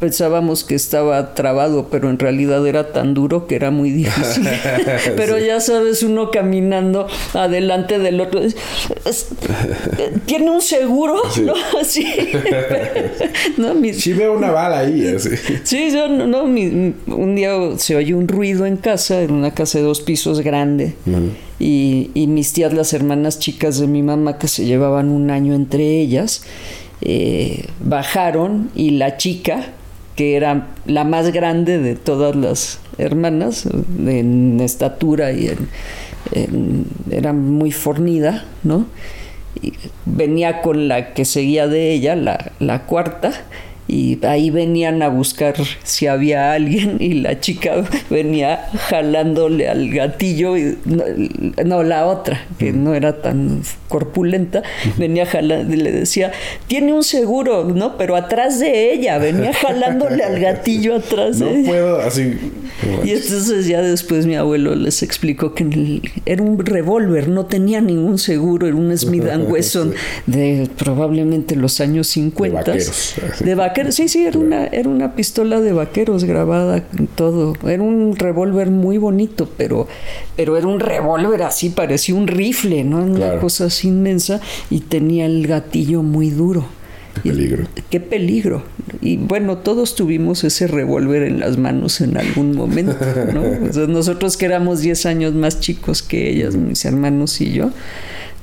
pensábamos 0.00 0.62
que 0.64 0.74
estaba 0.74 1.34
trabado, 1.34 1.88
pero 1.90 2.10
en 2.10 2.18
realidad 2.18 2.66
era 2.66 2.92
tan 2.92 3.14
duro 3.14 3.46
que 3.46 3.54
era 3.56 3.70
muy 3.70 3.90
difícil. 3.90 4.46
pero 5.16 5.38
ya 5.38 5.60
sabes, 5.60 6.02
uno 6.02 6.30
caminando 6.30 7.06
adelante 7.34 7.98
del 7.98 8.20
otro, 8.20 8.40
es- 8.40 8.56
es- 9.04 9.28
tiene 10.26 10.50
un 10.50 10.60
seguro, 10.60 11.16
¿no? 11.42 11.54
Así. 11.80 12.06
no, 13.56 13.74
mis- 13.74 14.00
Sí 14.00 14.12
veo 14.12 14.34
una 14.36 14.50
bala 14.50 14.80
ahí, 14.80 15.06
así. 15.08 15.30
Sí, 15.64 15.90
yo 15.92 16.08
no, 16.08 16.44
mi- 16.46 16.94
un 17.06 17.34
día 17.34 17.52
se 17.78 17.96
oyó 17.96 18.16
un 18.18 18.28
ruido 18.28 18.66
en 18.66 18.76
casa, 18.76 19.22
en 19.22 19.32
una 19.32 19.52
casa 19.54 19.78
de 19.78 19.84
dos 19.84 20.00
pisos 20.00 20.40
grande, 20.40 20.94
y, 21.58 22.10
y 22.14 22.26
mis 22.26 22.52
tías, 22.52 22.72
las 22.72 22.92
hermanas 22.92 23.38
chicas 23.38 23.78
de 23.78 23.86
mi 23.86 24.02
mamá, 24.02 24.38
que 24.38 24.48
se 24.48 24.64
llevaban 24.66 25.08
un 25.08 25.30
año 25.30 25.54
entre 25.54 26.00
ellas, 26.00 26.42
eh, 27.00 27.66
bajaron 27.80 28.70
y 28.74 28.90
la 28.90 29.16
chica, 29.16 29.66
que 30.16 30.34
era 30.34 30.68
la 30.86 31.04
más 31.04 31.30
grande 31.30 31.78
de 31.78 31.94
todas 31.94 32.34
las 32.34 32.80
hermanas, 32.98 33.68
en 34.06 34.60
estatura 34.60 35.32
y 35.32 35.50
era 37.10 37.32
muy 37.32 37.70
fornida, 37.70 38.44
¿no? 38.64 38.86
Venía 40.06 40.62
con 40.62 40.88
la 40.88 41.12
que 41.14 41.24
seguía 41.24 41.68
de 41.68 41.92
ella, 41.92 42.16
la, 42.16 42.52
la 42.58 42.82
cuarta, 42.86 43.32
y 43.88 44.18
ahí 44.26 44.50
venían 44.50 45.00
a 45.02 45.08
buscar 45.08 45.54
si 45.84 46.06
había 46.08 46.52
alguien 46.52 46.96
y 46.98 47.14
la 47.14 47.38
chica 47.40 47.84
venía 48.10 48.68
jalándole 48.88 49.68
al 49.68 49.90
gatillo 49.90 50.56
y 50.56 50.76
no, 50.84 51.04
no, 51.64 51.82
la 51.84 52.06
otra 52.06 52.44
que 52.58 52.72
no 52.72 52.94
era 52.94 53.22
tan 53.22 53.62
corpulenta 53.88 54.62
venía 54.96 55.24
jalando 55.26 55.72
y 55.72 55.76
le 55.76 55.92
decía 55.92 56.32
tiene 56.66 56.92
un 56.92 57.04
seguro 57.04 57.64
no 57.64 57.96
pero 57.96 58.16
atrás 58.16 58.58
de 58.58 58.92
ella 58.92 59.18
venía 59.18 59.52
jalándole 59.54 60.24
al 60.24 60.40
gatillo 60.40 60.96
atrás 60.96 61.38
No 61.38 61.46
de 61.46 61.60
ella 61.60 61.68
puedo, 61.68 62.00
así. 62.00 62.36
y 63.04 63.10
entonces 63.10 63.66
ya 63.68 63.82
después 63.82 64.26
mi 64.26 64.34
abuelo 64.34 64.74
les 64.74 65.02
explicó 65.04 65.54
que 65.54 65.62
el- 65.62 66.02
era 66.26 66.42
un 66.42 66.58
revólver, 66.64 67.28
no 67.28 67.46
tenía 67.46 67.80
ningún 67.80 68.18
seguro, 68.18 68.66
era 68.66 68.74
un 68.76 68.96
Smith 68.98 69.22
Wesson 69.48 69.94
de 70.26 70.68
probablemente 70.76 71.54
los 71.54 71.80
años 71.80 72.08
50. 72.08 72.56
vaqueros. 72.72 73.14
De 73.40 73.54
vaqueros, 73.54 73.75
sí, 73.90 74.08
sí, 74.08 74.24
era 74.26 74.38
una, 74.38 74.66
era 74.66 74.88
una 74.88 75.14
pistola 75.14 75.60
de 75.60 75.72
vaqueros 75.72 76.24
grabada 76.24 76.82
con 76.84 77.06
todo. 77.06 77.54
Era 77.68 77.82
un 77.82 78.16
revólver 78.16 78.70
muy 78.70 78.98
bonito, 78.98 79.48
pero, 79.56 79.86
pero 80.36 80.56
era 80.56 80.66
un 80.66 80.80
revólver 80.80 81.42
así, 81.42 81.70
parecía 81.70 82.14
un 82.14 82.26
rifle, 82.26 82.84
¿no? 82.84 82.98
Una 83.02 83.16
Claro. 83.16 83.40
cosa 83.40 83.66
así 83.66 83.88
inmensa 83.88 84.40
y 84.70 84.80
tenía 84.80 85.26
el 85.26 85.46
gatillo 85.46 86.02
muy 86.02 86.30
duro. 86.30 86.66
Qué 87.22 87.30
peligro. 87.30 87.66
Qué 87.90 88.00
peligro. 88.00 88.62
Y 89.00 89.16
bueno, 89.16 89.58
todos 89.58 89.94
tuvimos 89.94 90.44
ese 90.44 90.66
revólver 90.66 91.22
en 91.22 91.40
las 91.40 91.56
manos 91.56 92.00
en 92.02 92.16
algún 92.18 92.54
momento, 92.54 92.96
¿no? 93.32 93.42
Sea, 93.72 93.86
nosotros 93.86 94.36
que 94.36 94.44
éramos 94.46 94.80
10 94.80 95.06
años 95.06 95.32
más 95.34 95.58
chicos 95.60 96.02
que 96.02 96.28
ellas, 96.28 96.56
mis 96.56 96.84
hermanos 96.84 97.40
y 97.40 97.52
yo, 97.52 97.70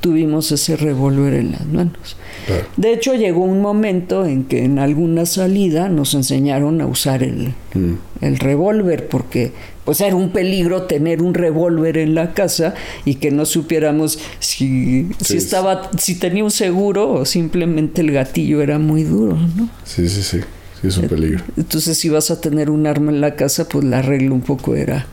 tuvimos 0.04 0.51
ese 0.51 0.76
revólver 0.76 1.34
en 1.36 1.54
las 1.54 1.66
manos. 1.66 2.18
Claro. 2.45 2.66
De 2.76 2.91
hecho, 2.91 3.14
llegó 3.16 3.39
un 3.45 3.62
momento 3.62 4.26
en 4.26 4.43
que 4.43 4.66
en 4.66 4.78
alguna 4.78 5.26
salida 5.26 5.88
nos 5.88 6.14
enseñaron 6.14 6.82
a 6.82 6.88
usar 6.88 7.24
el, 7.24 7.54
Mm. 7.74 7.93
el 8.22 8.38
revólver, 8.38 9.08
porque 9.08 9.54
pues 9.86 10.01
era 10.01 10.16
un 10.16 10.30
peligro 10.32 10.84
tener 10.84 11.22
un 11.22 11.34
revólver 11.34 11.97
en 11.97 12.14
la 12.16 12.34
casa 12.34 12.74
y 13.06 13.16
que 13.16 13.32
no 13.32 13.45
supiéramos 13.45 14.20
si, 14.39 15.08
si 15.22 15.38
estaba, 15.38 15.89
si 15.97 16.16
tenía 16.20 16.43
un 16.43 16.51
seguro 16.51 17.10
o 17.14 17.26
simplemente 17.26 18.01
el 18.01 18.12
gatillo 18.12 18.62
era 18.62 18.78
muy 18.80 19.04
duro, 19.04 19.38
¿no? 19.56 19.70
Sí, 19.86 20.08
sí, 20.10 20.22
sí. 20.22 20.39
Sí, 20.82 20.88
es 20.89 20.97
un 20.97 21.08
peligro. 21.08 21.43
Entonces, 21.56 21.97
si 21.97 22.10
vas 22.10 22.30
a 22.30 22.41
tener 22.41 22.70
un 22.70 22.86
arma 22.88 23.10
en 23.12 23.22
la 23.22 23.36
casa, 23.38 23.68
pues 23.70 23.86
la 23.86 24.01
regla 24.01 24.34
un 24.34 24.41
poco 24.41 24.76
era 24.76 25.06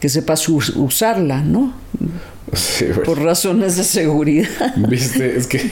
que 0.00 0.08
sepas 0.08 0.48
us- 0.48 0.74
usarla, 0.76 1.42
¿no? 1.42 1.74
Sí, 2.52 2.86
bueno. 2.86 3.02
Por 3.04 3.22
razones 3.22 3.76
de 3.76 3.84
seguridad. 3.84 4.48
Viste, 4.76 5.36
es 5.36 5.46
que 5.46 5.70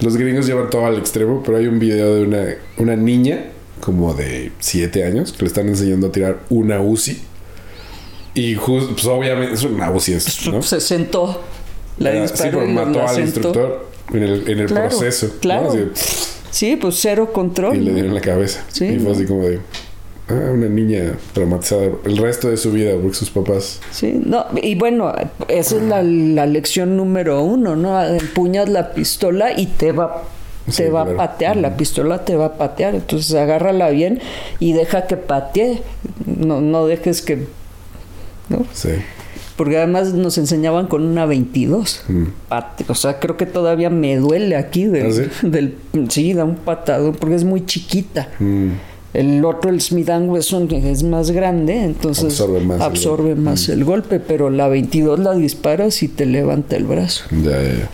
los 0.00 0.16
gringos 0.16 0.46
llevan 0.46 0.70
todo 0.70 0.86
al 0.86 0.96
extremo, 0.98 1.42
pero 1.44 1.58
hay 1.58 1.66
un 1.66 1.78
video 1.78 2.14
de 2.14 2.22
una, 2.22 2.44
una 2.78 2.96
niña 2.96 3.44
como 3.80 4.14
de 4.14 4.52
7 4.58 5.04
años 5.04 5.32
que 5.32 5.40
le 5.42 5.46
están 5.46 5.68
enseñando 5.68 6.08
a 6.08 6.12
tirar 6.12 6.40
una 6.50 6.80
UCI. 6.80 7.18
Y 8.34 8.54
justo, 8.54 8.92
pues 8.92 9.06
obviamente, 9.06 9.54
es 9.54 9.62
una 9.64 9.90
UCI, 9.90 10.12
es, 10.14 10.46
¿no? 10.52 10.62
Se 10.62 10.80
sentó, 10.80 11.42
la 11.98 12.12
disparó 12.12 12.36
sí, 12.36 12.56
pero 12.58 12.64
y 12.70 12.74
la 12.74 12.84
mató 12.84 13.06
al 13.08 13.20
instructor 13.20 13.90
en 14.12 14.22
el, 14.22 14.48
en 14.48 14.58
el 14.60 14.66
Claro, 14.66 14.88
proceso. 14.88 15.26
¿no? 15.26 15.40
claro. 15.40 15.70
Así, 15.70 15.84
Sí, 16.50 16.76
pues 16.76 16.96
cero 16.98 17.30
control. 17.32 17.76
y 17.76 17.80
le 17.80 17.90
¿no? 17.90 17.94
dieron 17.94 18.14
la 18.14 18.20
cabeza. 18.22 18.64
Sí, 18.72 18.86
y 18.86 18.98
fue 18.98 19.10
¿no? 19.10 19.12
así 19.12 19.26
como 19.26 19.42
de. 19.46 19.60
Ah, 20.30 20.50
una 20.52 20.68
niña 20.68 21.14
traumatizada 21.32 21.88
el 22.04 22.16
resto 22.18 22.50
de 22.50 22.56
su 22.58 22.70
vida 22.72 22.92
porque 23.00 23.16
sus 23.16 23.30
papás. 23.30 23.80
Sí, 23.90 24.20
no, 24.24 24.44
y 24.62 24.74
bueno, 24.74 25.12
esa 25.48 25.76
es 25.76 25.82
la, 25.82 26.02
la 26.02 26.44
lección 26.46 26.96
número 26.98 27.42
uno, 27.42 27.76
¿no? 27.76 28.02
Empuñas 28.04 28.68
la 28.68 28.92
pistola 28.92 29.58
y 29.58 29.66
te 29.66 29.92
va, 29.92 30.24
te 30.66 30.72
Sí, 30.72 30.82
va 30.84 31.04
claro. 31.04 31.22
a 31.22 31.26
patear, 31.28 31.56
la 31.56 31.76
pistola 31.78 32.24
te 32.26 32.36
va 32.36 32.44
a 32.46 32.52
patear, 32.58 32.94
entonces 32.94 33.34
agárrala 33.34 33.88
bien 33.88 34.20
y 34.60 34.74
deja 34.74 35.06
que 35.06 35.16
patee, 35.16 35.82
no, 36.26 36.60
no 36.60 36.86
dejes 36.86 37.22
que, 37.22 37.46
¿no? 38.50 38.66
Sí. 38.74 38.90
Porque 39.56 39.78
además 39.78 40.12
nos 40.12 40.36
enseñaban 40.38 40.86
con 40.88 41.02
una 41.04 41.24
22. 41.26 42.02
Mm. 42.06 42.22
Pate- 42.50 42.84
o 42.86 42.94
sea, 42.94 43.18
creo 43.18 43.36
que 43.36 43.46
todavía 43.46 43.90
me 43.90 44.16
duele 44.16 44.56
aquí 44.56 44.84
del, 44.86 45.06
¿Ah, 45.06 45.10
sí? 45.40 45.46
del 45.48 45.74
sí, 46.10 46.32
da 46.34 46.44
un 46.44 46.56
patado 46.56 47.12
porque 47.12 47.34
es 47.34 47.44
muy 47.44 47.64
chiquita. 47.66 48.28
Mm. 48.38 48.68
El 49.18 49.44
otro, 49.44 49.70
el 49.70 49.80
Smith 49.80 50.08
Wesson, 50.26 50.70
es 50.72 51.02
más 51.02 51.30
grande, 51.30 51.82
entonces 51.82 52.24
Absorbe 52.40 52.60
más 52.60 52.76
el 52.76 52.82
absorbe 52.82 53.28
golpe. 53.30 53.40
más 53.40 53.68
el 53.68 53.84
golpe, 53.84 54.20
pero 54.20 54.50
la 54.50 54.68
22 54.68 55.18
la 55.18 55.34
disparas 55.34 56.02
y 56.02 56.08
te 56.08 56.26
levanta 56.26 56.76
el 56.76 56.84
brazo. 56.84 57.24
Ya, 57.42 57.50
ya, 57.62 57.62
ya. 57.62 57.90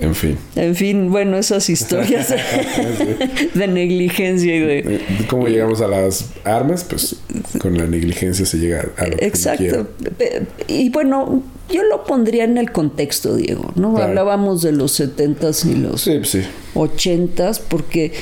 En 0.00 0.14
fin. 0.14 0.36
En 0.56 0.74
fin, 0.74 1.10
bueno, 1.10 1.36
esas 1.38 1.70
historias 1.70 2.28
de, 2.30 3.48
de 3.58 3.66
negligencia 3.68 4.54
y 4.54 4.58
de... 4.60 4.78
Eh, 4.80 5.00
¿Cómo 5.30 5.46
llegamos 5.48 5.80
a 5.80 5.88
las 5.88 6.26
armas? 6.44 6.84
Pues 6.84 7.16
con 7.60 7.78
la 7.78 7.86
negligencia 7.86 8.44
se 8.44 8.58
llega 8.58 8.84
a 8.98 9.06
lo 9.06 9.16
Exacto. 9.20 9.88
Pe- 10.18 10.42
Y 10.68 10.90
bueno, 10.90 11.42
yo 11.72 11.82
lo 11.84 12.04
pondría 12.04 12.44
en 12.44 12.58
el 12.58 12.72
contexto, 12.72 13.36
Diego, 13.36 13.72
¿no? 13.76 13.94
Claro. 13.94 14.08
Hablábamos 14.10 14.62
de 14.62 14.72
los 14.72 15.00
70s 15.00 15.64
y 15.70 15.76
los 15.76 16.02
Sí, 16.02 16.16
pues 16.18 16.28
sí. 16.30 16.42
80s 16.74 17.60
porque 17.66 18.12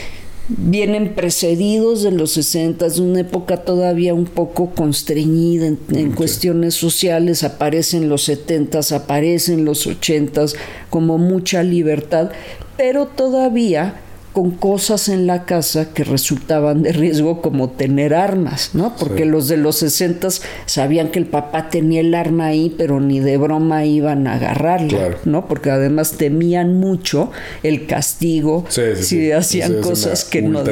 vienen 0.58 1.14
precedidos 1.14 2.02
de 2.02 2.10
los 2.10 2.32
60 2.32 2.88
de 2.88 3.00
una 3.00 3.20
época 3.20 3.58
todavía 3.58 4.14
un 4.14 4.26
poco 4.26 4.70
constreñida 4.70 5.66
en, 5.66 5.78
en 5.92 6.12
cuestiones 6.12 6.74
sociales, 6.74 7.44
aparecen 7.44 8.08
los 8.08 8.28
70s, 8.28 8.92
aparecen 8.94 9.64
los 9.64 9.86
80s 9.86 10.54
como 10.90 11.18
mucha 11.18 11.62
libertad, 11.62 12.30
pero 12.76 13.06
todavía 13.06 14.00
con 14.32 14.52
cosas 14.52 15.08
en 15.10 15.26
la 15.26 15.44
casa 15.44 15.92
que 15.92 16.04
resultaban 16.04 16.82
de 16.82 16.92
riesgo 16.92 17.42
como 17.42 17.68
tener 17.70 18.14
armas, 18.14 18.70
¿no? 18.72 18.96
Porque 18.96 19.24
Sí. 19.24 19.28
los 19.28 19.48
de 19.48 19.56
los 19.58 19.76
60 19.76 20.28
sabían 20.66 21.08
que 21.10 21.18
el 21.18 21.26
papá 21.26 21.68
tenía 21.68 22.00
el 22.00 22.14
arma 22.14 22.46
ahí, 22.46 22.74
pero 22.78 22.98
ni 23.00 23.20
de 23.20 23.36
broma 23.36 23.84
iban 23.84 24.26
a 24.26 24.34
agarrarla, 24.34 24.88
Claro. 24.88 25.18
¿no? 25.24 25.46
Porque 25.48 25.70
además 25.70 26.12
temían 26.12 26.78
mucho 26.78 27.30
el 27.62 27.86
castigo 27.86 28.64
Sí, 28.68 28.82
sí, 28.96 29.02
si 29.04 29.32
hacían 29.32 29.80
cosas 29.82 30.24
que 30.24 30.40
no 30.42 30.62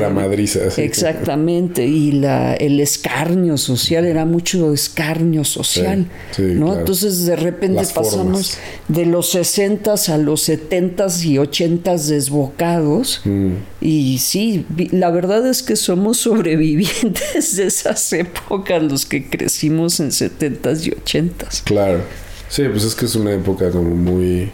sí. 0.70 0.82
Exactamente, 0.82 1.86
y 1.86 2.12
la, 2.12 2.54
el 2.54 2.80
escarnio 2.80 3.58
social 3.58 4.04
era 4.06 4.24
mucho 4.24 4.72
escarnio 4.72 5.44
social, 5.44 6.06
¿no? 6.38 6.64
claro. 6.66 6.78
Entonces 6.80 7.26
de 7.26 7.36
repente 7.36 7.76
Las 7.76 7.92
pasamos 7.92 8.22
formas. 8.52 8.58
de 8.88 9.06
los 9.06 9.30
60 9.30 9.94
a 10.08 10.16
los 10.18 10.42
70 10.42 11.06
y 11.24 11.38
80 11.38 11.96
desbocados, 11.96 13.20
Mm. 13.24 13.49
Y 13.80 14.18
sí, 14.18 14.66
la 14.90 15.10
verdad 15.10 15.46
es 15.46 15.62
que 15.62 15.76
somos 15.76 16.16
sobrevivientes 16.20 17.56
de 17.56 17.66
esas 17.66 18.12
épocas, 18.12 18.82
los 18.82 19.06
que 19.06 19.28
crecimos 19.28 20.00
en 20.00 20.10
70s 20.10 20.86
y 20.86 20.90
80s. 20.90 21.64
Claro. 21.64 22.00
Sí, 22.48 22.64
pues 22.68 22.84
es 22.84 22.94
que 22.94 23.04
es 23.04 23.14
una 23.14 23.32
época 23.32 23.70
como 23.70 23.90
muy... 23.90 24.50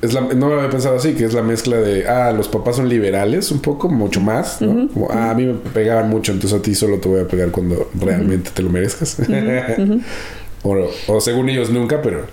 Es 0.00 0.12
la, 0.12 0.20
no 0.20 0.48
lo 0.48 0.58
había 0.58 0.70
pensado 0.70 0.96
así, 0.96 1.14
que 1.14 1.24
es 1.24 1.34
la 1.34 1.42
mezcla 1.42 1.76
de, 1.76 2.06
ah, 2.06 2.30
los 2.30 2.46
papás 2.46 2.76
son 2.76 2.88
liberales 2.88 3.50
un 3.50 3.60
poco, 3.60 3.88
mucho 3.88 4.20
más, 4.20 4.60
¿no? 4.60 4.88
Como, 4.88 5.10
ah, 5.10 5.30
a 5.30 5.34
mí 5.34 5.44
me 5.44 5.54
pegaban 5.54 6.08
mucho, 6.08 6.30
entonces 6.30 6.56
a 6.56 6.62
ti 6.62 6.74
solo 6.76 6.98
te 6.98 7.08
voy 7.08 7.20
a 7.20 7.26
pegar 7.26 7.50
cuando 7.50 7.90
realmente 7.98 8.50
te 8.54 8.62
lo 8.62 8.70
merezcas. 8.70 9.16
o, 10.62 10.76
o 11.08 11.20
según 11.20 11.48
ellos 11.48 11.70
nunca, 11.70 12.00
pero 12.00 12.26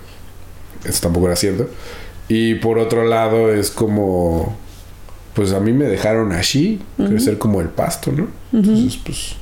eso 0.84 1.00
tampoco 1.02 1.26
era 1.26 1.34
cierto. 1.34 1.68
Y 2.28 2.56
por 2.56 2.78
otro 2.78 3.04
lado 3.04 3.52
es 3.52 3.70
como, 3.70 4.56
pues 5.36 5.52
a 5.52 5.60
mí 5.60 5.72
me 5.74 5.84
dejaron 5.84 6.32
así, 6.32 6.80
crecer 6.96 7.36
como 7.36 7.60
el 7.60 7.68
pasto, 7.68 8.10
¿no? 8.10 8.26
Entonces, 8.54 8.98
pues... 9.04 9.36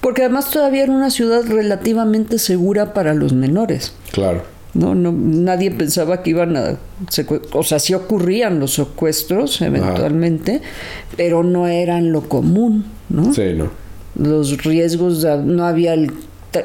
Porque 0.00 0.22
además 0.22 0.50
todavía 0.50 0.82
era 0.82 0.92
una 0.92 1.10
ciudad 1.10 1.44
relativamente 1.46 2.40
segura 2.40 2.92
para 2.92 3.14
los 3.14 3.32
menores. 3.32 3.94
Claro. 4.10 4.42
No, 4.74 4.96
no, 4.96 5.12
nadie 5.12 5.70
pensaba 5.70 6.24
que 6.24 6.30
iban 6.30 6.56
a, 6.56 6.78
o 7.52 7.62
sea, 7.62 7.78
sí 7.78 7.94
ocurrían 7.94 8.58
los 8.58 8.74
secuestros 8.74 9.62
eventualmente, 9.62 10.62
pero 11.16 11.44
no 11.44 11.68
eran 11.68 12.10
lo 12.10 12.22
común, 12.28 12.84
¿no? 13.08 13.32
Sí, 13.32 13.52
no. 13.54 13.70
Los 14.16 14.64
riesgos, 14.64 15.24
no 15.24 15.64
había 15.64 15.94
el 15.94 16.12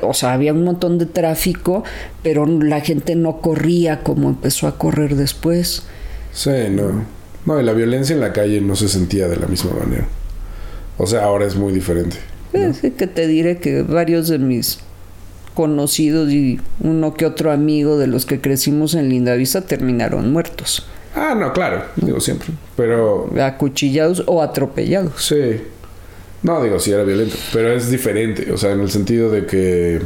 o 0.02 0.14
sea, 0.14 0.34
había 0.34 0.54
un 0.54 0.64
montón 0.64 0.98
de 0.98 1.06
tráfico, 1.06 1.84
pero 2.24 2.46
la 2.46 2.80
gente 2.80 3.16
no 3.16 3.42
corría 3.42 4.04
como 4.04 4.30
empezó 4.30 4.68
a 4.68 4.78
correr 4.78 5.16
después. 5.16 5.84
Sí, 6.32 6.50
no. 6.72 7.21
No, 7.46 7.60
y 7.60 7.64
la 7.64 7.74
violencia 7.74 8.14
en 8.14 8.20
la 8.20 8.34
calle 8.34 8.62
no 8.62 8.76
se 8.76 8.88
sentía 8.88 9.28
de 9.28 9.38
la 9.38 9.48
misma 9.48 9.72
manera. 9.80 10.08
O 10.98 11.08
sea, 11.08 11.24
ahora 11.24 11.46
es 11.46 11.56
muy 11.56 11.74
diferente. 11.74 12.18
Sí, 12.80 12.92
que 12.92 13.08
te 13.08 13.28
diré 13.28 13.58
que 13.58 13.82
varios 13.82 14.28
de 14.28 14.38
mis 14.38 14.80
conocidos 15.54 16.32
y 16.32 16.60
uno 16.82 17.14
que 17.14 17.26
otro 17.26 17.52
amigo 17.52 17.98
de 17.98 18.08
los 18.08 18.26
que 18.26 18.42
crecimos 18.42 18.94
en 18.94 19.10
Lindavista 19.10 19.62
terminaron 19.62 20.32
muertos. 20.32 20.86
Ah, 21.16 21.36
no, 21.38 21.54
claro, 21.54 21.86
digo 21.96 22.20
siempre. 22.20 22.50
Pero. 22.76 23.30
Acuchillados 23.42 24.24
o 24.28 24.42
atropellados. 24.42 25.14
Sí. 25.26 25.62
No, 26.44 26.64
digo, 26.64 26.80
sí 26.80 26.92
era 26.92 27.04
violento, 27.04 27.36
pero 27.54 27.72
es 27.72 27.92
diferente, 27.92 28.52
o 28.52 28.58
sea, 28.58 28.72
en 28.72 28.80
el 28.80 28.90
sentido 28.90 29.30
de 29.30 29.46
que... 29.46 30.02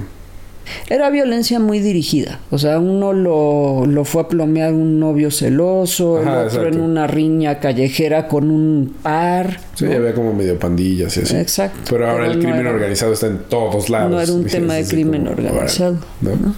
Era 0.89 1.09
violencia 1.09 1.59
muy 1.59 1.79
dirigida, 1.79 2.39
o 2.51 2.57
sea, 2.57 2.79
uno 2.79 3.13
lo, 3.13 3.85
lo 3.85 4.05
fue 4.05 4.23
a 4.23 4.27
plomear 4.27 4.73
un 4.73 4.99
novio 4.99 5.31
celoso, 5.31 6.21
el 6.21 6.27
otro 6.27 6.67
en 6.67 6.79
una 6.79 7.07
riña 7.07 7.59
callejera 7.59 8.27
con 8.27 8.49
un 8.51 8.95
par. 9.01 9.59
Sí, 9.75 9.85
había 9.85 10.13
como 10.13 10.33
medio 10.33 10.57
pandillas 10.57 11.15
y 11.17 11.21
así. 11.21 11.35
Exacto. 11.35 11.79
Pero 11.89 12.09
ahora 12.09 12.27
el 12.27 12.39
crimen 12.39 12.67
organizado 12.67 13.13
está 13.13 13.27
en 13.27 13.39
todos 13.49 13.89
lados. 13.89 14.11
No 14.11 14.21
era 14.21 14.31
un 14.31 14.45
tema 14.45 14.75
de 14.75 14.85
crimen 14.85 15.27
organizado. 15.27 15.97
¿no? 16.21 16.55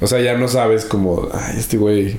O 0.00 0.06
sea, 0.06 0.20
ya 0.20 0.36
no 0.36 0.48
sabes 0.48 0.84
como, 0.84 1.28
ay, 1.32 1.56
este 1.58 1.76
güey 1.76 2.18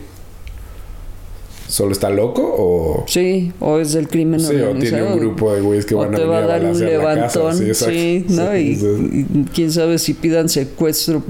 ¿Solo 1.67 1.91
está 1.91 2.09
loco 2.09 2.43
o...? 2.43 3.05
Sí, 3.07 3.51
o 3.59 3.79
es 3.79 3.93
del 3.93 4.07
crimen 4.07 4.39
sí, 4.39 4.55
o 4.55 4.75
tiene 4.75 5.03
un 5.03 5.19
grupo 5.19 5.53
de 5.53 5.61
güeyes 5.61 5.85
que 5.85 5.95
van 5.95 6.13
a 6.13 6.17
venir 6.17 6.29
va 6.29 6.37
a 6.37 6.47
dar 6.47 6.63
un 6.63 6.79
levantón, 6.79 7.57
sí, 7.73 8.25
¿no? 8.29 8.55
y, 8.57 9.25
quién 9.53 9.71
sabe 9.71 9.97
si 9.97 10.13
pidan 10.13 10.47
secuestro 10.47 11.23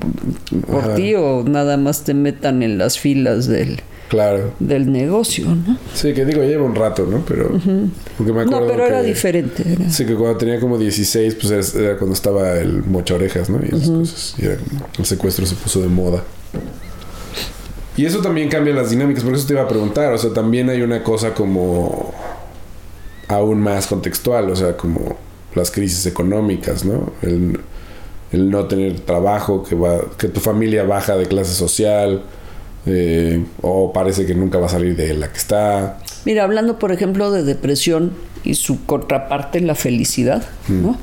por 0.69 0.95
ti 0.95 1.15
o 1.15 1.43
nada 1.43 1.77
más 1.77 2.03
te 2.03 2.13
metan 2.13 2.63
en 2.63 2.77
las 2.77 2.99
filas 2.99 3.47
del... 3.47 3.81
Claro. 4.09 4.53
Del 4.59 4.91
negocio, 4.91 5.45
¿no? 5.47 5.79
Sí, 5.93 6.13
que 6.13 6.25
digo, 6.25 6.43
lleva 6.43 6.63
un 6.63 6.75
rato, 6.75 7.07
¿no? 7.09 7.25
Pero... 7.25 7.49
porque 8.17 8.31
me 8.31 8.41
acuerdo 8.41 8.61
no, 8.61 8.67
pero 8.67 8.85
era 8.85 9.01
diferente. 9.01 9.63
Sí, 9.89 10.05
que 10.05 10.15
cuando 10.15 10.37
tenía 10.37 10.59
como 10.59 10.77
16, 10.77 11.35
pues 11.41 11.73
era, 11.73 11.97
cuando 11.97 12.13
estaba 12.13 12.53
el 12.59 12.83
mocha 12.83 13.15
orejas, 13.15 13.49
¿no? 13.49 13.59
Y 13.63 13.75
esas 13.75 13.89
cosas. 13.89 14.35
Y 14.37 14.45
el 14.45 15.05
secuestro 15.05 15.45
se 15.47 15.55
puso 15.55 15.81
de 15.81 15.87
moda. 15.87 16.23
Y 17.97 18.05
eso 18.05 18.19
también 18.21 18.49
cambia 18.49 18.73
las 18.73 18.89
dinámicas, 18.89 19.23
por 19.23 19.33
eso 19.33 19.47
te 19.47 19.53
iba 19.53 19.61
a 19.61 19.67
preguntar, 19.67 20.11
o 20.13 20.17
sea, 20.17 20.33
también 20.33 20.69
hay 20.69 20.81
una 20.81 21.01
cosa 21.01 21.33
como 21.33 22.13
aún 23.27 23.61
más 23.61 23.87
contextual, 23.87 24.49
o 24.49 24.55
sea, 24.55 24.75
como 24.75 25.15
las 25.55 25.71
crisis 25.71 26.05
económicas, 26.05 26.83
¿no? 26.83 27.13
El, 27.21 27.59
no 28.31 28.65
tener 28.65 28.99
trabajo, 28.99 29.63
que, 29.63 29.75
va, 29.75 30.01
que 30.17 30.27
tu 30.27 30.41
familia 30.41 30.83
baja 30.83 31.15
de 31.15 31.25
clase 31.25 31.53
social, 31.53 32.23
eh, 32.85 33.45
o 33.61 33.93
parece 33.93 34.25
que 34.25 34.35
nunca 34.35 34.57
va 34.57 34.65
a 34.65 34.69
salir 34.69 34.97
de 34.97 35.13
la 35.13 35.31
que 35.31 35.37
está. 35.37 35.99
Mira, 36.25 36.43
hablando 36.43 36.77
por 36.77 36.91
ejemplo 36.91 37.31
de 37.31 37.43
depresión 37.43 38.11
y 38.43 38.55
su 38.55 38.85
contraparte, 38.85 39.61
la 39.61 39.75
felicidad, 39.75 40.43
¿no? 40.67 40.91
Mm. 40.91 40.97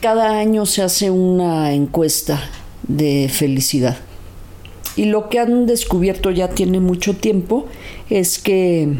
Cada 0.00 0.38
año 0.38 0.66
se 0.66 0.82
hace 0.82 1.12
una 1.12 1.72
encuesta 1.72 2.42
de 2.88 3.30
felicidad 3.32 3.98
y 4.96 5.06
lo 5.06 5.28
que 5.28 5.38
han 5.38 5.66
descubierto 5.66 6.30
ya 6.30 6.48
tiene 6.48 6.80
mucho 6.80 7.14
tiempo 7.14 7.66
es 8.10 8.38
que 8.38 8.96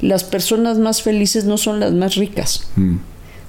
las 0.00 0.24
personas 0.24 0.78
más 0.78 1.02
felices 1.02 1.44
no 1.44 1.56
son 1.58 1.80
las 1.80 1.92
más 1.92 2.16
ricas. 2.16 2.68
Mm. 2.76 2.96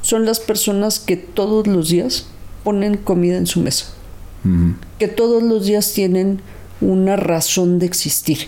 Son 0.02 0.26
las 0.26 0.40
personas 0.40 1.00
que 1.00 1.16
todos 1.16 1.68
los 1.68 1.90
días 1.90 2.28
ponen 2.64 2.98
comida 2.98 3.38
en 3.38 3.48
su 3.48 3.62
mesa. 3.62 3.88
Mm-hmm. 4.46 4.76
Que 5.00 5.08
todos 5.08 5.42
los 5.42 5.66
días 5.66 5.94
tienen 5.94 6.42
una 6.82 7.16
razón 7.16 7.80
de 7.80 7.86
existir, 7.86 8.40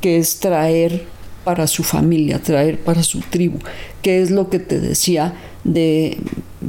que 0.00 0.18
es 0.18 0.40
traer 0.40 1.06
para 1.44 1.66
su 1.66 1.82
familia, 1.82 2.40
traer 2.42 2.78
para 2.80 3.02
su 3.02 3.20
tribu, 3.20 3.58
que 4.02 4.22
es 4.22 4.30
lo 4.30 4.48
que 4.48 4.58
te 4.58 4.80
decía 4.80 5.34
de 5.62 6.18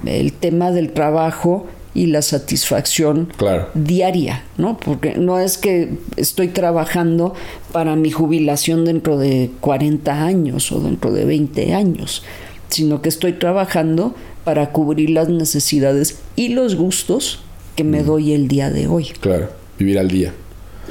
el 0.05 0.33
tema 0.33 0.71
del 0.71 0.91
trabajo 0.91 1.65
y 1.95 2.07
la 2.07 2.21
satisfacción 2.21 3.29
diaria, 3.73 4.43
¿no? 4.57 4.77
Porque 4.77 5.15
no 5.15 5.39
es 5.39 5.57
que 5.57 5.93
estoy 6.17 6.49
trabajando 6.49 7.33
para 7.71 7.95
mi 7.95 8.11
jubilación 8.11 8.85
dentro 8.85 9.17
de 9.17 9.49
40 9.61 10.23
años 10.23 10.71
o 10.71 10.81
dentro 10.81 11.11
de 11.11 11.25
20 11.25 11.73
años, 11.73 12.21
sino 12.69 13.01
que 13.01 13.09
estoy 13.09 13.33
trabajando 13.33 14.13
para 14.43 14.71
cubrir 14.71 15.09
las 15.09 15.29
necesidades 15.29 16.19
y 16.35 16.49
los 16.49 16.75
gustos 16.75 17.39
que 17.75 17.85
me 17.85 18.03
mm. 18.03 18.05
doy 18.05 18.33
el 18.33 18.47
día 18.49 18.69
de 18.69 18.87
hoy. 18.87 19.05
Claro, 19.21 19.49
vivir 19.79 19.97
al 19.97 20.09
día. 20.09 20.33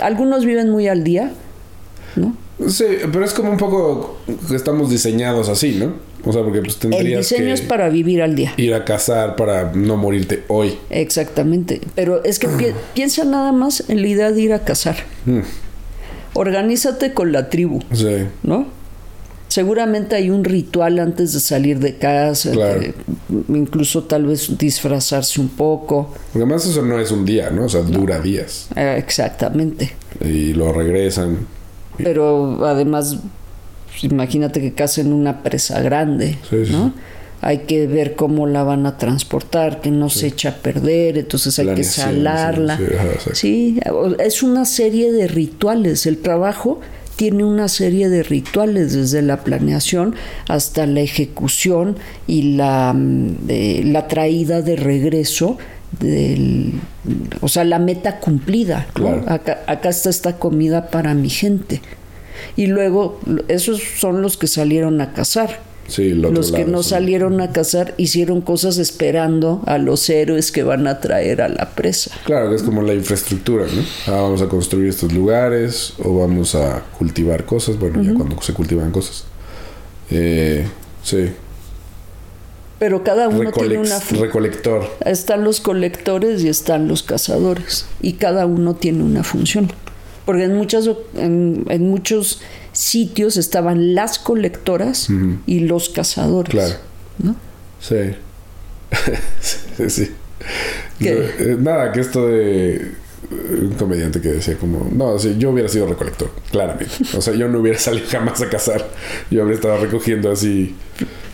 Algunos 0.01 0.45
viven 0.45 0.71
muy 0.71 0.89
al 0.89 1.05
día, 1.05 1.33
¿no? 2.17 2.35
Sí, 2.69 2.85
pero 3.13 3.25
es 3.25 3.35
como 3.35 3.51
un 3.51 3.59
poco 3.59 4.17
que 4.49 4.57
estamos 4.57 4.89
diseñados 4.89 5.49
así, 5.49 5.77
¿no? 5.77 5.93
O 6.25 6.33
sea, 6.33 6.43
porque 6.43 6.61
pues 6.61 6.77
tendrías 6.77 7.05
El 7.05 7.17
diseño 7.19 7.53
es 7.53 7.61
para 7.61 7.89
vivir 7.89 8.23
al 8.23 8.35
día. 8.35 8.55
Ir 8.57 8.75
a 8.75 8.85
cazar 8.85 9.37
para 9.37 9.73
no 9.73 9.97
morirte 9.97 10.45
hoy. 10.49 10.79
Exactamente. 10.91 11.81
Pero 11.95 12.25
es 12.25 12.39
que 12.39 12.49
piensa 12.95 13.25
nada 13.25 13.53
más 13.53 13.89
en 13.89 14.03
la 14.03 14.09
idea 14.09 14.33
de 14.33 14.41
ir 14.41 14.53
a 14.53 14.65
cazar. 14.65 14.97
Mm. 15.27 15.41
Organízate 16.35 17.13
con 17.13 17.33
la 17.33 17.49
tribu. 17.49 17.81
Sí. 17.93 18.27
¿No? 18.43 18.67
Seguramente 19.49 20.17
hay 20.17 20.31
un 20.31 20.43
ritual 20.43 20.99
antes 20.99 21.33
de 21.33 21.39
salir 21.39 21.79
de 21.79 21.97
casa, 21.97 22.51
incluso 23.49 24.03
tal 24.03 24.27
vez 24.27 24.59
disfrazarse 24.59 25.41
un 25.41 25.49
poco. 25.49 26.09
Porque 26.33 26.39
además 26.39 26.67
eso 26.67 26.83
no 26.83 26.99
es 26.99 27.13
un 27.13 27.25
día, 27.25 27.51
¿no? 27.51 27.67
O 27.67 27.69
sea, 27.69 27.83
dura 27.83 28.21
días. 28.21 28.67
Eh, 28.75 28.97
exactamente. 28.99 29.93
Y 30.21 30.55
lo 30.55 30.73
regresan. 30.73 31.47
Pero 31.99 32.67
además 32.67 33.19
pues, 33.95 34.13
imagínate 34.13 34.61
que 34.61 34.73
casen 34.73 35.13
una 35.13 35.43
presa 35.43 35.81
grande, 35.81 36.37
¿no? 36.71 36.93
Hay 37.41 37.59
que 37.59 37.87
ver 37.87 38.17
cómo 38.17 38.47
la 38.47 38.63
van 38.63 38.87
a 38.87 38.97
transportar, 38.97 39.81
que 39.81 39.91
no 39.91 40.09
se 40.09 40.29
echa 40.29 40.49
a 40.49 40.55
perder, 40.55 41.19
entonces 41.19 41.59
hay 41.59 41.75
que 41.75 41.85
salarla. 41.85 42.81
Sí, 43.35 43.79
es 44.19 44.43
una 44.43 44.65
serie 44.65 45.13
de 45.13 45.29
rituales. 45.29 46.07
El 46.07 46.19
trabajo 46.19 46.81
tiene 47.17 47.45
una 47.45 47.69
serie 47.69 48.09
de 48.09 48.23
rituales 48.23 48.95
desde 48.95 49.21
la 49.23 49.45
planeación 49.45 50.15
hasta 50.49 50.87
la 50.87 51.01
ejecución 51.01 51.97
y 52.27 52.57
la, 52.57 52.95
mm, 52.95 53.93
la 53.93 54.09
traída 54.09 54.63
de 54.63 54.77
regreso 54.77 55.59
del, 56.01 56.73
o 57.43 57.49
sea, 57.49 57.65
la 57.65 57.79
meta 57.79 58.21
cumplida. 58.21 58.89
Acá, 59.27 59.63
acá, 59.67 59.91
está 59.91 60.09
esta 60.09 60.39
comida 60.39 60.89
para 60.89 61.15
mi 61.15 61.29
gente 61.29 61.83
y 62.57 62.67
luego 62.67 63.21
esos 63.49 63.81
son 63.99 64.23
los 64.23 64.37
que 64.37 64.47
salieron 64.47 65.01
a 65.01 65.13
cazar. 65.13 65.61
los 65.99 66.53
que 66.53 66.65
no 66.65 66.83
salieron 66.83 67.41
a 67.41 67.53
cazar 67.53 67.95
hicieron 67.97 68.41
cosas 68.41 68.79
esperando 68.79 69.63
a 69.67 69.79
los 69.79 70.09
héroes 70.09 70.51
que 70.53 70.63
van 70.63 70.87
a 70.87 71.01
traer 71.01 71.43
a 71.43 71.49
la 71.49 71.71
presa. 71.71 72.11
Claro, 72.25 72.51
que 72.51 72.57
es 72.57 72.63
como 72.63 72.83
la 72.83 72.95
infraestructura, 72.95 73.67
¿no? 73.67 73.83
Ah, 74.07 74.23
vamos 74.23 74.43
a 74.43 74.49
construir 74.49 74.89
estos 74.89 75.13
lugares 75.13 75.95
o 76.03 76.19
vamos 76.19 76.55
a 76.55 76.83
cultivar 76.99 77.45
cosas, 77.45 77.79
bueno, 77.79 78.03
ya 78.03 78.15
cuando 78.15 78.41
se 78.41 78.53
cultivan 78.55 78.91
cosas. 78.91 79.25
Eh, 80.11 80.67
sí. 81.03 81.31
Pero 82.79 83.03
cada 83.05 83.29
uno 83.29 83.53
tiene 83.53 83.79
una 83.79 83.99
recolector. 84.11 84.85
Están 85.05 85.45
los 85.45 85.61
colectores 85.61 86.43
y 86.43 86.49
están 86.49 86.89
los 86.89 87.03
cazadores 87.03 87.87
y 88.03 88.15
cada 88.15 88.47
uno 88.47 88.75
tiene 88.75 89.03
una 89.03 89.23
función. 89.23 89.73
Porque 90.25 90.45
en, 90.45 90.57
muchas, 90.57 90.89
en, 91.15 91.65
en 91.69 91.89
muchos 91.89 92.41
sitios 92.73 93.37
estaban 93.37 93.95
las 93.95 94.19
colectoras 94.19 95.09
y 95.47 95.61
los 95.61 95.89
cazadores. 95.91 96.51
Claro. 96.51 96.75
¿no? 97.19 97.37
Sí. 97.81 98.15
sí, 99.41 99.91
sí. 99.91 100.11
Eh, 101.01 101.57
nada, 101.59 101.93
que 101.93 102.01
esto 102.01 102.29
de 102.29 102.93
un 103.31 103.75
comediante 103.79 104.21
que 104.21 104.29
decía 104.29 104.57
como, 104.57 104.89
no, 104.93 105.17
yo 105.19 105.51
hubiera 105.51 105.69
sido 105.69 105.87
recolector, 105.87 106.31
claramente. 106.51 106.95
O 107.17 107.21
sea, 107.21 107.35
yo 107.35 107.49
no 107.49 107.61
hubiera 107.61 107.79
salido 107.81 108.07
jamás 108.09 108.41
a 108.43 108.49
cazar. 108.49 108.87
Yo 109.31 109.43
habría 109.43 109.57
estado 109.57 109.79
recogiendo 109.79 110.31
así, 110.31 110.75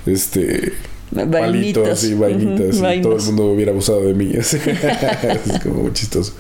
este, 0.07 0.73
palitos 1.15 2.05
y 2.05 2.15
vainitas 2.15 2.77
y 2.77 3.03
todo 3.03 3.17
el 3.17 3.23
mundo 3.23 3.53
hubiera 3.53 3.73
abusado 3.73 4.05
de 4.05 4.15
mí. 4.15 4.33
es 4.35 4.57
como 5.63 5.83
muy 5.83 5.93
chistoso. 5.93 6.35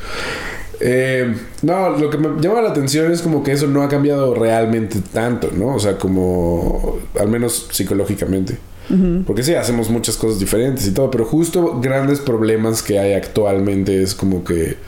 Eh, 0.81 1.35
no, 1.63 1.91
lo 1.91 2.09
que 2.09 2.17
me 2.17 2.41
llama 2.41 2.63
la 2.63 2.71
atención 2.71 3.13
es 3.13 3.21
como 3.21 3.43
que 3.43 3.53
eso 3.53 3.67
no 3.67 3.83
ha 3.83 3.89
cambiado 3.89 4.35
realmente 4.35 5.01
tanto, 5.13 5.51
¿no? 5.55 5.75
O 5.75 5.79
sea, 5.79 5.99
como 5.99 6.99
al 7.19 7.29
menos 7.29 7.69
psicológicamente. 7.71 8.59
Porque 9.25 9.45
sí, 9.45 9.55
hacemos 9.55 9.89
muchas 9.89 10.17
cosas 10.17 10.41
diferentes 10.41 10.85
y 10.85 10.91
todo, 10.91 11.13
pero 11.13 11.25
justo 11.25 11.79
grandes 11.81 12.19
problemas 12.19 12.83
que 12.83 12.99
hay 12.99 13.13
actualmente 13.13 14.03
es 14.03 14.17
como 14.17 14.43
que 14.43 14.79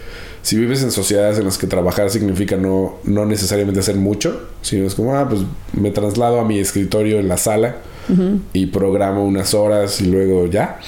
si 0.42 0.56
vives 0.56 0.82
en 0.82 0.90
sociedades 0.90 1.38
en 1.38 1.44
las 1.44 1.56
que 1.56 1.68
trabajar 1.68 2.10
significa 2.10 2.56
no, 2.56 2.96
no 3.04 3.26
necesariamente 3.26 3.78
hacer 3.78 3.94
mucho, 3.94 4.48
sino 4.60 4.86
es 4.88 4.96
como, 4.96 5.14
ah, 5.14 5.28
pues 5.28 5.42
me 5.72 5.92
traslado 5.92 6.40
a 6.40 6.44
mi 6.44 6.58
escritorio 6.58 7.20
en 7.20 7.28
la 7.28 7.36
sala 7.36 7.76
y 8.52 8.66
programo 8.66 9.24
unas 9.24 9.54
horas 9.54 10.00
y 10.00 10.06
luego 10.06 10.46
ya. 10.46 10.80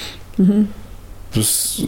Pues 1.33 1.85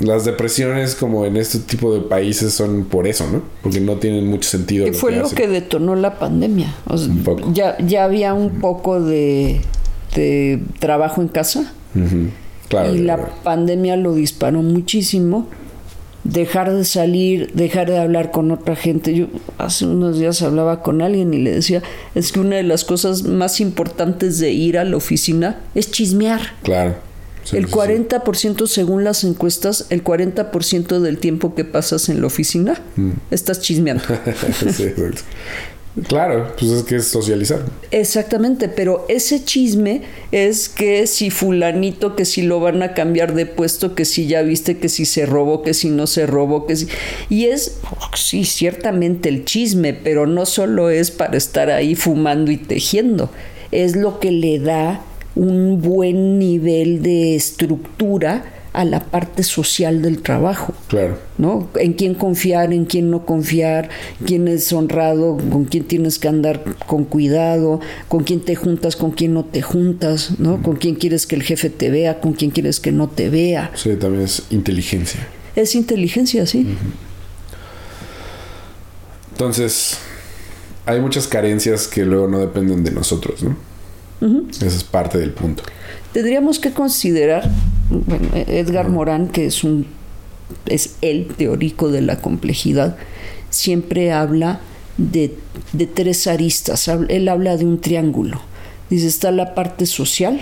las 0.00 0.24
depresiones 0.24 0.94
como 0.94 1.26
en 1.26 1.36
este 1.36 1.58
tipo 1.58 1.94
de 1.94 2.00
países 2.00 2.54
son 2.54 2.84
por 2.84 3.06
eso, 3.06 3.28
¿no? 3.30 3.42
Porque 3.62 3.80
no 3.80 3.96
tienen 3.96 4.26
mucho 4.26 4.48
sentido. 4.48 4.86
Que 4.86 4.92
fue 4.92 5.12
lo 5.12 5.28
que 5.28 5.46
detonó 5.46 5.94
la 5.94 6.18
pandemia. 6.18 6.74
Ya, 7.52 7.76
ya 7.78 8.04
había 8.04 8.32
un 8.32 8.60
poco 8.60 9.00
de, 9.00 9.60
de 10.14 10.60
trabajo 10.78 11.20
en 11.20 11.28
casa. 11.28 11.72
Claro, 12.68 12.94
y 12.94 12.98
la 13.00 13.18
pandemia 13.42 13.96
lo 13.96 14.14
disparó 14.14 14.62
muchísimo. 14.62 15.48
Dejar 16.24 16.72
de 16.72 16.84
salir, 16.84 17.52
dejar 17.54 17.90
de 17.90 17.98
hablar 17.98 18.30
con 18.30 18.50
otra 18.50 18.76
gente. 18.76 19.14
Yo 19.14 19.26
hace 19.58 19.86
unos 19.86 20.18
días 20.18 20.42
hablaba 20.42 20.82
con 20.82 21.02
alguien 21.02 21.32
y 21.32 21.38
le 21.38 21.50
decía, 21.50 21.82
es 22.14 22.32
que 22.32 22.40
una 22.40 22.56
de 22.56 22.62
las 22.62 22.84
cosas 22.84 23.22
más 23.22 23.60
importantes 23.60 24.38
de 24.38 24.50
ir 24.52 24.78
a 24.78 24.84
la 24.84 24.96
oficina 24.96 25.60
es 25.74 25.90
chismear. 25.90 26.40
Claro 26.62 27.09
el 27.52 27.68
40% 27.68 28.66
según 28.66 29.04
las 29.04 29.24
encuestas, 29.24 29.86
el 29.90 30.04
40% 30.04 31.00
del 31.00 31.18
tiempo 31.18 31.54
que 31.54 31.64
pasas 31.64 32.08
en 32.08 32.20
la 32.20 32.26
oficina 32.26 32.80
mm. 32.96 33.10
estás 33.30 33.60
chismeando. 33.60 34.04
Claro, 36.06 36.54
pues 36.56 36.70
es 36.70 36.82
que 36.84 36.96
es 36.96 37.08
socializar. 37.08 37.62
Exactamente, 37.90 38.68
pero 38.68 39.04
ese 39.08 39.44
chisme 39.44 40.02
es 40.30 40.68
que 40.68 41.08
si 41.08 41.30
fulanito, 41.30 42.14
que 42.14 42.24
si 42.24 42.42
lo 42.42 42.60
van 42.60 42.82
a 42.82 42.94
cambiar 42.94 43.34
de 43.34 43.44
puesto, 43.44 43.96
que 43.96 44.04
si 44.04 44.28
ya 44.28 44.42
viste, 44.42 44.78
que 44.78 44.88
si 44.88 45.04
se 45.04 45.26
robó, 45.26 45.62
que 45.62 45.74
si 45.74 45.90
no 45.90 46.06
se 46.06 46.26
robó, 46.26 46.66
que 46.66 46.76
si... 46.76 46.86
Y 47.28 47.46
es, 47.46 47.78
sí, 48.14 48.44
ciertamente 48.44 49.28
el 49.28 49.44
chisme, 49.44 49.92
pero 49.92 50.26
no 50.26 50.46
solo 50.46 50.90
es 50.90 51.10
para 51.10 51.36
estar 51.36 51.70
ahí 51.70 51.96
fumando 51.96 52.52
y 52.52 52.56
tejiendo, 52.56 53.28
es 53.72 53.96
lo 53.96 54.20
que 54.20 54.30
le 54.30 54.60
da 54.60 55.02
un 55.34 55.80
buen 55.80 56.38
nivel 56.38 57.02
de 57.02 57.34
estructura 57.34 58.44
a 58.72 58.84
la 58.84 59.00
parte 59.04 59.42
social 59.42 60.00
del 60.02 60.22
trabajo. 60.22 60.74
Claro. 60.88 61.18
¿No? 61.38 61.68
En 61.74 61.94
quién 61.94 62.14
confiar, 62.14 62.72
en 62.72 62.84
quién 62.84 63.10
no 63.10 63.26
confiar, 63.26 63.88
quién 64.24 64.46
es 64.48 64.72
honrado, 64.72 65.38
con 65.50 65.64
quién 65.64 65.84
tienes 65.84 66.18
que 66.18 66.28
andar 66.28 66.62
con 66.86 67.04
cuidado, 67.04 67.80
con 68.08 68.22
quién 68.22 68.40
te 68.40 68.54
juntas, 68.54 68.96
con 68.96 69.10
quién 69.10 69.34
no 69.34 69.44
te 69.44 69.62
juntas, 69.62 70.38
¿no? 70.38 70.62
Con 70.62 70.76
quién 70.76 70.94
quieres 70.94 71.26
que 71.26 71.36
el 71.36 71.42
jefe 71.42 71.70
te 71.70 71.90
vea, 71.90 72.20
con 72.20 72.32
quién 72.34 72.50
quieres 72.50 72.78
que 72.78 72.92
no 72.92 73.08
te 73.08 73.28
vea. 73.28 73.72
Sí, 73.74 73.96
también 73.96 74.24
es 74.24 74.44
inteligencia. 74.50 75.26
Es 75.56 75.74
inteligencia, 75.74 76.46
sí. 76.46 76.66
Entonces, 79.32 79.98
hay 80.86 81.00
muchas 81.00 81.26
carencias 81.26 81.88
que 81.88 82.04
luego 82.04 82.28
no 82.28 82.38
dependen 82.38 82.84
de 82.84 82.92
nosotros, 82.92 83.42
¿no? 83.42 83.69
Esa 84.20 84.66
es 84.66 84.84
parte 84.84 85.18
del 85.18 85.32
punto. 85.32 85.62
Tendríamos 86.12 86.58
que 86.58 86.72
considerar, 86.72 87.48
Edgar 88.34 88.88
Morán, 88.88 89.28
que 89.28 89.46
es 89.46 89.64
un 89.64 89.86
es 90.66 90.96
el 91.00 91.26
teórico 91.26 91.90
de 91.90 92.02
la 92.02 92.20
complejidad, 92.20 92.96
siempre 93.50 94.12
habla 94.12 94.60
de, 94.96 95.36
de 95.72 95.86
tres 95.86 96.26
aristas. 96.26 96.88
Él 96.88 97.28
habla 97.28 97.56
de 97.56 97.64
un 97.64 97.80
triángulo. 97.80 98.40
Dice, 98.88 99.06
está 99.06 99.30
la 99.30 99.54
parte 99.54 99.86
social, 99.86 100.40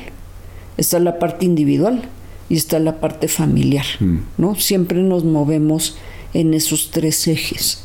está 0.76 0.98
la 0.98 1.18
parte 1.18 1.44
individual 1.44 2.02
y 2.48 2.56
está 2.56 2.78
la 2.78 3.00
parte 3.00 3.28
familiar. 3.28 3.84
Mm. 4.00 4.18
¿no? 4.38 4.54
Siempre 4.54 5.02
nos 5.02 5.24
movemos 5.24 5.96
en 6.34 6.54
esos 6.54 6.90
tres 6.90 7.28
ejes. 7.28 7.84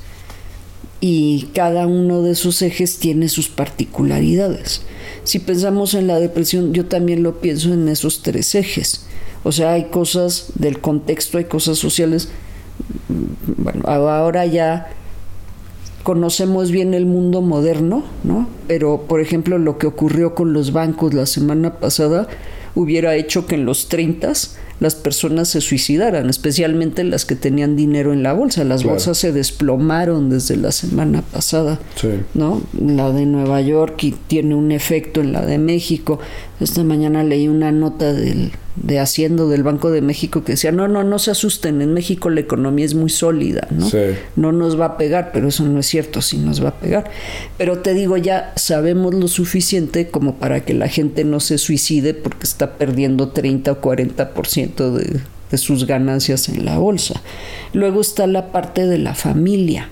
Y 1.06 1.50
cada 1.54 1.86
uno 1.86 2.22
de 2.22 2.32
esos 2.32 2.62
ejes 2.62 2.98
tiene 2.98 3.28
sus 3.28 3.50
particularidades. 3.50 4.84
Si 5.26 5.40
pensamos 5.40 5.96
en 5.96 6.08
la 6.08 6.18
depresión, 6.18 6.72
yo 6.72 6.86
también 6.86 7.24
lo 7.24 7.42
pienso 7.42 7.74
en 7.74 7.90
esos 7.90 8.22
tres 8.22 8.56
ejes. 8.56 9.06
O 9.44 9.52
sea, 9.52 9.74
hay 9.74 9.90
cosas 9.90 10.54
del 10.56 10.80
contexto, 10.80 11.40
hay 11.40 11.44
cosas 11.44 11.78
sociales. 11.78 12.30
Bueno, 13.58 13.84
ahora 13.86 14.46
ya 14.46 14.92
conocemos 16.04 16.72
bien 16.72 16.94
el 16.94 17.06
mundo 17.06 17.42
moderno, 17.42 18.06
¿no? 18.24 18.48
Pero, 18.70 19.02
por 19.06 19.20
ejemplo, 19.20 19.58
lo 19.58 19.78
que 19.78 19.88
ocurrió 19.88 20.34
con 20.36 20.54
los 20.54 20.72
bancos 20.72 21.14
la 21.14 21.26
semana 21.26 21.82
pasada 21.82 22.30
hubiera 22.76 23.14
hecho 23.18 23.46
que 23.46 23.56
en 23.56 23.66
los 23.66 23.90
30 23.90 24.32
las 24.80 24.96
personas 24.96 25.48
se 25.48 25.62
suicidaran, 25.62 26.30
especialmente 26.30 27.04
las 27.04 27.26
que 27.26 27.36
tenían 27.36 27.76
dinero 27.76 28.14
en 28.14 28.24
la 28.24 28.34
bolsa. 28.34 28.64
Las 28.64 28.84
bolsas 28.84 29.18
se 29.18 29.32
desplomaron 29.32 30.30
desde 30.30 30.58
la 30.58 30.72
semana 30.72 31.22
pasada, 31.22 31.80
¿no? 32.34 32.62
La 32.80 33.12
de 33.12 33.26
Nueva 33.26 33.62
York 33.62 34.04
y 34.04 34.12
tiene 34.12 34.56
un 34.56 34.72
efecto 34.72 35.22
en 35.22 35.32
la 35.32 35.46
de 35.46 35.58
México. 35.58 36.20
Esta 36.60 36.84
mañana 36.84 37.24
leí 37.24 37.48
una 37.48 37.72
nota 37.72 38.14
del 38.14 38.52
de 38.76 39.00
Haciendo 39.00 39.50
del 39.50 39.64
Banco 39.64 39.92
de 39.92 40.02
México 40.02 40.44
que 40.44 40.54
decía, 40.54 40.72
no, 40.72 40.88
no, 40.88 41.04
no 41.04 41.20
se 41.20 41.32
asusten, 41.32 41.82
en 41.82 41.94
México 41.94 42.30
la 42.30 42.40
economía 42.40 42.86
es 42.86 42.96
muy 42.96 43.10
sólida, 43.10 43.68
¿no? 43.70 43.88
No 44.36 44.52
nos 44.52 44.80
va 44.80 44.86
a 44.86 44.98
pegar, 44.98 45.32
pero 45.32 45.48
eso 45.48 45.64
no 45.64 45.80
es 45.80 45.86
cierto, 45.86 46.22
sí 46.22 46.38
nos 46.38 46.64
va 46.64 46.70
a 46.70 46.80
pegar. 46.80 47.12
Pero 47.58 47.80
te 47.80 47.94
digo, 47.94 48.18
ya 48.18 48.52
sabemos 48.56 49.14
lo 49.14 49.28
suficiente 49.28 50.08
como 50.08 50.36
para 50.36 50.66
que 50.66 50.74
la 50.74 50.88
gente 50.88 51.24
no 51.24 51.40
se 51.40 51.58
suicide 51.58 52.14
porque 52.14 52.44
está 52.44 52.74
perdiendo 52.74 53.30
30 53.30 53.72
o 53.72 53.82
40% 53.82 54.92
de, 54.92 55.20
de 55.52 55.58
sus 55.58 55.86
ganancias 55.86 56.50
en 56.50 56.66
la 56.66 56.78
bolsa. 56.80 57.22
Luego 57.74 58.02
está 58.02 58.26
la 58.26 58.52
parte 58.52 58.88
de 58.88 58.98
la 58.98 59.14
familia 59.14 59.90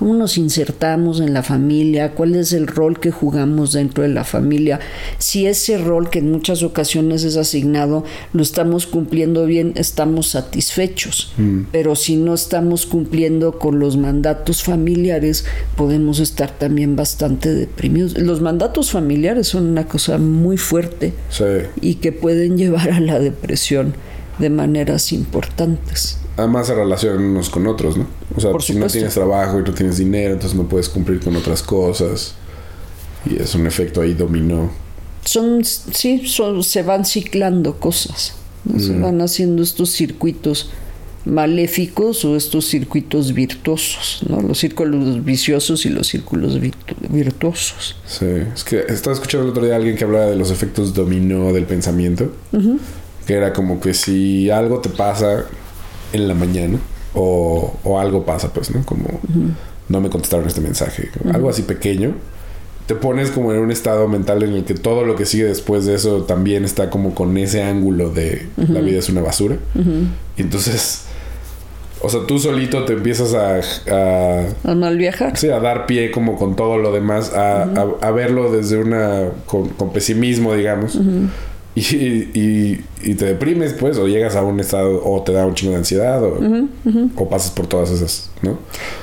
cómo 0.00 0.14
nos 0.14 0.38
insertamos 0.38 1.20
en 1.20 1.34
la 1.34 1.42
familia, 1.42 2.14
cuál 2.14 2.34
es 2.34 2.54
el 2.54 2.66
rol 2.66 2.98
que 2.98 3.10
jugamos 3.10 3.74
dentro 3.74 4.02
de 4.02 4.08
la 4.08 4.24
familia, 4.24 4.80
si 5.18 5.46
ese 5.46 5.76
rol 5.76 6.08
que 6.08 6.20
en 6.20 6.32
muchas 6.32 6.62
ocasiones 6.62 7.22
es 7.22 7.36
asignado 7.36 8.02
lo 8.32 8.42
estamos 8.42 8.86
cumpliendo 8.86 9.44
bien, 9.44 9.74
estamos 9.76 10.28
satisfechos, 10.28 11.34
mm. 11.36 11.64
pero 11.70 11.96
si 11.96 12.16
no 12.16 12.32
estamos 12.32 12.86
cumpliendo 12.86 13.58
con 13.58 13.78
los 13.78 13.98
mandatos 13.98 14.62
familiares, 14.62 15.44
podemos 15.76 16.18
estar 16.18 16.50
también 16.50 16.96
bastante 16.96 17.52
deprimidos. 17.52 18.16
Los 18.16 18.40
mandatos 18.40 18.92
familiares 18.92 19.48
son 19.48 19.66
una 19.66 19.86
cosa 19.86 20.16
muy 20.16 20.56
fuerte 20.56 21.12
y 21.82 21.96
que 21.96 22.12
pueden 22.12 22.56
llevar 22.56 22.90
a 22.90 23.00
la 23.00 23.18
depresión 23.18 23.92
de 24.38 24.48
maneras 24.48 25.12
importantes 25.12 26.16
además 26.40 26.66
se 26.66 26.74
relacionan 26.74 27.22
unos 27.22 27.50
con 27.50 27.66
otros, 27.66 27.96
¿no? 27.96 28.06
O 28.44 28.60
sea, 28.60 28.60
si 28.60 28.74
no 28.74 28.86
tienes 28.86 29.14
trabajo 29.14 29.58
y 29.58 29.62
no 29.62 29.74
tienes 29.74 29.98
dinero, 29.98 30.34
entonces 30.34 30.56
no 30.56 30.68
puedes 30.68 30.88
cumplir 30.88 31.20
con 31.20 31.36
otras 31.36 31.62
cosas. 31.62 32.34
Y 33.24 33.40
es 33.40 33.54
un 33.54 33.66
efecto 33.66 34.00
ahí 34.00 34.14
dominó. 34.14 34.70
Son, 35.24 35.64
sí, 35.64 36.26
son, 36.26 36.64
se 36.64 36.82
van 36.82 37.04
ciclando 37.04 37.78
cosas. 37.78 38.34
Se 38.78 38.92
mm. 38.92 39.02
van 39.02 39.20
haciendo 39.20 39.62
estos 39.62 39.90
circuitos 39.90 40.70
maléficos 41.24 42.24
o 42.24 42.36
estos 42.36 42.66
circuitos 42.66 43.34
virtuosos, 43.34 44.22
¿no? 44.28 44.40
Los 44.40 44.58
círculos 44.58 45.22
viciosos 45.22 45.84
y 45.84 45.90
los 45.90 46.06
círculos 46.08 46.58
virtuosos. 47.10 47.96
Sí, 48.06 48.26
es 48.54 48.64
que 48.64 48.84
estaba 48.88 49.14
escuchando 49.14 49.44
el 49.44 49.50
otro 49.50 49.64
día 49.64 49.74
a 49.74 49.76
alguien 49.76 49.96
que 49.96 50.04
hablaba 50.04 50.26
de 50.26 50.36
los 50.36 50.50
efectos 50.50 50.94
dominó 50.94 51.52
del 51.52 51.64
pensamiento, 51.64 52.32
que 53.26 53.34
era 53.34 53.52
como 53.52 53.80
que 53.80 53.92
si 53.92 54.48
algo 54.50 54.80
te 54.80 54.88
pasa 54.88 55.44
en 56.12 56.26
la 56.26 56.34
mañana 56.34 56.78
o, 57.14 57.74
o 57.84 57.98
algo 57.98 58.24
pasa, 58.24 58.52
pues, 58.52 58.74
¿no? 58.74 58.84
Como 58.84 59.20
no 59.88 60.00
me 60.00 60.10
contestaron 60.10 60.46
este 60.46 60.60
mensaje, 60.60 61.10
algo 61.32 61.50
así 61.50 61.62
pequeño, 61.62 62.14
te 62.86 62.94
pones 62.94 63.30
como 63.30 63.52
en 63.52 63.60
un 63.60 63.70
estado 63.70 64.08
mental 64.08 64.42
en 64.42 64.54
el 64.54 64.64
que 64.64 64.74
todo 64.74 65.04
lo 65.04 65.16
que 65.16 65.26
sigue 65.26 65.44
después 65.44 65.86
de 65.86 65.94
eso 65.94 66.22
también 66.22 66.64
está 66.64 66.90
como 66.90 67.14
con 67.14 67.36
ese 67.38 67.62
ángulo 67.62 68.10
de 68.10 68.48
la 68.56 68.80
vida 68.80 68.98
es 68.98 69.08
una 69.08 69.20
basura. 69.20 69.56
Y 70.36 70.42
entonces 70.42 71.04
O 72.02 72.08
sea, 72.08 72.20
tú 72.26 72.38
solito 72.38 72.84
te 72.84 72.94
empiezas 72.94 73.34
a... 73.34 73.60
A, 73.94 74.70
a 74.70 74.74
mal 74.74 74.96
viajar. 74.96 75.36
Sí, 75.36 75.50
a 75.50 75.60
dar 75.60 75.86
pie 75.86 76.10
como 76.10 76.36
con 76.36 76.56
todo 76.56 76.78
lo 76.78 76.92
demás, 76.92 77.32
a, 77.34 77.62
a, 78.00 78.10
verlo 78.10 78.50
desde 78.50 78.78
una... 78.78 79.28
con, 79.46 79.68
pesimismo, 79.92 80.54
digamos. 80.54 80.98
Y, 81.80 82.30
y, 82.34 82.84
y, 83.02 83.14
te 83.14 83.26
deprimes, 83.26 83.74
pues, 83.74 83.98
o 83.98 84.06
llegas 84.06 84.36
a 84.36 84.42
un 84.42 84.60
estado, 84.60 85.02
o 85.04 85.22
te 85.22 85.32
da 85.32 85.46
un 85.46 85.54
chingo 85.54 85.72
de 85.72 85.78
ansiedad, 85.78 86.22
o, 86.22 86.38
o 87.16 87.28
pasas 87.28 87.50
por 87.50 87.66
todas 87.66 87.90
esas, 87.90 88.30
¿no? 88.42 88.58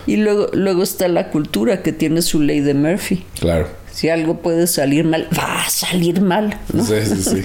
Y 0.05 0.17
luego, 0.17 0.47
luego 0.53 0.83
está 0.83 1.07
la 1.07 1.29
cultura 1.29 1.81
que 1.83 1.93
tiene 1.93 2.21
su 2.21 2.41
ley 2.41 2.59
de 2.59 2.73
Murphy. 2.73 3.23
Claro 3.39 3.67
si 3.97 4.09
algo 4.09 4.43
puede 4.43 4.67
salir 4.67 5.05
mal, 5.05 5.27
va 5.35 5.63
a 5.63 5.69
salir 5.71 6.21
mal. 6.21 6.55
¿no? 6.71 6.85
Sí, 6.85 6.93
sí, 7.03 7.23
sí. 7.23 7.43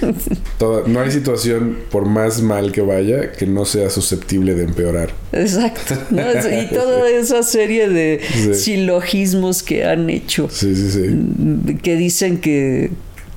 no 0.85 0.99
hay 0.99 1.09
situación, 1.09 1.79
por 1.89 2.05
más 2.05 2.43
mal 2.43 2.71
que 2.71 2.81
vaya, 2.81 3.31
que 3.31 3.47
no 3.47 3.65
sea 3.65 3.89
susceptible 3.89 4.53
de 4.53 4.65
empeorar. 4.65 5.09
Exacto. 5.31 5.95
Y 6.13 6.67
toda 6.67 7.09
esa 7.09 7.41
serie 7.41 7.89
de 7.89 8.21
silogismos 8.53 9.63
que 9.63 9.83
han 9.83 10.11
hecho. 10.11 10.47
Sí, 10.51 10.75
sí, 10.75 10.91
sí. 10.91 11.07
Mm, 11.09 11.77
que 11.79 11.95
dicen 11.95 12.39
que, 12.39 12.91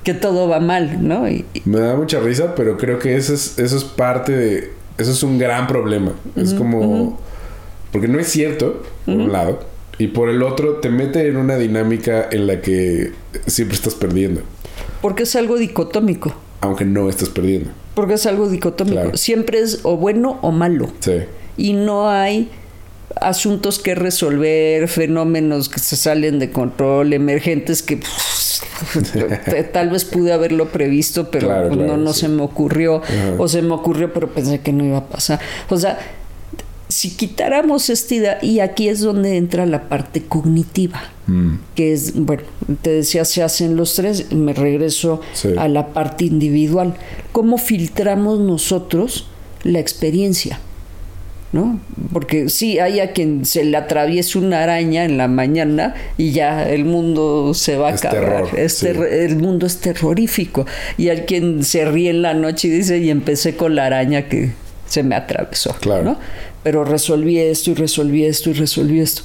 que 0.06 0.14
todo 0.14 0.48
va 0.48 0.60
mal, 0.60 1.06
¿no? 1.06 1.24
Me 1.64 1.78
da 1.78 1.96
mucha 1.96 2.20
risa, 2.20 2.54
pero 2.54 2.78
creo 2.78 2.98
que 2.98 3.16
eso 3.16 3.34
es, 3.34 3.58
eso 3.58 3.76
es 3.76 3.84
parte 3.84 4.32
de... 4.32 4.70
Eso 4.96 5.10
es 5.10 5.22
un 5.22 5.36
gran 5.38 5.66
problema. 5.66 6.12
Es 6.36 6.54
como... 6.54 7.20
Porque 7.92 8.08
no 8.08 8.18
es 8.18 8.28
cierto, 8.28 8.82
por 9.04 9.14
un 9.14 9.32
lado 9.32 9.76
y 9.98 10.08
por 10.08 10.28
el 10.28 10.42
otro 10.42 10.74
te 10.74 10.90
mete 10.90 11.26
en 11.26 11.36
una 11.36 11.56
dinámica 11.56 12.28
en 12.30 12.46
la 12.46 12.60
que 12.60 13.12
siempre 13.46 13.76
estás 13.76 13.94
perdiendo. 13.94 14.42
Porque 15.00 15.22
es 15.22 15.34
algo 15.36 15.56
dicotómico. 15.56 16.34
Aunque 16.60 16.84
no 16.84 17.08
estás 17.08 17.30
perdiendo. 17.30 17.70
Porque 17.94 18.14
es 18.14 18.26
algo 18.26 18.48
dicotómico. 18.48 19.16
Siempre 19.16 19.60
es 19.60 19.80
o 19.84 19.96
bueno 19.96 20.38
o 20.42 20.52
malo. 20.52 20.92
Sí. 21.00 21.22
Y 21.56 21.72
no 21.72 22.10
hay 22.10 22.50
asuntos 23.20 23.78
que 23.78 23.94
resolver, 23.94 24.88
fenómenos 24.88 25.70
que 25.70 25.78
se 25.80 25.96
salen 25.96 26.38
de 26.38 26.50
control, 26.50 27.14
emergentes 27.14 27.82
que 27.82 27.98
tal 29.72 29.90
vez 29.90 30.04
pude 30.04 30.32
haberlo 30.32 30.68
previsto, 30.68 31.30
pero 31.30 31.48
pues 31.68 31.76
no, 31.76 31.96
no 31.96 32.12
se 32.12 32.28
me 32.28 32.42
ocurrió. 32.42 33.02
O 33.38 33.48
se 33.48 33.62
me 33.62 33.74
ocurrió, 33.74 34.12
pero 34.12 34.28
pensé 34.32 34.60
que 34.60 34.72
no 34.72 34.84
iba 34.84 34.98
a 34.98 35.06
pasar. 35.06 35.40
O 35.68 35.76
sea, 35.76 35.98
si 36.88 37.10
quitáramos 37.10 37.90
esta 37.90 38.14
idea, 38.14 38.38
y 38.42 38.60
aquí 38.60 38.88
es 38.88 39.00
donde 39.00 39.36
entra 39.36 39.66
la 39.66 39.88
parte 39.88 40.22
cognitiva, 40.22 41.02
mm. 41.26 41.54
que 41.74 41.92
es, 41.92 42.14
bueno, 42.14 42.44
te 42.82 42.90
decía, 42.90 43.24
se 43.24 43.42
hacen 43.42 43.76
los 43.76 43.94
tres, 43.94 44.32
me 44.32 44.52
regreso 44.52 45.20
a 45.58 45.68
la 45.68 45.88
parte 45.88 46.24
individual. 46.24 46.94
¿Cómo 47.32 47.58
filtramos 47.58 48.38
nosotros 48.38 49.26
la 49.64 49.80
experiencia? 49.80 50.60
¿No? 51.52 51.80
Porque 52.12 52.48
sí, 52.48 52.78
hay 52.80 53.00
a 53.00 53.12
quien 53.12 53.46
se 53.46 53.64
le 53.64 53.76
atraviesa 53.76 54.38
una 54.38 54.62
araña 54.62 55.04
en 55.04 55.16
la 55.16 55.28
mañana 55.28 55.94
y 56.18 56.32
ya 56.32 56.68
el 56.68 56.84
mundo 56.84 57.54
se 57.54 57.76
va 57.76 57.90
a 57.90 57.94
acabar. 57.94 58.46
El 58.56 59.36
mundo 59.36 59.66
es 59.66 59.78
terrorífico. 59.78 60.66
Y 60.98 61.08
hay 61.08 61.20
quien 61.20 61.64
se 61.64 61.84
ríe 61.84 62.10
en 62.10 62.22
la 62.22 62.34
noche 62.34 62.68
y 62.68 62.72
dice, 62.72 62.98
y 62.98 63.10
empecé 63.10 63.56
con 63.56 63.74
la 63.74 63.86
araña 63.86 64.28
que 64.28 64.50
se 64.86 65.02
me 65.02 65.14
atravesó. 65.14 65.74
Claro. 65.80 66.02
¿no? 66.02 66.18
pero 66.66 66.84
resolví 66.84 67.38
esto 67.38 67.70
y 67.70 67.74
resolví 67.74 68.24
esto 68.24 68.50
y 68.50 68.54
resolví 68.54 68.98
esto. 68.98 69.22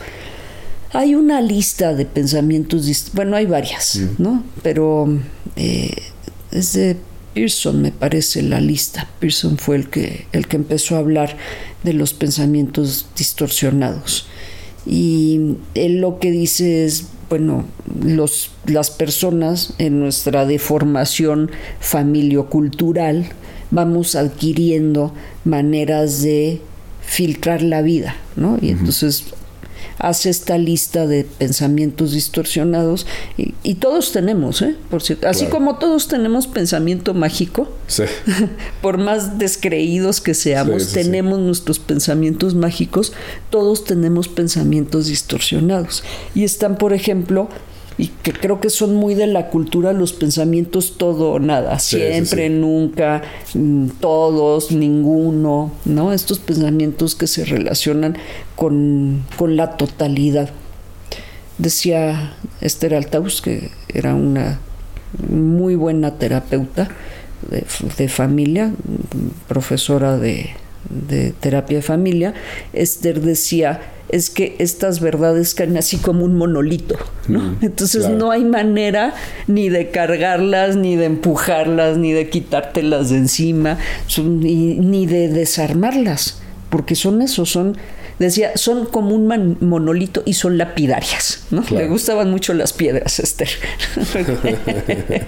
Hay 0.93 1.15
una 1.15 1.41
lista 1.41 1.95
de 1.95 2.05
pensamientos, 2.05 2.85
bueno, 3.13 3.35
hay 3.35 3.47
varias, 3.47 3.99
¿no? 4.19 4.43
Pero 4.61 5.09
eh, 5.55 5.91
es 6.51 6.73
de 6.73 6.97
Pearson, 7.33 7.81
me 7.81 7.91
parece, 7.91 8.41
la 8.41 8.59
lista. 8.59 9.07
Pearson 9.19 9.57
fue 9.57 9.75
el 9.77 9.89
que, 9.89 10.25
el 10.31 10.47
que 10.47 10.57
empezó 10.57 10.95
a 10.95 10.99
hablar 10.99 11.37
de 11.83 11.93
los 11.93 12.13
pensamientos 12.13 13.07
distorsionados. 13.15 14.27
Y 14.85 15.55
él 15.75 16.01
lo 16.01 16.19
que 16.19 16.31
dice 16.31 16.85
es, 16.85 17.07
bueno, 17.29 17.65
los, 18.03 18.51
las 18.65 18.91
personas 18.91 19.73
en 19.77 19.99
nuestra 19.99 20.45
deformación 20.45 21.51
familiocultural 21.79 23.29
vamos 23.69 24.15
adquiriendo 24.15 25.13
maneras 25.45 26.21
de 26.21 26.61
filtrar 27.01 27.61
la 27.61 27.81
vida, 27.81 28.15
¿no? 28.35 28.57
Y 28.61 28.69
entonces 28.69 29.25
hace 30.01 30.31
esta 30.31 30.57
lista 30.57 31.05
de 31.05 31.23
pensamientos 31.23 32.11
distorsionados 32.11 33.05
y, 33.37 33.75
todos 33.75 34.11
tenemos, 34.11 34.61
¿eh? 34.61 34.75
Por 34.89 35.01
cierto, 35.01 35.27
así 35.27 35.45
como 35.45 35.77
todos 35.77 36.07
tenemos 36.07 36.47
pensamiento 36.47 37.13
mágico, 37.13 37.69
por 38.81 38.97
más 38.97 39.37
descreídos 39.37 40.21
que 40.21 40.33
seamos, 40.33 40.91
tenemos 40.91 41.39
nuestros 41.39 41.79
pensamientos 41.79 42.55
mágicos, 42.55 43.13
todos 43.49 43.85
tenemos 43.85 44.27
pensamientos 44.27 45.07
distorsionados. 45.07 46.03
Y 46.35 46.43
están, 46.43 46.77
por 46.77 46.93
ejemplo, 46.93 47.49
y 47.97 48.07
que 48.07 48.33
creo 48.33 48.59
que 48.59 48.69
son 48.69 48.95
muy 48.95 49.15
de 49.15 49.27
la 49.27 49.49
cultura 49.49 49.93
los 49.93 50.13
pensamientos 50.13 50.97
todo 50.97 51.33
o 51.33 51.39
nada, 51.39 51.77
siempre, 51.79 52.49
nunca, 52.49 53.21
mm, 53.53 53.87
todos, 53.99 54.71
ninguno, 54.71 55.71
¿no? 55.85 56.13
Estos 56.13 56.39
pensamientos 56.39 57.15
que 57.15 57.27
se 57.27 57.45
relacionan 57.45 58.17
con, 58.55 59.23
la 59.39 59.77
totalidad. 59.77 60.49
Decía 61.57 62.33
Esther 62.61 62.95
Altaus, 62.95 63.41
que 63.41 63.69
era 63.89 64.15
una 64.15 64.59
muy 65.29 65.75
buena 65.75 66.17
terapeuta 66.17 66.89
de, 67.49 68.07
familia, 68.07 68.71
profesora 69.47 70.17
de, 70.17 70.51
de 70.89 71.31
terapia 71.31 71.77
de 71.77 71.81
familia, 71.83 72.33
Esther 72.73 73.21
decía, 73.21 73.81
es 74.09 74.29
que 74.29 74.55
estas 74.59 74.99
verdades 74.99 75.55
caen 75.55 75.77
así 75.77 75.97
como 75.97 76.25
un 76.25 76.35
monolito, 76.35 76.95
¿no? 77.27 77.39
Mm, 77.39 77.57
Entonces 77.61 78.09
no 78.09 78.31
hay 78.31 78.43
manera 78.43 79.13
ni 79.47 79.69
de 79.69 79.89
cargarlas, 79.89 80.75
ni 80.75 80.97
de 80.97 81.05
empujarlas, 81.05 81.97
ni 81.97 82.11
de 82.11 82.29
quitártelas 82.29 83.09
de 83.09 83.17
encima, 83.17 83.77
ni, 84.17 84.75
ni 84.75 85.05
de 85.05 85.29
desarmarlas, 85.29 86.41
porque 86.69 86.95
son 86.95 87.21
eso, 87.21 87.45
son 87.45 87.77
decía, 88.25 88.51
son 88.55 88.85
como 88.85 89.15
un 89.15 89.57
monolito 89.61 90.23
y 90.25 90.33
son 90.33 90.57
lapidarias, 90.57 91.45
¿no? 91.51 91.63
Le 91.71 91.87
gustaban 91.87 92.29
mucho 92.29 92.53
las 92.53 92.73
piedras, 92.73 93.19
Esther. 93.19 93.49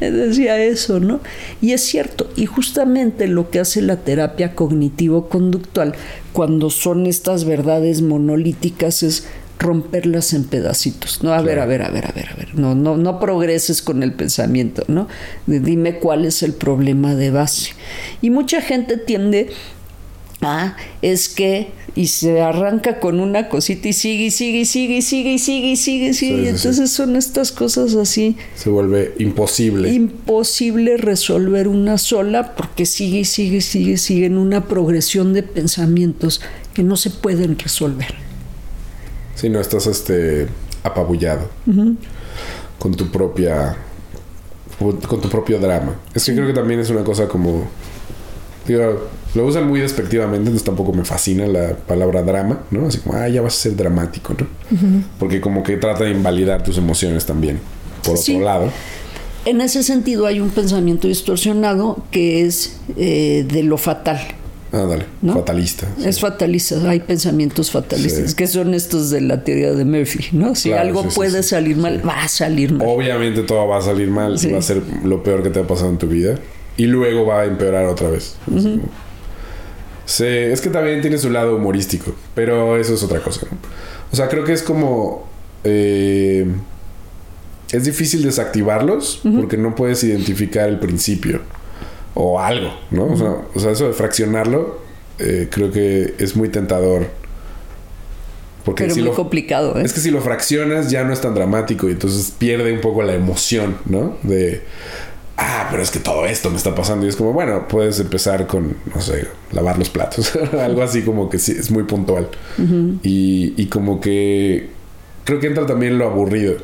decía 0.00 0.58
eso, 0.62 1.00
¿no? 1.00 1.20
Y 1.60 1.72
es 1.72 1.82
cierto, 1.82 2.30
y 2.36 2.46
justamente 2.46 3.26
lo 3.26 3.50
que 3.50 3.60
hace 3.60 3.82
la 3.82 3.96
terapia 3.96 4.54
cognitivo-conductual 4.54 5.94
cuando 6.32 6.70
son 6.70 7.06
estas 7.06 7.44
verdades 7.44 8.02
monolíticas 8.02 9.02
es 9.02 9.26
romperlas 9.60 10.32
en 10.32 10.44
pedacitos. 10.44 11.22
No, 11.22 11.32
a 11.32 11.42
ver, 11.42 11.58
a 11.58 11.66
ver, 11.66 11.82
a 11.82 11.90
ver, 11.90 12.06
a 12.06 12.12
ver, 12.12 12.30
a 12.32 12.34
ver. 12.34 12.54
No, 12.58 12.74
no, 12.74 12.96
no 12.96 13.20
progreses 13.20 13.82
con 13.82 14.02
el 14.02 14.14
pensamiento, 14.14 14.84
¿no? 14.88 15.06
Dime 15.46 15.98
cuál 15.98 16.24
es 16.24 16.42
el 16.42 16.54
problema 16.54 17.14
de 17.14 17.30
base. 17.30 17.72
Y 18.22 18.30
mucha 18.30 18.62
gente 18.62 18.96
tiende 18.96 19.50
a 20.42 20.76
es 21.02 21.28
que 21.28 21.68
y 21.94 22.06
se 22.06 22.40
arranca 22.40 23.00
con 23.00 23.20
una 23.20 23.48
cosita 23.48 23.88
y 23.88 23.92
sigue 23.92 24.26
y 24.26 24.30
sigue 24.30 24.60
y 24.60 24.64
sigue 24.64 24.96
y 24.96 25.02
sigue 25.02 25.32
y 25.32 25.38
sigue 25.38 25.70
y 25.70 25.76
sigue 25.76 26.08
y 26.08 26.14
sigue. 26.14 26.48
entonces 26.48 26.90
son 26.90 27.16
estas 27.16 27.52
cosas 27.52 27.94
así. 27.94 28.36
Se 28.54 28.70
vuelve 28.70 29.14
imposible. 29.18 29.92
Imposible 29.92 30.96
resolver 30.96 31.68
una 31.68 31.98
sola 31.98 32.54
porque 32.54 32.86
sigue 32.86 33.20
y 33.20 33.24
sigue 33.24 33.56
y 33.56 33.60
sigue 33.60 33.96
sigue 33.96 34.26
en 34.26 34.38
una 34.38 34.66
progresión 34.66 35.32
de 35.32 35.42
pensamientos 35.42 36.40
que 36.74 36.82
no 36.82 36.96
se 36.96 37.10
pueden 37.10 37.58
resolver. 37.58 38.14
Si 39.34 39.48
no 39.48 39.60
estás 39.60 39.86
este 39.86 40.46
apabullado 40.82 41.48
con 42.78 42.94
tu 42.94 43.10
propia 43.10 43.76
con 44.78 45.20
tu 45.20 45.28
propio 45.28 45.58
drama. 45.58 45.96
Es 46.14 46.24
que 46.24 46.34
creo 46.34 46.46
que 46.46 46.54
también 46.54 46.80
es 46.80 46.88
una 46.88 47.04
cosa 47.04 47.28
como 47.28 47.68
digo, 48.66 49.08
lo 49.34 49.46
usan 49.46 49.68
muy 49.68 49.80
despectivamente, 49.80 50.38
entonces 50.38 50.64
tampoco 50.64 50.92
me 50.92 51.04
fascina 51.04 51.46
la 51.46 51.74
palabra 51.74 52.22
drama, 52.22 52.60
¿no? 52.70 52.86
Así 52.86 52.98
como, 52.98 53.16
ah, 53.16 53.28
ya 53.28 53.42
vas 53.42 53.54
a 53.54 53.62
ser 53.62 53.76
dramático, 53.76 54.34
¿no? 54.38 54.46
Porque 55.18 55.40
como 55.40 55.62
que 55.62 55.76
trata 55.76 56.04
de 56.04 56.10
invalidar 56.10 56.62
tus 56.62 56.78
emociones 56.78 57.26
también, 57.26 57.60
por 58.04 58.18
otro 58.18 58.40
lado. 58.40 58.70
En 59.44 59.60
ese 59.60 59.82
sentido 59.82 60.26
hay 60.26 60.40
un 60.40 60.50
pensamiento 60.50 61.08
distorsionado 61.08 62.04
que 62.10 62.44
es 62.44 62.78
eh, 62.96 63.46
de 63.50 63.62
lo 63.62 63.78
fatal. 63.78 64.20
Ah, 64.72 64.86
dale. 64.88 65.06
Fatalista. 65.32 65.88
Es 66.04 66.20
fatalista. 66.20 66.76
Hay 66.88 67.00
pensamientos 67.00 67.70
fatalistas, 67.70 68.34
que 68.34 68.46
son 68.46 68.74
estos 68.74 69.10
de 69.10 69.20
la 69.20 69.42
teoría 69.42 69.72
de 69.72 69.84
Murphy, 69.84 70.28
¿no? 70.32 70.54
Si 70.54 70.72
algo 70.72 71.02
puede 71.08 71.42
salir 71.42 71.76
mal, 71.76 72.06
va 72.06 72.22
a 72.22 72.28
salir 72.28 72.72
mal. 72.72 72.86
Obviamente 72.88 73.42
todo 73.42 73.66
va 73.66 73.78
a 73.78 73.82
salir 73.82 74.08
mal. 74.08 74.36
Va 74.52 74.58
a 74.58 74.62
ser 74.62 74.82
lo 75.02 75.22
peor 75.22 75.42
que 75.42 75.50
te 75.50 75.60
ha 75.60 75.66
pasado 75.66 75.90
en 75.90 75.98
tu 75.98 76.06
vida. 76.06 76.38
Y 76.76 76.86
luego 76.86 77.26
va 77.26 77.42
a 77.42 77.44
empeorar 77.44 77.86
otra 77.86 78.10
vez. 78.10 78.36
Sí, 80.06 80.26
es 80.26 80.60
que 80.60 80.70
también 80.70 81.00
tiene 81.00 81.18
su 81.18 81.30
lado 81.30 81.56
humorístico, 81.56 82.14
pero 82.34 82.76
eso 82.76 82.94
es 82.94 83.02
otra 83.02 83.20
cosa. 83.20 83.46
O 84.12 84.16
sea, 84.16 84.28
creo 84.28 84.44
que 84.44 84.52
es 84.52 84.62
como... 84.62 85.28
Eh, 85.64 86.46
es 87.70 87.84
difícil 87.84 88.22
desactivarlos 88.22 89.20
porque 89.22 89.56
no 89.56 89.76
puedes 89.76 90.02
identificar 90.02 90.68
el 90.68 90.80
principio 90.80 91.40
o 92.14 92.40
algo, 92.40 92.72
¿no? 92.90 93.04
o, 93.04 93.60
sea, 93.60 93.70
eso 93.70 93.86
de 93.86 93.92
fraccionarlo 93.92 94.80
eh, 95.20 95.48
creo 95.50 95.70
que 95.70 96.14
es 96.18 96.34
muy 96.34 96.48
tentador. 96.48 97.06
Porque 98.64 98.84
Pero 98.84 98.94
si 98.94 99.02
muy 99.02 99.12
complicado, 99.12 99.78
¿eh? 99.78 99.82
Es 99.84 99.92
que 99.92 100.00
si 100.00 100.10
lo 100.10 100.20
fraccionas 100.20 100.90
ya 100.90 101.04
no 101.04 101.12
es 101.12 101.20
tan 101.20 101.34
dramático 101.34 101.88
y 101.88 101.92
entonces 101.92 102.32
pierde 102.36 102.72
un 102.72 102.80
poco 102.80 103.02
la 103.02 103.14
emoción, 103.14 103.76
¿no? 103.84 104.16
De, 104.22 104.62
ah, 105.40 105.68
pero 105.70 105.82
es 105.82 105.90
que 105.90 105.98
todo 105.98 106.26
esto 106.26 106.50
me 106.50 106.56
está 106.56 106.74
pasando. 106.74 107.06
Y 107.06 107.08
es 107.08 107.16
como, 107.16 107.32
bueno, 107.32 107.66
puedes 107.66 107.98
empezar 107.98 108.46
con, 108.46 108.76
no 108.94 109.00
sé, 109.00 109.26
lavar 109.52 109.78
los 109.78 109.88
platos. 109.90 110.32
Algo 110.60 110.82
así 110.82 111.02
como 111.02 111.28
que 111.28 111.38
sí, 111.38 111.52
es 111.58 111.70
muy 111.70 111.84
puntual. 111.84 112.28
y, 113.02 113.54
y 113.56 113.66
como 113.66 114.00
que 114.00 114.68
creo 115.24 115.40
que 115.40 115.46
entra 115.46 115.66
también 115.66 115.98
lo 115.98 116.06
aburrido. 116.06 116.56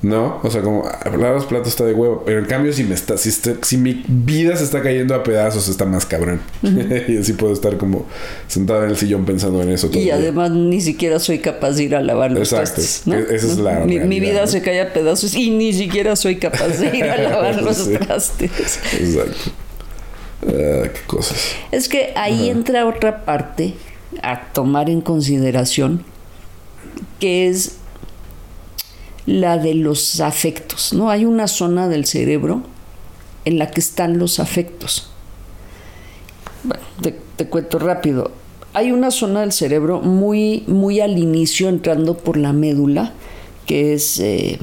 ¿No? 0.00 0.38
O 0.44 0.50
sea, 0.50 0.62
como 0.62 0.84
hablar 1.04 1.34
los 1.34 1.46
platos 1.46 1.68
está 1.68 1.84
de 1.84 1.92
huevo. 1.92 2.22
Pero 2.24 2.38
en 2.38 2.44
cambio, 2.44 2.72
si 2.72 2.84
me 2.84 2.94
está, 2.94 3.18
si, 3.18 3.32
si 3.32 3.76
mi 3.76 4.04
vida 4.06 4.56
se 4.56 4.62
está 4.62 4.80
cayendo 4.80 5.12
a 5.14 5.24
pedazos, 5.24 5.68
está 5.68 5.86
más 5.86 6.06
cabrón. 6.06 6.40
y 6.62 7.16
así 7.16 7.32
puedo 7.32 7.52
estar 7.52 7.76
como 7.78 8.06
sentado 8.46 8.84
en 8.84 8.90
el 8.90 8.96
sillón 8.96 9.24
pensando 9.24 9.60
en 9.60 9.70
eso. 9.70 9.88
Todo 9.88 10.00
y 10.00 10.10
además 10.10 10.52
ni 10.52 10.80
siquiera 10.80 11.18
soy 11.18 11.40
capaz 11.40 11.72
de 11.72 11.84
ir 11.84 11.96
a 11.96 12.00
lavar 12.00 12.30
los 12.30 12.52
Exacto. 12.52 12.80
¿no? 13.06 13.16
E-, 13.16 13.34
esa 13.34 13.46
es 13.48 13.58
la. 13.58 13.80
Mi, 13.80 14.20
vida 14.20 14.46
se 14.46 14.62
cae 14.62 14.80
a 14.80 14.92
pedazos 14.92 15.34
y 15.34 15.50
ni 15.50 15.72
siquiera 15.72 16.14
soy 16.14 16.36
capaz 16.36 16.78
de 16.78 16.96
ir 16.96 17.04
a 17.04 17.16
lavar 17.22 17.60
los 17.60 17.90
trastes. 17.90 18.78
Exacto. 19.00 19.50
Ah, 20.46 20.88
qué 20.94 21.00
cosas. 21.08 21.56
Es 21.72 21.88
que 21.88 22.12
ahí 22.14 22.48
entra 22.48 22.86
otra 22.86 23.24
parte 23.24 23.74
a 24.22 24.52
tomar 24.52 24.90
en 24.90 25.00
consideración 25.00 26.04
que 27.18 27.48
es 27.48 27.72
la 29.28 29.58
de 29.58 29.74
los 29.74 30.20
afectos, 30.20 30.94
¿no? 30.94 31.10
Hay 31.10 31.26
una 31.26 31.48
zona 31.48 31.86
del 31.86 32.06
cerebro 32.06 32.62
en 33.44 33.58
la 33.58 33.70
que 33.70 33.80
están 33.80 34.18
los 34.18 34.40
afectos. 34.40 35.10
Bueno, 36.64 36.82
te, 37.36 37.46
cuento 37.46 37.78
rápido. 37.78 38.30
Hay 38.72 38.90
una 38.90 39.10
zona 39.10 39.40
del 39.40 39.52
cerebro 39.52 40.00
muy, 40.00 40.64
muy 40.66 41.00
al 41.00 41.18
inicio, 41.18 41.68
entrando 41.68 42.16
por 42.16 42.38
la 42.38 42.54
médula, 42.54 43.12
que 43.66 43.92
es 43.92 44.18
eh, 44.18 44.58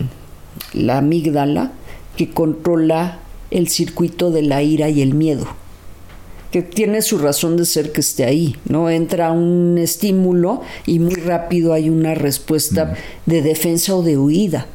la 0.74 0.98
amígdala, 0.98 1.72
que 2.18 2.32
controla 2.32 3.20
el 3.52 3.70
circuito 3.70 4.32
de 4.32 4.42
la 4.42 4.64
ira 4.64 4.90
y 4.90 5.04
el 5.04 5.14
miedo 5.14 5.48
que 6.56 6.62
tiene 6.62 7.02
su 7.02 7.18
razón 7.18 7.58
de 7.58 7.66
ser 7.66 7.92
que 7.92 8.00
esté 8.00 8.24
ahí, 8.24 8.56
¿no? 8.64 8.90
Entra 8.90 9.34
un 9.34 9.78
estímulo 9.78 10.62
y 10.86 11.00
muy 11.00 11.16
rápido 11.16 11.74
hay 11.74 11.90
una 11.90 12.16
respuesta 12.16 12.96
de 13.26 13.42
defensa 13.42 13.94
o 13.94 14.02
de 14.04 14.18
huida. 14.18 14.66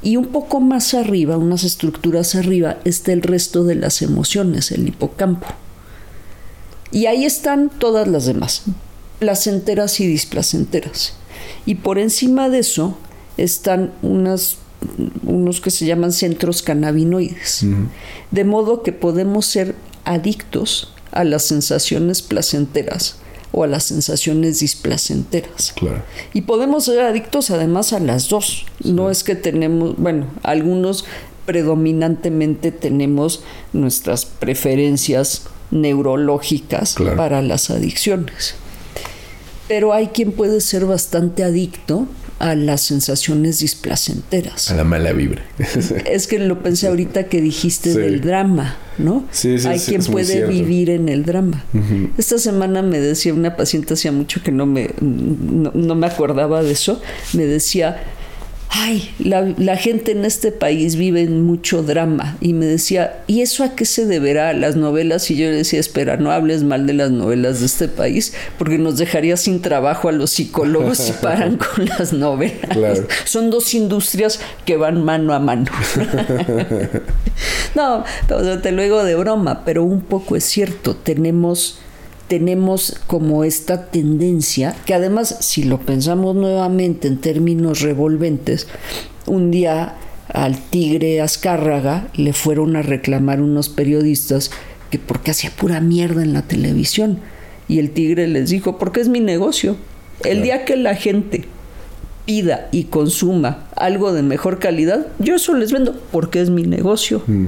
Y 0.00 0.16
un 0.16 0.26
poco 0.26 0.60
más 0.60 0.94
arriba, 0.94 1.36
unas 1.36 1.64
estructuras 1.64 2.36
arriba, 2.36 2.78
está 2.84 3.12
el 3.12 3.22
resto 3.22 3.64
de 3.64 3.74
las 3.74 4.00
emociones, 4.00 4.70
el 4.70 4.86
hipocampo. 4.86 5.48
Y 6.92 7.06
ahí 7.06 7.24
están 7.24 7.68
todas 7.68 8.06
las 8.06 8.26
demás, 8.26 8.62
placenteras 9.18 9.98
y 9.98 10.06
displacenteras. 10.06 11.14
Y 11.66 11.74
por 11.74 11.98
encima 11.98 12.48
de 12.48 12.60
eso 12.60 12.96
están 13.36 13.92
unas, 14.02 14.58
unos 15.24 15.60
que 15.60 15.72
se 15.72 15.84
llaman 15.84 16.12
centros 16.12 16.62
cannabinoides. 16.62 17.66
De 18.30 18.44
modo 18.44 18.84
que 18.84 18.92
podemos 18.92 19.46
ser 19.46 19.74
adictos 20.04 20.94
a 21.12 21.24
las 21.24 21.44
sensaciones 21.44 22.22
placenteras 22.22 23.16
o 23.52 23.64
a 23.64 23.66
las 23.66 23.84
sensaciones 23.84 24.60
displacenteras. 24.60 25.74
Y 26.34 26.42
podemos 26.42 26.84
ser 26.84 27.00
adictos 27.00 27.50
además 27.50 27.92
a 27.92 28.00
las 28.00 28.28
dos. 28.28 28.66
No 28.84 29.10
es 29.10 29.24
que 29.24 29.34
tenemos, 29.34 29.96
bueno, 29.96 30.26
algunos 30.42 31.04
predominantemente 31.46 32.72
tenemos 32.72 33.42
nuestras 33.72 34.26
preferencias 34.26 35.44
neurológicas 35.70 36.94
para 37.16 37.40
las 37.40 37.70
adicciones. 37.70 38.54
Pero 39.66 39.92
hay 39.92 40.08
quien 40.08 40.32
puede 40.32 40.60
ser 40.60 40.84
bastante 40.84 41.44
adicto 41.44 42.06
a 42.38 42.54
las 42.54 42.82
sensaciones 42.82 43.58
displacenteras. 43.58 44.70
A 44.70 44.74
la 44.74 44.84
mala 44.84 45.12
vibra. 45.12 45.42
es 46.06 46.26
que 46.26 46.38
lo 46.38 46.62
pensé 46.62 46.88
ahorita 46.88 47.24
que 47.24 47.40
dijiste 47.40 47.94
del 47.94 48.20
drama, 48.20 48.76
¿no? 48.98 49.24
Sí, 49.30 49.58
sí, 49.58 49.66
Hay 49.66 49.80
quien 49.80 50.02
puede 50.04 50.46
vivir 50.46 50.90
en 50.90 51.08
el 51.08 51.24
drama. 51.24 51.64
Esta 52.16 52.38
semana 52.38 52.82
me 52.82 53.00
decía 53.00 53.34
una 53.34 53.56
paciente, 53.56 53.94
hacía 53.94 54.12
mucho 54.12 54.42
que 54.42 54.52
no 54.52 54.66
me, 54.66 54.90
no 55.00 55.94
me 55.94 56.06
acordaba 56.06 56.62
de 56.62 56.72
eso, 56.72 57.00
me 57.32 57.44
decía, 57.44 58.04
ay, 58.70 59.14
la, 59.18 59.76
gente 59.76 60.12
en 60.12 60.24
este 60.24 60.52
país 60.52 60.96
vive 60.96 61.22
en 61.22 61.42
mucho 61.42 61.82
drama. 61.82 62.36
Y 62.40 62.52
me 62.52 62.66
decía, 62.66 63.22
¿y 63.26 63.40
eso 63.40 63.64
a 63.64 63.74
qué 63.74 63.84
se 63.84 64.06
deberá? 64.06 64.52
Las 64.52 64.76
novelas. 64.76 65.30
Y 65.30 65.36
yo 65.36 65.46
le 65.46 65.56
decía, 65.56 65.80
espera, 65.80 66.16
no 66.16 66.30
hables 66.30 66.62
mal 66.62 66.86
de 66.86 66.92
las 66.92 67.10
novelas 67.10 67.60
de 67.60 67.66
este 67.66 67.88
país, 67.88 68.34
porque 68.58 68.78
nos 68.78 68.98
dejaría 68.98 69.36
sin 69.36 69.62
trabajo 69.62 70.08
a 70.08 70.12
los 70.12 70.30
psicólogos 70.30 70.98
si 70.98 71.12
paran 71.12 71.56
con 71.74 71.86
las 71.86 72.12
novelas. 72.12 73.02
Son 73.24 73.50
dos 73.50 73.74
industrias 73.74 74.40
que 74.64 74.76
van 74.76 75.04
mano 75.04 75.34
a 75.34 75.38
mano. 75.38 75.70
no, 77.74 78.04
te 78.62 78.72
lo 78.72 78.82
digo 78.82 79.04
de 79.04 79.14
broma, 79.14 79.64
pero 79.64 79.82
un 79.84 80.00
poco 80.00 80.36
es 80.36 80.44
cierto. 80.44 80.94
Tenemos 80.94 81.80
tenemos 82.28 83.00
como 83.06 83.42
esta 83.42 83.86
tendencia, 83.86 84.76
que 84.84 84.94
además 84.94 85.36
si 85.40 85.64
lo 85.64 85.80
pensamos 85.80 86.36
nuevamente 86.36 87.08
en 87.08 87.18
términos 87.18 87.80
revolventes, 87.80 88.68
un 89.26 89.50
día 89.50 89.96
al 90.32 90.58
tigre 90.58 91.20
Azcárraga 91.20 92.08
le 92.14 92.34
fueron 92.34 92.76
a 92.76 92.82
reclamar 92.82 93.40
unos 93.40 93.70
periodistas 93.70 94.50
que 94.90 94.98
porque 94.98 95.30
hacía 95.30 95.50
pura 95.50 95.80
mierda 95.80 96.22
en 96.22 96.34
la 96.34 96.42
televisión. 96.42 97.18
Y 97.66 97.78
el 97.78 97.90
tigre 97.90 98.28
les 98.28 98.50
dijo, 98.50 98.78
porque 98.78 99.00
es 99.00 99.08
mi 99.08 99.20
negocio. 99.20 99.76
El 100.24 100.42
día 100.42 100.64
que 100.64 100.76
la 100.76 100.94
gente 100.94 101.44
pida 102.24 102.68
y 102.72 102.84
consuma 102.84 103.66
algo 103.76 104.12
de 104.12 104.22
mejor 104.22 104.58
calidad, 104.58 105.06
yo 105.18 105.36
eso 105.36 105.54
les 105.54 105.72
vendo 105.72 105.98
porque 106.10 106.40
es 106.40 106.50
mi 106.50 106.62
negocio. 106.62 107.22
Mm. 107.26 107.46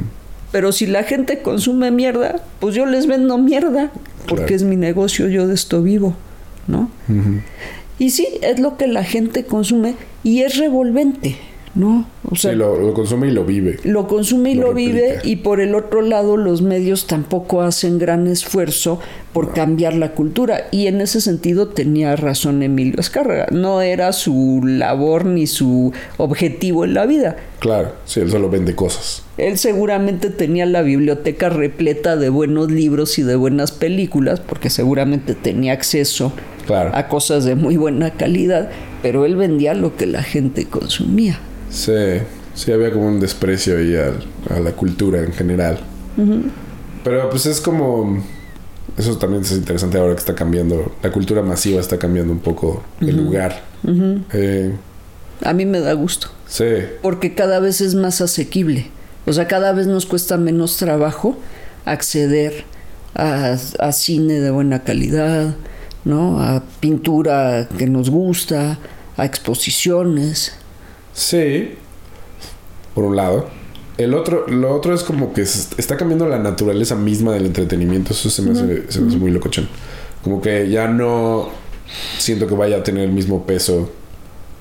Pero 0.53 0.72
si 0.72 0.87
la 0.87 1.05
gente 1.05 1.43
consume 1.43 1.91
mierda, 1.91 2.43
pues 2.61 2.74
yo 2.74 2.87
les 2.87 3.07
vendo 3.07 3.39
mierda 3.39 3.93
porque 4.31 4.55
es 4.55 4.62
mi 4.62 4.76
negocio, 4.76 5.28
yo 5.28 5.47
de 5.49 5.55
esto 5.55 5.83
vivo, 5.83 6.14
¿no? 6.68 6.89
Y 7.99 8.11
sí, 8.11 8.26
es 8.41 8.61
lo 8.61 8.78
que 8.78 8.87
la 8.87 9.05
gente 9.05 9.45
consume 9.45 9.97
y 10.22 10.41
es 10.41 10.57
revolvente, 10.57 11.37
¿no? 11.75 12.07
O 12.31 12.37
sea, 12.37 12.53
lo, 12.53 12.93
consume 12.95 13.29
y 13.29 13.31
lo 13.31 13.45
vive. 13.45 13.79
Lo 13.85 14.07
consume 14.07 14.53
y 14.53 14.55
lo, 14.55 14.75
vive 14.75 15.18
y 15.25 15.37
por 15.37 15.61
el 15.61 15.75
otro 15.75 16.03
lado 16.03 16.37
los 16.37 16.62
medios 16.62 17.07
tampoco 17.07 17.62
hacen 17.62 17.99
gran 17.99 18.27
esfuerzo 18.27 19.01
por 19.33 19.53
cambiar 19.53 19.95
la 19.95 20.12
cultura 20.12 20.66
y 20.71 20.87
en 20.87 21.01
ese 21.01 21.21
sentido 21.21 21.68
tenía 21.68 22.16
razón 22.16 22.62
Emilio 22.62 22.99
Escárraga, 22.99 23.47
no 23.53 23.81
era 23.81 24.12
su 24.12 24.61
labor 24.64 25.25
ni 25.25 25.47
su 25.47 25.93
objetivo 26.18 26.85
en 26.85 26.95
la 26.95 27.07
vida. 27.07 27.37
Claro, 27.61 27.93
sí, 28.05 28.21
él 28.21 28.31
solo 28.31 28.49
vende 28.49 28.75
cosas. 28.75 29.23
Él 29.37 29.59
seguramente 29.59 30.31
tenía 30.31 30.66
la 30.66 30.83
biblioteca 30.83 31.49
repleta 31.49 32.16
de 32.16 32.29
buenos 32.29 32.71
libros 32.71 33.18
y 33.18 33.23
de 33.23 33.37
buenas 33.37 33.73
películas 33.73 34.41
porque 34.41 34.71
seguramente 34.71 35.35
tenía 35.35 35.73
acceso 35.73 36.33
a 36.93 37.09
cosas 37.09 37.45
de 37.45 37.55
muy 37.55 37.77
buena 37.77 38.12
calidad, 38.12 38.71
pero 39.03 39.25
él 39.25 39.37
vendía 39.37 39.75
lo 39.75 39.97
que 39.97 40.07
la 40.07 40.23
gente 40.23 40.66
consumía. 40.66 41.41
Sí, 41.71 41.93
sí, 42.55 42.73
había 42.73 42.93
como 42.93 43.07
un 43.07 43.21
desprecio 43.21 43.79
ahí 43.79 43.97
a, 43.97 44.61
la 44.61 44.73
cultura 44.73 45.21
en 45.21 45.33
general. 45.33 45.81
Pero 47.05 47.31
pues 47.31 47.47
es 47.47 47.61
como... 47.61 48.23
Eso 48.97 49.16
también 49.16 49.43
es 49.43 49.53
interesante 49.53 49.97
ahora 49.99 50.14
que 50.14 50.21
está 50.21 50.35
cambiando. 50.35 50.93
La 51.03 51.11
cultura 51.11 51.43
masiva 51.43 51.81
está 51.81 51.99
cambiando 51.99 52.33
un 52.33 52.41
poco 52.41 52.83
el 53.01 53.16
lugar. 53.16 53.62
Eh, 54.33 54.75
a 55.43 55.53
mí 55.55 55.64
me 55.64 55.81
da 55.81 55.93
gusto. 55.95 56.29
Sí. 56.47 56.64
Porque 57.01 57.35
cada 57.35 57.61
vez 57.61 57.81
es 57.81 57.95
más 57.95 58.21
asequible. 58.21 58.91
O 59.27 59.33
sea, 59.33 59.47
cada 59.47 59.73
vez 59.73 59.87
nos 59.87 60.07
cuesta 60.07 60.37
menos 60.37 60.77
trabajo 60.77 61.37
acceder 61.85 62.64
a, 63.14 63.57
a 63.79 63.93
cine 63.93 64.35
de 64.35 64.51
buena 64.51 64.83
calidad, 64.83 65.55
¿no? 66.05 66.43
A 66.43 66.62
pintura 66.81 67.68
que 67.79 67.87
nos 67.87 68.11
gusta, 68.11 68.79
a 69.16 69.25
exposiciones. 69.25 70.53
Sí, 71.12 71.74
por 72.94 73.04
un 73.04 73.16
lado. 73.16 73.48
El 73.98 74.14
otro, 74.14 74.46
lo 74.48 74.74
otro 74.74 74.94
es 74.94 75.02
como 75.02 75.32
que 75.32 75.42
está 75.42 75.96
cambiando 75.96 76.26
la 76.26 76.38
naturaleza 76.38 76.94
misma 76.94 77.32
del 77.32 77.46
entretenimiento. 77.46 78.12
Eso 78.12 78.30
se 78.30 78.42
me, 78.42 78.52
hace, 78.52 78.90
se 78.90 79.00
me 79.00 79.08
hace 79.08 79.18
muy 79.18 79.30
locochón. 79.30 79.68
Como 80.22 80.40
que 80.40 80.70
ya 80.70 80.88
no 80.88 81.50
siento 82.18 82.46
que 82.46 82.54
vaya 82.54 82.78
a 82.78 82.82
tener 82.82 83.04
el 83.04 83.12
mismo 83.12 83.44
peso 83.44 83.90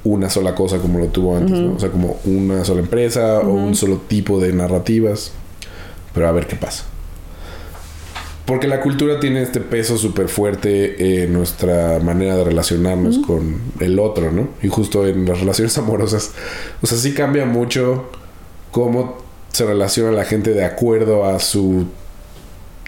una 0.03 0.29
sola 0.29 0.55
cosa 0.55 0.79
como 0.79 0.99
lo 0.99 1.07
tuvo 1.07 1.37
antes, 1.37 1.57
¿no? 1.57 1.75
O 1.75 1.79
sea, 1.79 1.89
como 1.89 2.19
una 2.25 2.63
sola 2.65 2.81
empresa 2.81 3.39
o 3.39 3.49
un 3.49 3.75
solo 3.75 3.97
tipo 4.07 4.39
de 4.39 4.53
narrativas. 4.53 5.31
Pero 6.13 6.27
a 6.27 6.31
ver 6.31 6.47
qué 6.47 6.55
pasa. 6.55 6.85
Porque 8.49 8.67
la 8.67 8.81
cultura 8.81 9.19
tiene 9.19 9.43
este 9.43 9.59
peso 9.59 9.95
súper 9.95 10.27
fuerte 10.27 11.21
en 11.21 11.33
nuestra 11.33 11.99
manera 11.99 12.35
de 12.35 12.45
relacionarnos 12.45 13.19
con 13.19 13.61
el 13.79 13.99
otro, 13.99 14.31
¿no? 14.31 14.49
Y 14.63 14.69
justo 14.69 15.05
en 15.05 15.25
las 15.25 15.39
relaciones 15.39 15.77
amorosas. 15.77 16.31
O 16.81 16.87
sea, 16.87 16.97
sí 16.97 17.13
cambia 17.13 17.45
mucho 17.45 18.09
cómo 18.71 19.17
se 19.49 19.67
relaciona 19.67 20.11
la 20.11 20.25
gente 20.25 20.55
de 20.55 20.65
acuerdo 20.65 21.25
a 21.25 21.37
su 21.37 21.85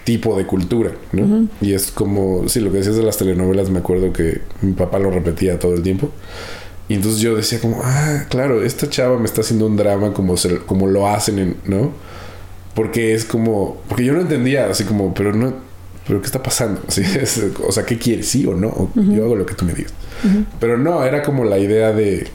tipo 0.03 0.35
de 0.35 0.47
cultura, 0.47 0.93
¿no? 1.11 1.47
Y 1.61 1.75
es 1.75 1.91
como, 1.91 2.49
sí, 2.49 2.59
lo 2.59 2.71
que 2.71 2.79
decías 2.79 2.95
de 2.95 3.03
las 3.03 3.17
telenovelas, 3.17 3.69
me 3.69 3.77
acuerdo 3.77 4.11
que 4.11 4.41
mi 4.61 4.73
papá 4.73 4.97
lo 4.97 5.11
repetía 5.11 5.59
todo 5.59 5.75
el 5.75 5.83
tiempo. 5.83 6.09
Y 6.89 6.95
entonces 6.95 7.21
yo 7.21 7.35
decía 7.35 7.59
como, 7.59 7.81
ah, 7.83 8.25
claro, 8.29 8.63
esta 8.63 8.89
chava 8.89 9.19
me 9.19 9.25
está 9.25 9.41
haciendo 9.41 9.67
un 9.67 9.77
drama 9.77 10.11
como, 10.11 10.37
se, 10.37 10.57
como 10.57 10.87
lo 10.87 11.07
hacen, 11.07 11.37
en, 11.37 11.57
¿no? 11.65 11.91
Porque 12.75 13.13
es 13.13 13.25
como, 13.25 13.81
porque 13.89 14.05
yo 14.05 14.13
no 14.13 14.21
entendía, 14.21 14.67
así 14.69 14.83
como, 14.85 15.13
pero 15.13 15.33
no, 15.33 15.53
pero 16.07 16.21
¿qué 16.21 16.25
está 16.25 16.41
pasando? 16.41 16.81
Así 16.87 17.01
es, 17.01 17.41
o 17.67 17.71
sea, 17.71 17.85
¿qué 17.85 17.97
quieres? 17.97 18.27
¿Sí 18.27 18.45
o 18.45 18.53
no? 18.53 18.67
O 18.69 18.89
Yo 18.95 19.25
hago 19.25 19.35
lo 19.35 19.45
que 19.45 19.53
tú 19.55 19.65
me 19.65 19.73
digas. 19.73 19.93
Pero 20.59 20.77
no, 20.77 21.03
era 21.03 21.21
como 21.23 21.43
la 21.43 21.57
idea 21.57 21.91
de 21.91 22.27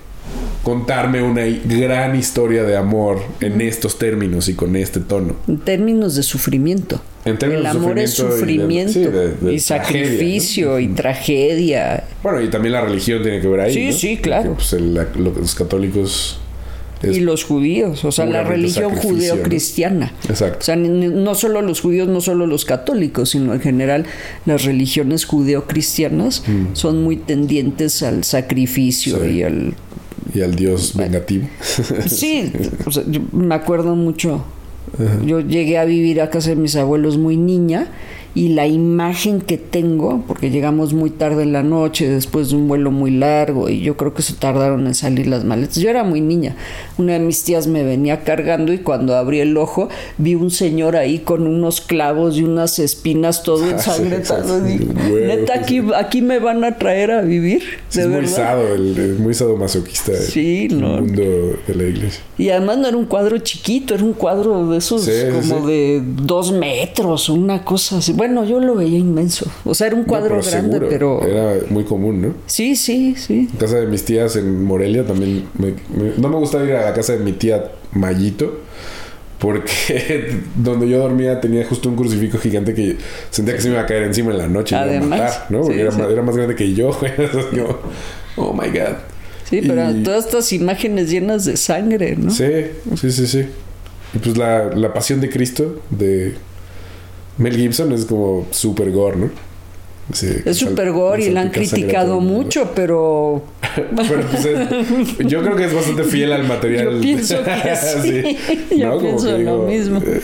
contarme 0.62 1.22
una 1.22 1.42
gran 1.64 2.16
historia 2.16 2.64
de 2.64 2.76
amor 2.76 3.20
en 3.40 3.60
estos 3.60 3.98
términos 3.98 4.48
y 4.48 4.54
con 4.54 4.74
este 4.76 4.98
tono. 5.00 5.36
En 5.46 5.58
términos 5.58 6.16
de 6.16 6.22
sufrimiento. 6.24 7.00
En 7.24 7.38
términos 7.38 7.64
El 7.66 7.72
de 7.72 7.78
amor 7.78 7.98
es 7.98 8.12
sufrimiento 8.14 8.98
y 8.98 9.02
de- 9.04 9.08
sí, 9.08 9.12
de- 9.12 9.28
de 9.50 9.54
y 9.54 9.60
tragedia, 9.60 9.64
sacrificio 9.84 10.70
¿no? 10.72 10.78
y 10.80 10.88
tragedia. 10.88 12.04
Bueno, 12.22 12.40
y 12.40 12.48
también 12.50 12.72
la 12.72 12.80
religión 12.82 13.22
tiene 13.22 13.40
que 13.40 13.46
ver 13.48 13.60
ahí. 13.60 13.74
Sí, 13.74 13.86
¿no? 13.86 13.92
sí, 13.92 14.16
claro. 14.18 14.50
Porque, 14.54 14.56
pues, 14.56 14.72
el- 14.74 15.34
los 15.34 15.54
católicos. 15.54 16.40
Es- 17.10 17.16
y 17.16 17.20
los 17.20 17.44
judíos, 17.44 18.04
o 18.04 18.12
sea, 18.12 18.26
la 18.26 18.42
religión 18.44 18.90
sacrificio, 18.94 19.12
¿no? 19.12 19.18
judeo-cristiana. 19.36 20.12
Exacto. 20.28 20.58
O 20.60 20.62
sea, 20.62 20.76
no 20.76 21.34
solo 21.34 21.62
los 21.62 21.80
judíos, 21.80 22.08
no 22.08 22.20
solo 22.20 22.46
los 22.46 22.64
católicos, 22.64 23.30
sino 23.30 23.54
en 23.54 23.60
general 23.60 24.04
las 24.44 24.64
religiones 24.64 25.24
judeo-cristianas 25.26 26.42
son 26.72 27.02
muy 27.02 27.16
tendientes 27.16 28.02
al 28.02 28.24
sacrificio 28.24 29.16
Mm. 29.18 29.22
Sí. 29.22 29.30
y 29.38 29.42
al... 29.42 29.74
y 30.34 30.40
al 30.42 30.54
Dios 30.54 30.94
vengativo. 30.96 31.48
Sí, 32.06 32.52
o 32.84 32.90
sea, 32.90 33.02
yo 33.06 33.20
me 33.32 33.54
acuerdo 33.54 33.94
mucho. 33.96 34.44
Yo 35.26 35.40
llegué 35.40 35.76
a 35.78 35.84
vivir 35.84 36.20
a 36.22 36.30
casa 36.30 36.50
de 36.50 36.56
mis 36.56 36.74
abuelos 36.76 37.18
muy 37.18 37.36
niña 37.36 37.88
y 38.36 38.50
la 38.50 38.66
imagen 38.66 39.40
que 39.40 39.56
tengo, 39.56 40.22
porque 40.28 40.50
llegamos 40.50 40.92
muy 40.92 41.10
tarde 41.10 41.42
en 41.42 41.52
la 41.52 41.62
noche, 41.62 42.06
después 42.08 42.50
de 42.50 42.56
un 42.56 42.68
vuelo 42.68 42.90
muy 42.90 43.10
largo, 43.10 43.68
y 43.70 43.80
yo 43.80 43.96
creo 43.96 44.12
que 44.14 44.20
se 44.22 44.34
tardaron 44.34 44.86
en 44.86 44.94
salir 44.94 45.26
las 45.26 45.44
maletas. 45.44 45.76
Yo 45.76 45.88
era 45.90 46.04
muy 46.04 46.20
niña. 46.20 46.54
Una 46.98 47.14
de 47.14 47.18
mis 47.20 47.42
tías 47.44 47.66
me 47.66 47.82
venía 47.82 48.24
cargando 48.24 48.72
y 48.74 48.78
cuando 48.78 49.16
abrí 49.16 49.40
el 49.40 49.56
ojo 49.56 49.88
vi 50.18 50.34
un 50.34 50.50
señor 50.50 50.96
ahí 50.96 51.20
con 51.20 51.46
unos 51.46 51.80
clavos 51.80 52.36
y 52.36 52.42
unas 52.44 52.78
espinas 52.78 53.42
todo 53.42 53.64
Ah, 53.64 53.78
sí, 53.78 53.90
ensangrentado. 53.90 54.66
sí, 54.66 54.86
Neta, 55.26 55.54
aquí, 55.54 55.82
aquí 55.96 56.20
me 56.20 56.38
van 56.38 56.62
a 56.62 56.76
traer 56.76 57.10
a 57.12 57.22
vivir. 57.22 57.62
Sí, 57.88 58.00
¿De 58.00 58.04
es 58.04 58.10
muy 58.12 58.26
sado, 58.26 58.74
el, 58.74 59.16
muy 59.18 59.32
sadomasoquista. 59.32 60.12
el- 60.12 60.18
Sí, 60.18 60.68
no. 60.70 60.88
Mundo 61.00 61.22
de 61.66 61.74
la 61.74 61.84
iglesia. 61.84 62.20
Y 62.36 62.50
además 62.50 62.76
no 62.76 62.88
era 62.88 62.96
un 62.98 63.06
cuadro 63.06 63.38
chiquito, 63.38 63.94
era 63.94 64.04
un 64.04 64.12
cuadro 64.12 64.68
de 64.68 64.76
esos 64.76 65.08
como 65.48 65.66
de 65.66 66.02
dos 66.04 66.52
metros, 66.52 67.30
una 67.30 67.64
cosa 67.64 67.96
así. 67.98 68.12
Bueno, 68.12 68.25
yo 68.44 68.60
lo 68.60 68.74
veía 68.74 68.98
inmenso. 68.98 69.50
O 69.64 69.74
sea, 69.74 69.86
era 69.88 69.96
un 69.96 70.02
No, 70.02 70.06
cuadro 70.08 70.38
pero 70.38 70.42
grande, 70.50 70.70
seguro, 70.72 70.88
pero... 70.88 71.22
Era 71.26 71.54
muy 71.70 71.84
común, 71.84 72.20
¿no? 72.22 72.34
Sí, 72.46 72.76
sí, 72.76 73.14
sí. 73.16 73.48
En 73.52 73.58
casa 73.58 73.76
de 73.78 73.86
mis 73.86 74.04
tías 74.04 74.36
en 74.36 74.64
Morelia 74.64 75.04
también. 75.04 75.44
me- 75.58 75.72
me- 75.96 76.12
no 76.18 76.28
me 76.28 76.36
gusta 76.36 76.62
ir 76.64 76.72
a 76.72 76.84
la 76.86 76.94
casa 76.94 77.12
de 77.14 77.20
mi 77.20 77.32
tía 77.32 77.70
Mayito. 77.92 78.60
Porque 79.38 80.40
donde 80.56 80.88
yo 80.88 80.98
dormía 80.98 81.40
tenía 81.40 81.64
justo 81.66 81.88
un 81.90 81.96
crucifijo 81.96 82.38
gigante 82.38 82.72
que 82.74 82.96
sentía 83.30 83.54
que 83.54 83.60
se 83.60 83.68
me 83.68 83.74
iba 83.74 83.82
a 83.82 83.86
caer 83.86 84.04
encima 84.04 84.30
en 84.32 84.38
la 84.38 84.46
noche 84.48 84.74
y 84.74 84.78
me 84.78 84.84
iba 84.84 84.92
a 84.94 84.98
Además, 84.98 85.20
matar, 85.20 85.46
¿no? 85.50 85.60
Porque 85.60 85.74
sí, 85.74 85.80
era, 85.82 85.90
sí. 85.92 85.98
más, 86.00 86.10
era 86.10 86.22
más 86.22 86.36
grande 86.36 86.54
que 86.54 86.72
yo, 86.74 86.90
güey. 87.00 87.12
Oh 88.36 88.52
my 88.52 88.68
god. 88.68 88.96
Sí, 89.48 89.60
pero 89.66 89.90
Y- 89.90 90.02
todas 90.02 90.24
estas 90.26 90.52
imágenes 90.52 91.10
llenas 91.10 91.44
de 91.44 91.56
sangre, 91.56 92.16
¿no? 92.16 92.30
Sí, 92.30 92.46
sí, 92.96 93.10
sí, 93.12 93.26
sí. 93.26 93.44
Y 94.14 94.18
pues 94.18 94.36
la, 94.38 94.70
la 94.74 94.92
pasión 94.94 95.20
de 95.20 95.28
Cristo 95.28 95.80
de 95.90 96.34
Mel 97.38 97.56
Gibson 97.56 97.92
es 97.92 98.04
como 98.04 98.46
super 98.50 98.90
gore, 98.90 99.16
¿no? 99.16 99.30
Sí, 100.12 100.28
Es 100.44 100.58
super 100.58 100.92
gore 100.92 101.24
y 101.24 101.30
la 101.30 101.40
han 101.42 101.50
criticado 101.50 102.20
mucho, 102.20 102.70
pero... 102.74 103.42
Pero 103.76 104.20
pues 104.30 104.44
es- 104.46 105.18
yo 105.28 105.42
creo 105.42 105.54
que 105.56 105.64
es 105.64 105.74
bastante 105.74 106.04
fiel 106.04 106.32
al 106.32 106.44
material. 106.44 106.94
Yo 106.94 107.00
pienso 107.00 107.36
que 107.42 107.76
sí. 108.02 108.38
Yo 108.78 108.90
Como 108.92 109.00
pienso 109.00 109.36
que 109.36 109.42
lo 109.42 109.58
mismo. 109.64 109.98
eh, 110.02 110.22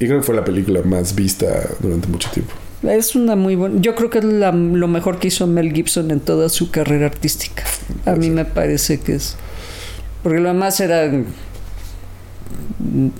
y 0.00 0.06
creo 0.06 0.18
que 0.20 0.24
fue 0.26 0.34
la 0.34 0.44
película 0.44 0.80
más 0.82 1.14
vista 1.14 1.68
durante 1.80 2.08
mucho 2.08 2.30
tiempo. 2.30 2.52
Es 2.82 3.14
una 3.14 3.36
muy 3.36 3.54
buena... 3.54 3.80
Yo 3.80 3.94
creo 3.94 4.08
que 4.10 4.18
es 4.18 4.24
la- 4.24 4.50
lo 4.52 4.88
mejor 4.88 5.18
que 5.18 5.28
hizo 5.28 5.46
Mel 5.46 5.72
Gibson 5.72 6.10
en 6.10 6.20
toda 6.20 6.48
su 6.48 6.70
carrera 6.70 7.06
artística. 7.06 7.64
A 8.06 8.14
mí 8.16 8.30
me 8.30 8.44
parece 8.46 8.98
que 8.98 9.14
es... 9.16 9.36
Porque 10.22 10.38
lo 10.40 10.48
demás 10.48 10.80
eran 10.80 11.26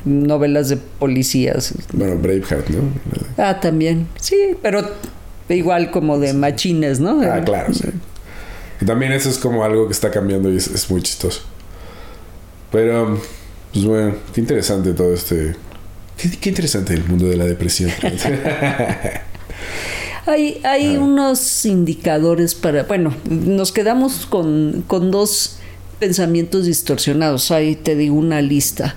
novelas 0.05 0.69
de 0.69 0.77
policías. 0.77 1.75
Bueno, 1.93 2.17
Braveheart, 2.17 2.69
¿no? 2.71 2.83
Ah, 3.37 3.61
también. 3.61 4.07
Sí, 4.21 4.37
pero 4.63 4.89
igual 5.49 5.91
como 5.91 6.19
de 6.19 6.33
machines, 6.35 7.01
¿no? 7.01 7.21
Ah, 7.23 7.41
claro, 7.45 7.73
sí. 7.73 7.89
Y 8.81 8.85
también 8.85 9.13
eso 9.13 9.29
es 9.29 9.39
como 9.39 9.65
algo 9.65 9.87
que 9.87 9.93
está 9.93 10.11
cambiando 10.11 10.53
y 10.53 10.57
es, 10.57 10.69
es 10.69 10.91
muy 10.91 11.03
chistoso. 11.03 11.41
Pero, 12.71 13.21
pues 13.73 13.85
bueno, 13.85 14.15
qué 14.35 14.41
interesante 14.41 14.93
todo 14.93 15.13
este... 15.15 15.57
Qué, 16.17 16.31
qué 16.31 16.49
interesante 16.51 16.95
el 16.95 17.05
mundo 17.05 17.27
de 17.27 17.37
la 17.37 17.45
depresión. 17.45 17.91
Hay, 20.27 20.61
hay 20.63 20.97
Ah. 20.97 21.01
unos 21.01 21.65
indicadores 21.65 22.55
para... 22.55 22.83
Bueno, 22.83 23.15
nos 23.31 23.73
quedamos 23.73 24.27
con, 24.27 24.85
con 24.87 25.11
dos 25.11 25.57
pensamientos 25.99 26.67
distorsionados. 26.67 27.51
Ahí 27.51 27.77
te 27.77 27.97
digo 27.97 28.15
una 28.17 28.43
lista 28.43 28.95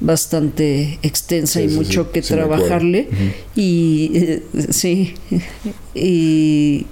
bastante 0.00 0.98
extensa 1.02 1.60
Sí, 1.60 1.66
y 1.66 1.68
mucho 1.68 2.04
sí. 2.04 2.10
que 2.12 2.22
Sí 2.22 2.34
trabajarle. 2.34 3.08
Y 3.54 4.10
eh, 4.14 4.42
sí, 4.70 5.14
y, 5.94 6.86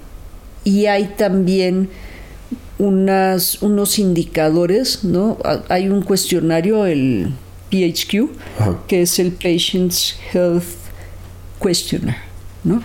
y 0.63 0.85
hay 0.87 1.13
también 1.17 1.89
unas, 2.79 3.61
unos 3.61 3.99
indicadores, 3.99 5.03
¿no? 5.03 5.37
Hay 5.69 5.89
un 5.89 6.01
cuestionario, 6.01 6.85
el 6.85 7.33
PHQ, 7.71 8.29
que 8.87 9.03
es 9.03 9.19
el 9.19 9.31
Patient's 9.31 10.15
Health 10.33 10.63
Questionnaire, 11.61 12.19
¿no? 12.63 12.81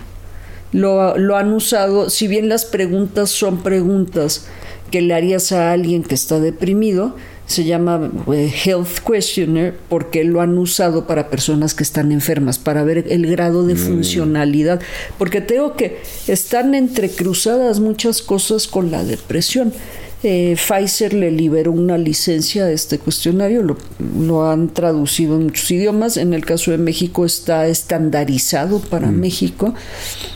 Lo, 0.71 1.17
lo 1.17 1.35
han 1.35 1.51
usado, 1.51 2.09
si 2.11 2.27
bien 2.27 2.47
las 2.47 2.65
preguntas 2.65 3.31
son 3.31 3.63
preguntas 3.63 4.45
que 4.91 5.01
le 5.01 5.15
harías 5.15 5.51
a 5.51 5.71
alguien 5.71 6.03
que 6.03 6.13
está 6.15 6.39
deprimido, 6.39 7.15
se 7.49 7.63
llama 7.63 8.11
eh, 8.31 8.53
Health 8.63 8.99
Questionnaire 8.99 9.73
porque 9.89 10.23
lo 10.23 10.39
han 10.39 10.55
usado 10.59 11.07
para 11.07 11.31
personas 11.31 11.73
que 11.73 11.81
están 11.81 12.11
enfermas, 12.11 12.59
para 12.59 12.83
ver 12.83 13.05
el 13.09 13.25
grado 13.25 13.65
de 13.65 13.75
funcionalidad. 13.75 14.79
Porque 15.17 15.41
tengo 15.41 15.73
que 15.73 15.99
están 16.27 16.75
entrecruzadas 16.75 17.79
muchas 17.79 18.21
cosas 18.21 18.67
con 18.67 18.91
la 18.91 19.03
depresión. 19.03 19.73
Eh, 20.21 20.57
Pfizer 20.57 21.15
le 21.15 21.31
liberó 21.31 21.71
una 21.71 21.97
licencia 21.97 22.65
a 22.65 22.71
este 22.71 22.99
cuestionario, 22.99 23.63
lo, 23.63 23.77
lo 24.19 24.47
han 24.47 24.69
traducido 24.69 25.35
en 25.35 25.45
muchos 25.45 25.71
idiomas. 25.71 26.17
En 26.17 26.35
el 26.35 26.45
caso 26.45 26.69
de 26.69 26.77
México 26.77 27.25
está 27.25 27.67
estandarizado 27.67 28.79
para 28.79 29.07
México 29.07 29.73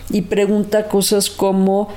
y 0.10 0.22
pregunta 0.24 0.88
cosas 0.88 1.30
como 1.30 1.90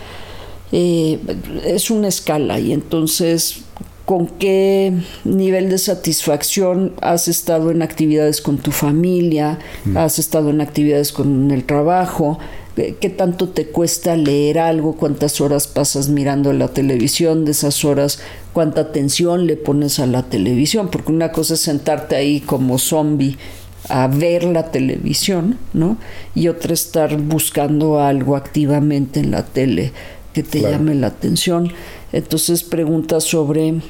eh, 0.73 1.19
es 1.65 1.91
una 1.91 2.09
escala 2.09 2.59
y 2.61 2.73
entonces 2.73 3.63
con 4.07 4.29
qué 4.29 4.93
nivel 5.25 5.69
de 5.69 5.79
satisfacción 5.79 6.95
has 7.03 7.29
estado 7.29 7.71
en 7.71 7.83
actividades 7.83 8.41
con 8.41 8.57
tu 8.57 8.71
familia, 8.71 9.59
has 9.95 10.19
estado 10.19 10.51
en 10.51 10.61
actividades 10.61 11.13
con 11.13 11.51
el 11.51 11.65
trabajo, 11.65 12.39
qué 12.77 12.97
qué 13.01 13.11
tanto 13.11 13.49
te 13.49 13.67
cuesta 13.67 14.17
leer 14.17 14.59
algo, 14.61 14.97
cuántas 14.97 15.41
horas 15.41 15.67
pasas 15.67 16.09
mirando 16.09 16.53
la 16.53 16.69
televisión, 16.69 17.45
de 17.45 17.51
esas 17.51 17.85
horas 17.85 18.21
cuánta 18.53 18.81
atención 18.83 19.47
le 19.47 19.57
pones 19.57 19.99
a 19.99 20.07
la 20.07 20.23
televisión, 20.23 20.89
porque 20.91 21.11
una 21.13 21.33
cosa 21.33 21.55
es 21.55 21.61
sentarte 21.61 22.17
ahí 22.17 22.41
como 22.41 22.79
zombie 22.79 23.37
a 23.89 24.07
ver 24.09 24.45
la 24.45 24.71
televisión, 24.71 25.59
¿no? 25.73 25.99
Y 26.35 26.49
otra 26.49 26.73
estar 26.75 27.17
buscando 27.19 28.01
algo 28.01 28.37
activamente 28.37 29.21
en 29.21 29.33
la 29.33 29.45
tele 29.45 29.93
que 30.33 30.43
te 30.43 30.61
Claro. 30.61 30.77
llame 30.77 30.95
la 30.95 31.09
atención. 31.09 31.73
Entonces 32.13 32.63
preguntas 32.63 33.25
sobre 33.25 33.81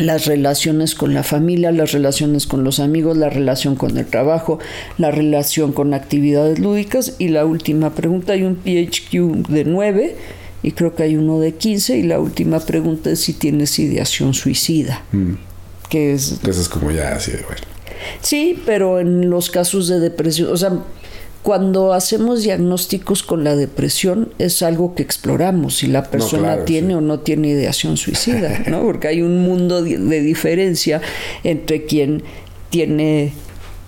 las 0.00 0.26
relaciones 0.26 0.94
con 0.94 1.14
la 1.14 1.22
familia, 1.22 1.72
las 1.72 1.92
relaciones 1.92 2.46
con 2.46 2.64
los 2.64 2.80
amigos, 2.80 3.16
la 3.16 3.30
relación 3.30 3.76
con 3.76 3.96
el 3.96 4.06
trabajo, 4.06 4.58
la 4.98 5.10
relación 5.10 5.72
con 5.72 5.94
actividades 5.94 6.58
lúdicas 6.58 7.14
y 7.18 7.28
la 7.28 7.44
última 7.44 7.94
pregunta, 7.94 8.32
hay 8.32 8.42
un 8.42 8.56
PHQ 8.56 9.48
de 9.48 9.64
9 9.64 10.16
y 10.62 10.72
creo 10.72 10.94
que 10.94 11.04
hay 11.04 11.16
uno 11.16 11.40
de 11.40 11.52
15 11.54 11.98
y 11.98 12.02
la 12.02 12.20
última 12.20 12.60
pregunta 12.60 13.10
es 13.10 13.20
si 13.20 13.32
tienes 13.32 13.78
ideación 13.78 14.34
suicida, 14.34 15.02
Mm. 15.12 15.34
que 15.88 16.12
es 16.12 16.32
eso 16.46 16.60
es 16.60 16.68
como 16.68 16.90
ya 16.90 17.14
así 17.14 17.30
de 17.32 17.38
bueno. 17.42 17.62
Sí, 18.22 18.60
pero 18.66 18.98
en 19.00 19.28
los 19.30 19.50
casos 19.50 19.88
de 19.88 20.00
depresión, 20.00 20.52
o 20.52 20.56
sea, 20.56 20.72
cuando 21.42 21.92
hacemos 21.94 22.42
diagnósticos 22.42 23.22
con 23.22 23.44
la 23.44 23.56
depresión 23.56 24.32
es 24.38 24.62
algo 24.62 24.94
que 24.94 25.02
exploramos 25.02 25.78
si 25.78 25.86
la 25.86 26.04
persona 26.10 26.48
claro, 26.48 26.64
tiene 26.64 26.88
sí. 26.88 26.94
o 26.94 27.00
no 27.00 27.20
tiene 27.20 27.48
ideación 27.48 27.96
suicida, 27.96 28.64
¿no? 28.66 28.82
Porque 28.84 29.08
hay 29.08 29.22
un 29.22 29.42
mundo 29.42 29.82
de 29.82 29.98
de 29.98 30.20
diferencia 30.20 31.00
entre 31.42 31.84
quien 31.84 32.22
tiene 32.68 33.32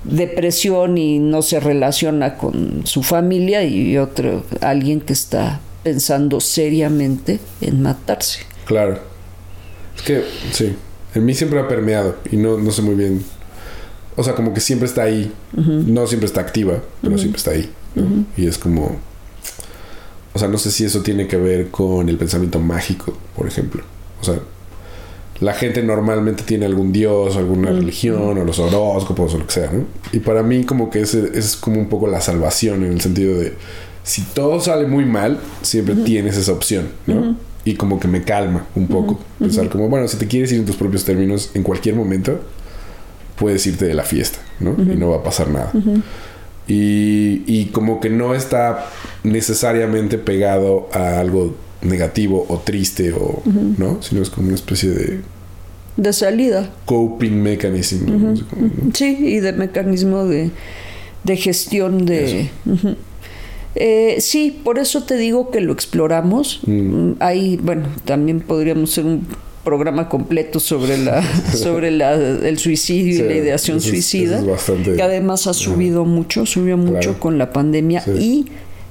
depresión 0.05 0.99
y 0.99 1.19
no 1.19 1.43
se 1.43 1.61
relaciona 1.61 2.37
con 2.37 2.87
su 2.87 3.03
familia 3.03 3.65
y 3.65 3.97
otro, 3.99 4.45
alguien 4.61 5.01
que 5.01 5.13
está 5.13 5.61
pensando 5.83 6.41
seriamente 6.41 7.39
en 7.61 7.83
matarse. 7.83 8.41
Claro. 8.65 8.99
Es 9.97 10.03
que, 10.03 10.25
sí, 10.53 10.75
en 11.15 11.25
mí 11.25 11.35
siempre 11.35 11.61
ha 11.61 11.69
permeado 11.69 12.17
y 12.31 12.37
no, 12.37 12.59
no 12.59 12.71
sé 12.71 12.83
muy 12.83 12.95
bien. 12.95 13.25
O 14.17 14.23
sea, 14.23 14.35
como 14.35 14.53
que 14.53 14.61
siempre 14.61 14.87
está 14.87 15.03
ahí. 15.03 15.33
No 15.55 16.07
siempre 16.07 16.27
está 16.27 16.41
activa, 16.41 16.83
pero 17.01 17.19
siempre 17.19 17.39
está 17.39 17.53
ahí. 17.53 17.71
Y 18.37 18.47
es 18.47 18.59
como... 18.59 18.97
O 20.35 20.39
sea, 20.39 20.49
no 20.49 20.57
sé 20.57 20.71
si 20.71 20.85
eso 20.85 21.03
tiene 21.03 21.27
que 21.27 21.37
ver 21.37 21.71
con 21.71 22.09
el 22.09 22.17
pensamiento 22.17 22.59
mágico, 22.59 23.17
por 23.37 23.47
ejemplo. 23.47 23.83
O 24.21 24.25
sea, 24.25 24.39
la 25.41 25.53
gente 25.55 25.83
normalmente 25.83 26.43
tiene 26.45 26.67
algún 26.67 26.93
dios, 26.93 27.37
alguna 27.37 27.71
religión, 27.71 28.39
o 28.39 28.45
los 28.45 28.59
horóscopos, 28.59 29.35
o 29.35 29.39
lo 29.39 29.47
que 29.47 29.53
sea, 29.53 29.71
¿no? 29.73 29.85
Y 30.13 30.21
para 30.21 30.43
mí 30.43 30.65
como 30.65 30.89
que 30.89 31.01
ese 31.01 31.33
es 31.35 31.57
como 31.57 31.81
un 31.81 31.89
poco 31.89 32.07
la 32.07 32.21
salvación 32.21 32.85
en 32.85 32.93
el 32.93 33.01
sentido 33.01 33.39
de, 33.39 33.55
si 34.05 34.23
todo 34.23 34.61
sale 34.61 34.87
muy 34.87 35.05
mal, 35.05 35.41
siempre 35.63 35.97
tienes 35.97 36.37
esa 36.37 36.53
opción, 36.53 36.89
¿no? 37.07 37.37
Y 37.65 37.75
como 37.75 38.01
que 38.01 38.09
me 38.09 38.23
calma 38.23 38.67
un 38.75 38.87
poco. 38.87 39.19
Pensar 39.39 39.69
como, 39.69 39.89
bueno, 39.89 40.09
si 40.09 40.17
te 40.17 40.27
quieres 40.27 40.51
ir 40.53 40.61
en 40.61 40.67
tus 40.67 40.77
propios 40.77 41.05
términos, 41.05 41.51
en 41.55 41.63
cualquier 41.63 41.95
momento, 41.97 42.41
puedes 43.43 43.67
irte 43.67 43.87
de 43.87 43.95
la 43.95 44.05
fiesta, 44.05 44.39
¿no? 44.61 44.77
Y 44.81 44.97
no 44.97 45.11
va 45.11 45.17
a 45.17 45.23
pasar 45.25 45.49
nada. 45.51 45.73
Y, 46.69 47.43
y 47.47 47.71
como 47.73 48.01
que 48.01 48.09
no 48.09 48.35
está 48.37 48.87
necesariamente 49.25 50.17
pegado 50.17 50.89
a 50.93 51.19
algo 51.19 51.57
negativo 51.83 52.47
o 52.49 52.59
triste 52.59 53.13
o 53.13 53.43
no 53.79 54.01
sino 54.01 54.23
es 54.23 54.31
como 54.31 54.47
una 54.47 54.55
especie 54.55 54.91
de 54.91 55.21
de 55.97 56.13
salida. 56.13 56.71
coping 56.85 57.43
mechanism 57.43 58.07
sí 58.95 59.17
y 59.19 59.41
de 59.41 59.53
mecanismo 59.53 60.25
de, 60.25 60.51
de 61.25 61.37
gestión 61.37 62.07
de 62.07 62.51
eh, 63.75 64.17
sí 64.21 64.61
por 64.63 64.79
eso 64.79 65.03
te 65.03 65.17
digo 65.17 65.51
que 65.51 65.61
lo 65.61 65.73
exploramos. 65.73 66.61
Mm. 66.67 67.13
hay 67.19 67.57
bueno 67.57 67.89
también 68.05 68.41
podríamos 68.41 68.93
hacer 68.93 69.05
un 69.05 69.27
programa 69.65 70.09
completo 70.09 70.59
sobre 70.61 70.99
la 70.99 71.23
sobre 71.55 71.91
la, 71.91 72.15
el 72.15 72.59
suicidio 72.59 73.15
Sí, 73.15 73.23
y 73.23 73.29
la 73.29 73.35
ideación 73.37 73.79
eso 73.79 73.87
es- 73.87 73.91
suicida 73.93 74.37
eso 74.39 74.45
es 74.47 74.51
bastante- 74.51 74.95
que 74.97 75.03
además 75.03 75.47
ha 75.47 75.55
subido 75.55 76.05
mucho 76.05 76.47
subió 76.47 76.77
mucho 76.77 76.99
Claro. 77.01 77.21
con 77.21 77.39
la 77.39 77.53
pandemia 77.53 78.01
Sí. 78.03 78.11
y 78.19 78.47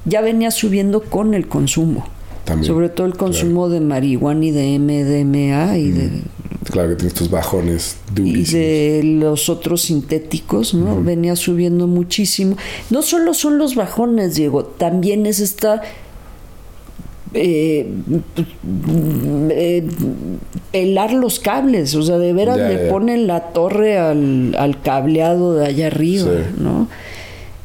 ya 0.09 0.21
venía 0.21 0.49
subiendo 0.51 1.01
con 1.01 1.33
el 1.33 1.47
consumo 1.47 2.05
También, 2.45 2.67
sobre 2.67 2.89
todo 2.89 3.05
el 3.07 3.15
consumo 3.15 3.69
de 3.69 3.81
marihuana 3.81 4.45
y 4.45 4.51
de 4.51 4.79
MDMA 4.79 5.77
y 5.77 5.91
de 5.91 6.09
claro 6.71 6.89
que 6.89 6.95
tienes 6.95 7.13
tus 7.13 7.29
bajones 7.29 7.97
y 8.17 8.43
de 8.45 9.01
los 9.03 9.49
otros 9.49 9.81
sintéticos, 9.81 10.73
¿no? 10.73 11.01
Venía 11.03 11.35
subiendo 11.35 11.85
muchísimo. 11.87 12.55
No 12.89 13.01
solo 13.01 13.33
son 13.33 13.57
los 13.57 13.75
bajones, 13.75 14.35
Diego, 14.35 14.63
también 14.63 15.25
es 15.25 15.39
esta 15.39 15.81
eh, 17.33 17.87
eh, 19.49 19.83
pelar 20.71 21.13
los 21.13 21.39
cables, 21.39 21.95
o 21.95 22.03
sea, 22.03 22.17
de 22.17 22.33
veras 22.33 22.57
Ya, 22.57 22.69
le 22.69 22.85
ya. 22.85 22.89
ponen 22.89 23.27
la 23.27 23.51
torre 23.53 23.97
al, 23.97 24.55
al 24.57 24.81
cableado 24.81 25.55
de 25.55 25.65
allá 25.67 25.87
arriba, 25.87 26.31
Sí. 26.31 26.55
¿no? 26.61 26.87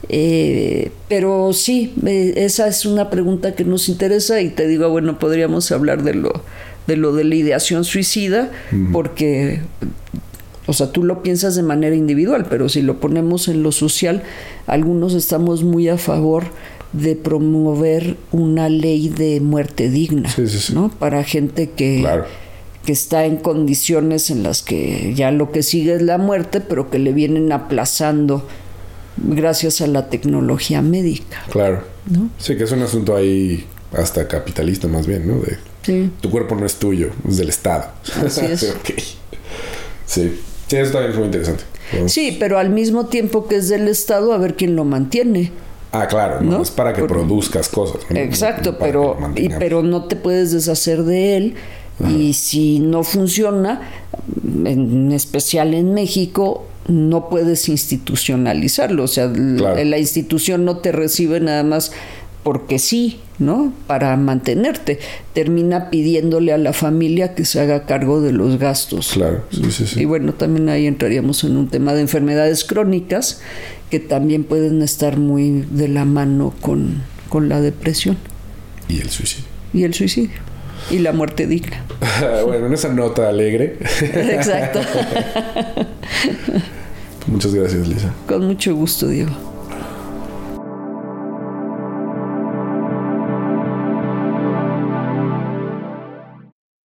Eh, 0.09 0.93
pero 1.09 1.53
sí, 1.53 1.93
esa 2.07 2.69
es 2.69 2.87
una 2.87 3.11
pregunta 3.11 3.57
que 3.57 3.65
nos 3.65 3.89
interesa 3.89 4.41
y 4.41 4.51
te 4.51 4.69
digo, 4.69 4.89
bueno, 4.89 5.19
podríamos 5.19 5.73
hablar 5.73 6.03
de 6.05 6.15
lo 6.15 6.33
de 6.87 6.97
lo 6.97 7.13
de 7.13 7.25
la 7.25 7.35
ideación 7.35 7.83
suicida, 7.85 8.53
porque 8.93 9.59
o 10.69 10.73
sea, 10.73 10.93
tú 10.93 11.03
lo 11.03 11.25
piensas 11.25 11.57
de 11.57 11.65
manera 11.65 11.97
individual, 11.97 12.47
pero 12.49 12.69
si 12.69 12.83
lo 12.83 13.01
ponemos 13.01 13.49
en 13.49 13.65
lo 13.65 13.73
social, 13.73 14.23
algunos 14.69 15.15
estamos 15.15 15.65
muy 15.65 15.89
a 15.89 15.99
favor 15.99 16.45
de 16.93 17.17
promover 17.17 18.17
una 18.33 18.69
ley 18.69 19.09
de 19.09 19.41
muerte 19.41 19.91
digna, 19.91 20.29
Sí, 20.31 20.47
sí, 20.49 20.59
sí. 20.59 20.73
¿no? 20.75 20.89
Para 20.91 21.25
gente 21.25 21.71
que, 21.71 21.99
Claro. 22.01 22.25
que 22.85 22.93
está 22.93 23.25
en 23.27 23.37
condiciones 23.37 24.31
en 24.31 24.43
las 24.43 24.63
que 24.63 25.13
ya 25.15 25.31
lo 25.31 25.51
que 25.53 25.63
sigue 25.63 25.95
es 25.95 26.03
la 26.03 26.19
muerte, 26.19 26.61
pero 26.61 26.89
que 26.91 26.99
le 26.99 27.13
vienen 27.13 27.53
aplazando 27.53 28.47
gracias 29.19 29.81
a 29.81 29.87
la 29.87 30.09
tecnología 30.09 30.83
médica. 30.83 31.43
claro 31.51 31.83
¿No? 32.09 32.29
sí 32.39 32.57
que 32.57 32.65
es 32.65 32.73
un 32.73 32.83
asunto 32.83 33.17
ahí 33.17 33.65
hasta 33.93 34.29
capitalista 34.29 34.89
más 34.89 35.07
bien 35.07 35.27
no 35.27 35.41
de 35.41 35.57
Sí. 35.83 36.11
tu 36.21 36.31
cuerpo 36.31 36.55
no 36.57 36.67
es 36.67 36.75
tuyo 36.77 37.11
es 37.29 37.37
del 37.39 37.49
estado 37.49 37.85
Así 38.25 38.45
es. 38.45 38.63
Ok. 38.81 38.91
sí 40.05 40.33
sí 40.69 40.77
eso 40.77 40.93
también 40.93 41.13
es 41.13 41.17
muy 41.19 41.27
interesante 41.27 41.65
Sí, 42.09 42.37
pero 42.41 42.59
al 42.59 42.71
mismo 42.71 43.07
tiempo 43.07 43.47
que 43.47 43.55
es 43.57 43.69
del 43.69 43.87
Estado, 43.87 44.33
a 44.33 44.39
ver 44.39 44.57
quién 44.57 44.75
lo 44.75 44.85
mantiene. 44.85 45.53
Ah 45.93 46.07
claro 46.09 46.41
no, 46.41 46.59
¿No? 46.59 46.63
es 46.63 46.71
para 46.71 46.93
que 46.93 47.01
Por- 47.01 47.09
produzcas 47.11 47.69
cosas 47.69 48.01
¿no? 48.11 48.19
Exacto, 48.19 48.77
pero, 48.79 49.17
y- 49.37 49.49
pero 49.51 49.83
no 49.83 50.05
te 50.05 50.17
puedes 50.17 50.53
deshacer 50.53 51.03
de 51.05 51.37
él. 51.37 51.55
Y 52.15 52.35
si 52.35 52.79
no 52.79 53.05
funciona, 53.05 53.81
en 54.67 55.13
especial 55.13 55.73
en 55.73 55.95
México, 55.95 56.67
no 56.89 57.31
puedes 57.31 57.71
institucionalizarlo. 57.71 59.05
O 59.05 59.09
sea, 59.09 59.33
Claro. 59.33 59.83
la 59.83 59.99
institución 59.99 60.67
no 60.67 60.77
te 60.79 60.93
recibe 60.93 61.41
nada 61.41 61.63
más 61.63 61.93
porque 62.43 62.79
sí, 62.79 63.19
¿no? 63.39 63.73
Para 63.87 64.15
mantenerte. 64.19 64.99
Termina 65.33 65.89
pidiéndole 65.91 66.53
a 66.53 66.59
la 66.59 66.73
familia 66.75 67.35
que 67.35 67.45
se 67.47 67.61
haga 67.61 67.87
cargo 67.87 68.21
de 68.21 68.33
los 68.33 68.59
gastos. 68.59 69.13
claro 69.15 69.43
sí 69.51 69.63
sí 69.73 69.87
sí 69.87 70.01
Y 70.03 70.05
bueno, 70.05 70.35
también 70.35 70.69
ahí 70.69 70.87
entraríamos 70.87 71.45
en 71.45 71.57
un 71.57 71.69
tema 71.69 71.95
de 71.95 72.03
enfermedades 72.03 72.63
crónicas 72.65 73.41
que 73.91 74.01
también 74.01 74.45
pueden 74.45 74.83
estar 74.83 75.19
muy 75.19 75.65
de 75.71 75.89
la 75.89 76.05
mano 76.05 76.55
con, 76.61 77.03
con 77.29 77.49
la 77.49 77.61
depresión 77.61 78.17
y 78.89 79.01
el 79.01 79.11
suicidio 79.11 79.47
y 79.73 79.85
el 79.85 79.95
suicidio 79.95 80.37
y 80.91 80.99
la 80.99 81.13
muerte 81.13 81.47
digna. 81.47 81.85
bueno, 82.47 82.67
en 82.67 82.73
esa 82.73 82.93
nota 82.93 83.29
alegre, 83.29 83.79
Exacto. 84.01 84.81
muchas 87.27 87.55
gracias, 87.55 87.89
Lisa. 87.89 88.13
Con 88.27 88.47
mucho 88.47 88.75
gusto, 88.75 89.09
Diego. 89.09 89.56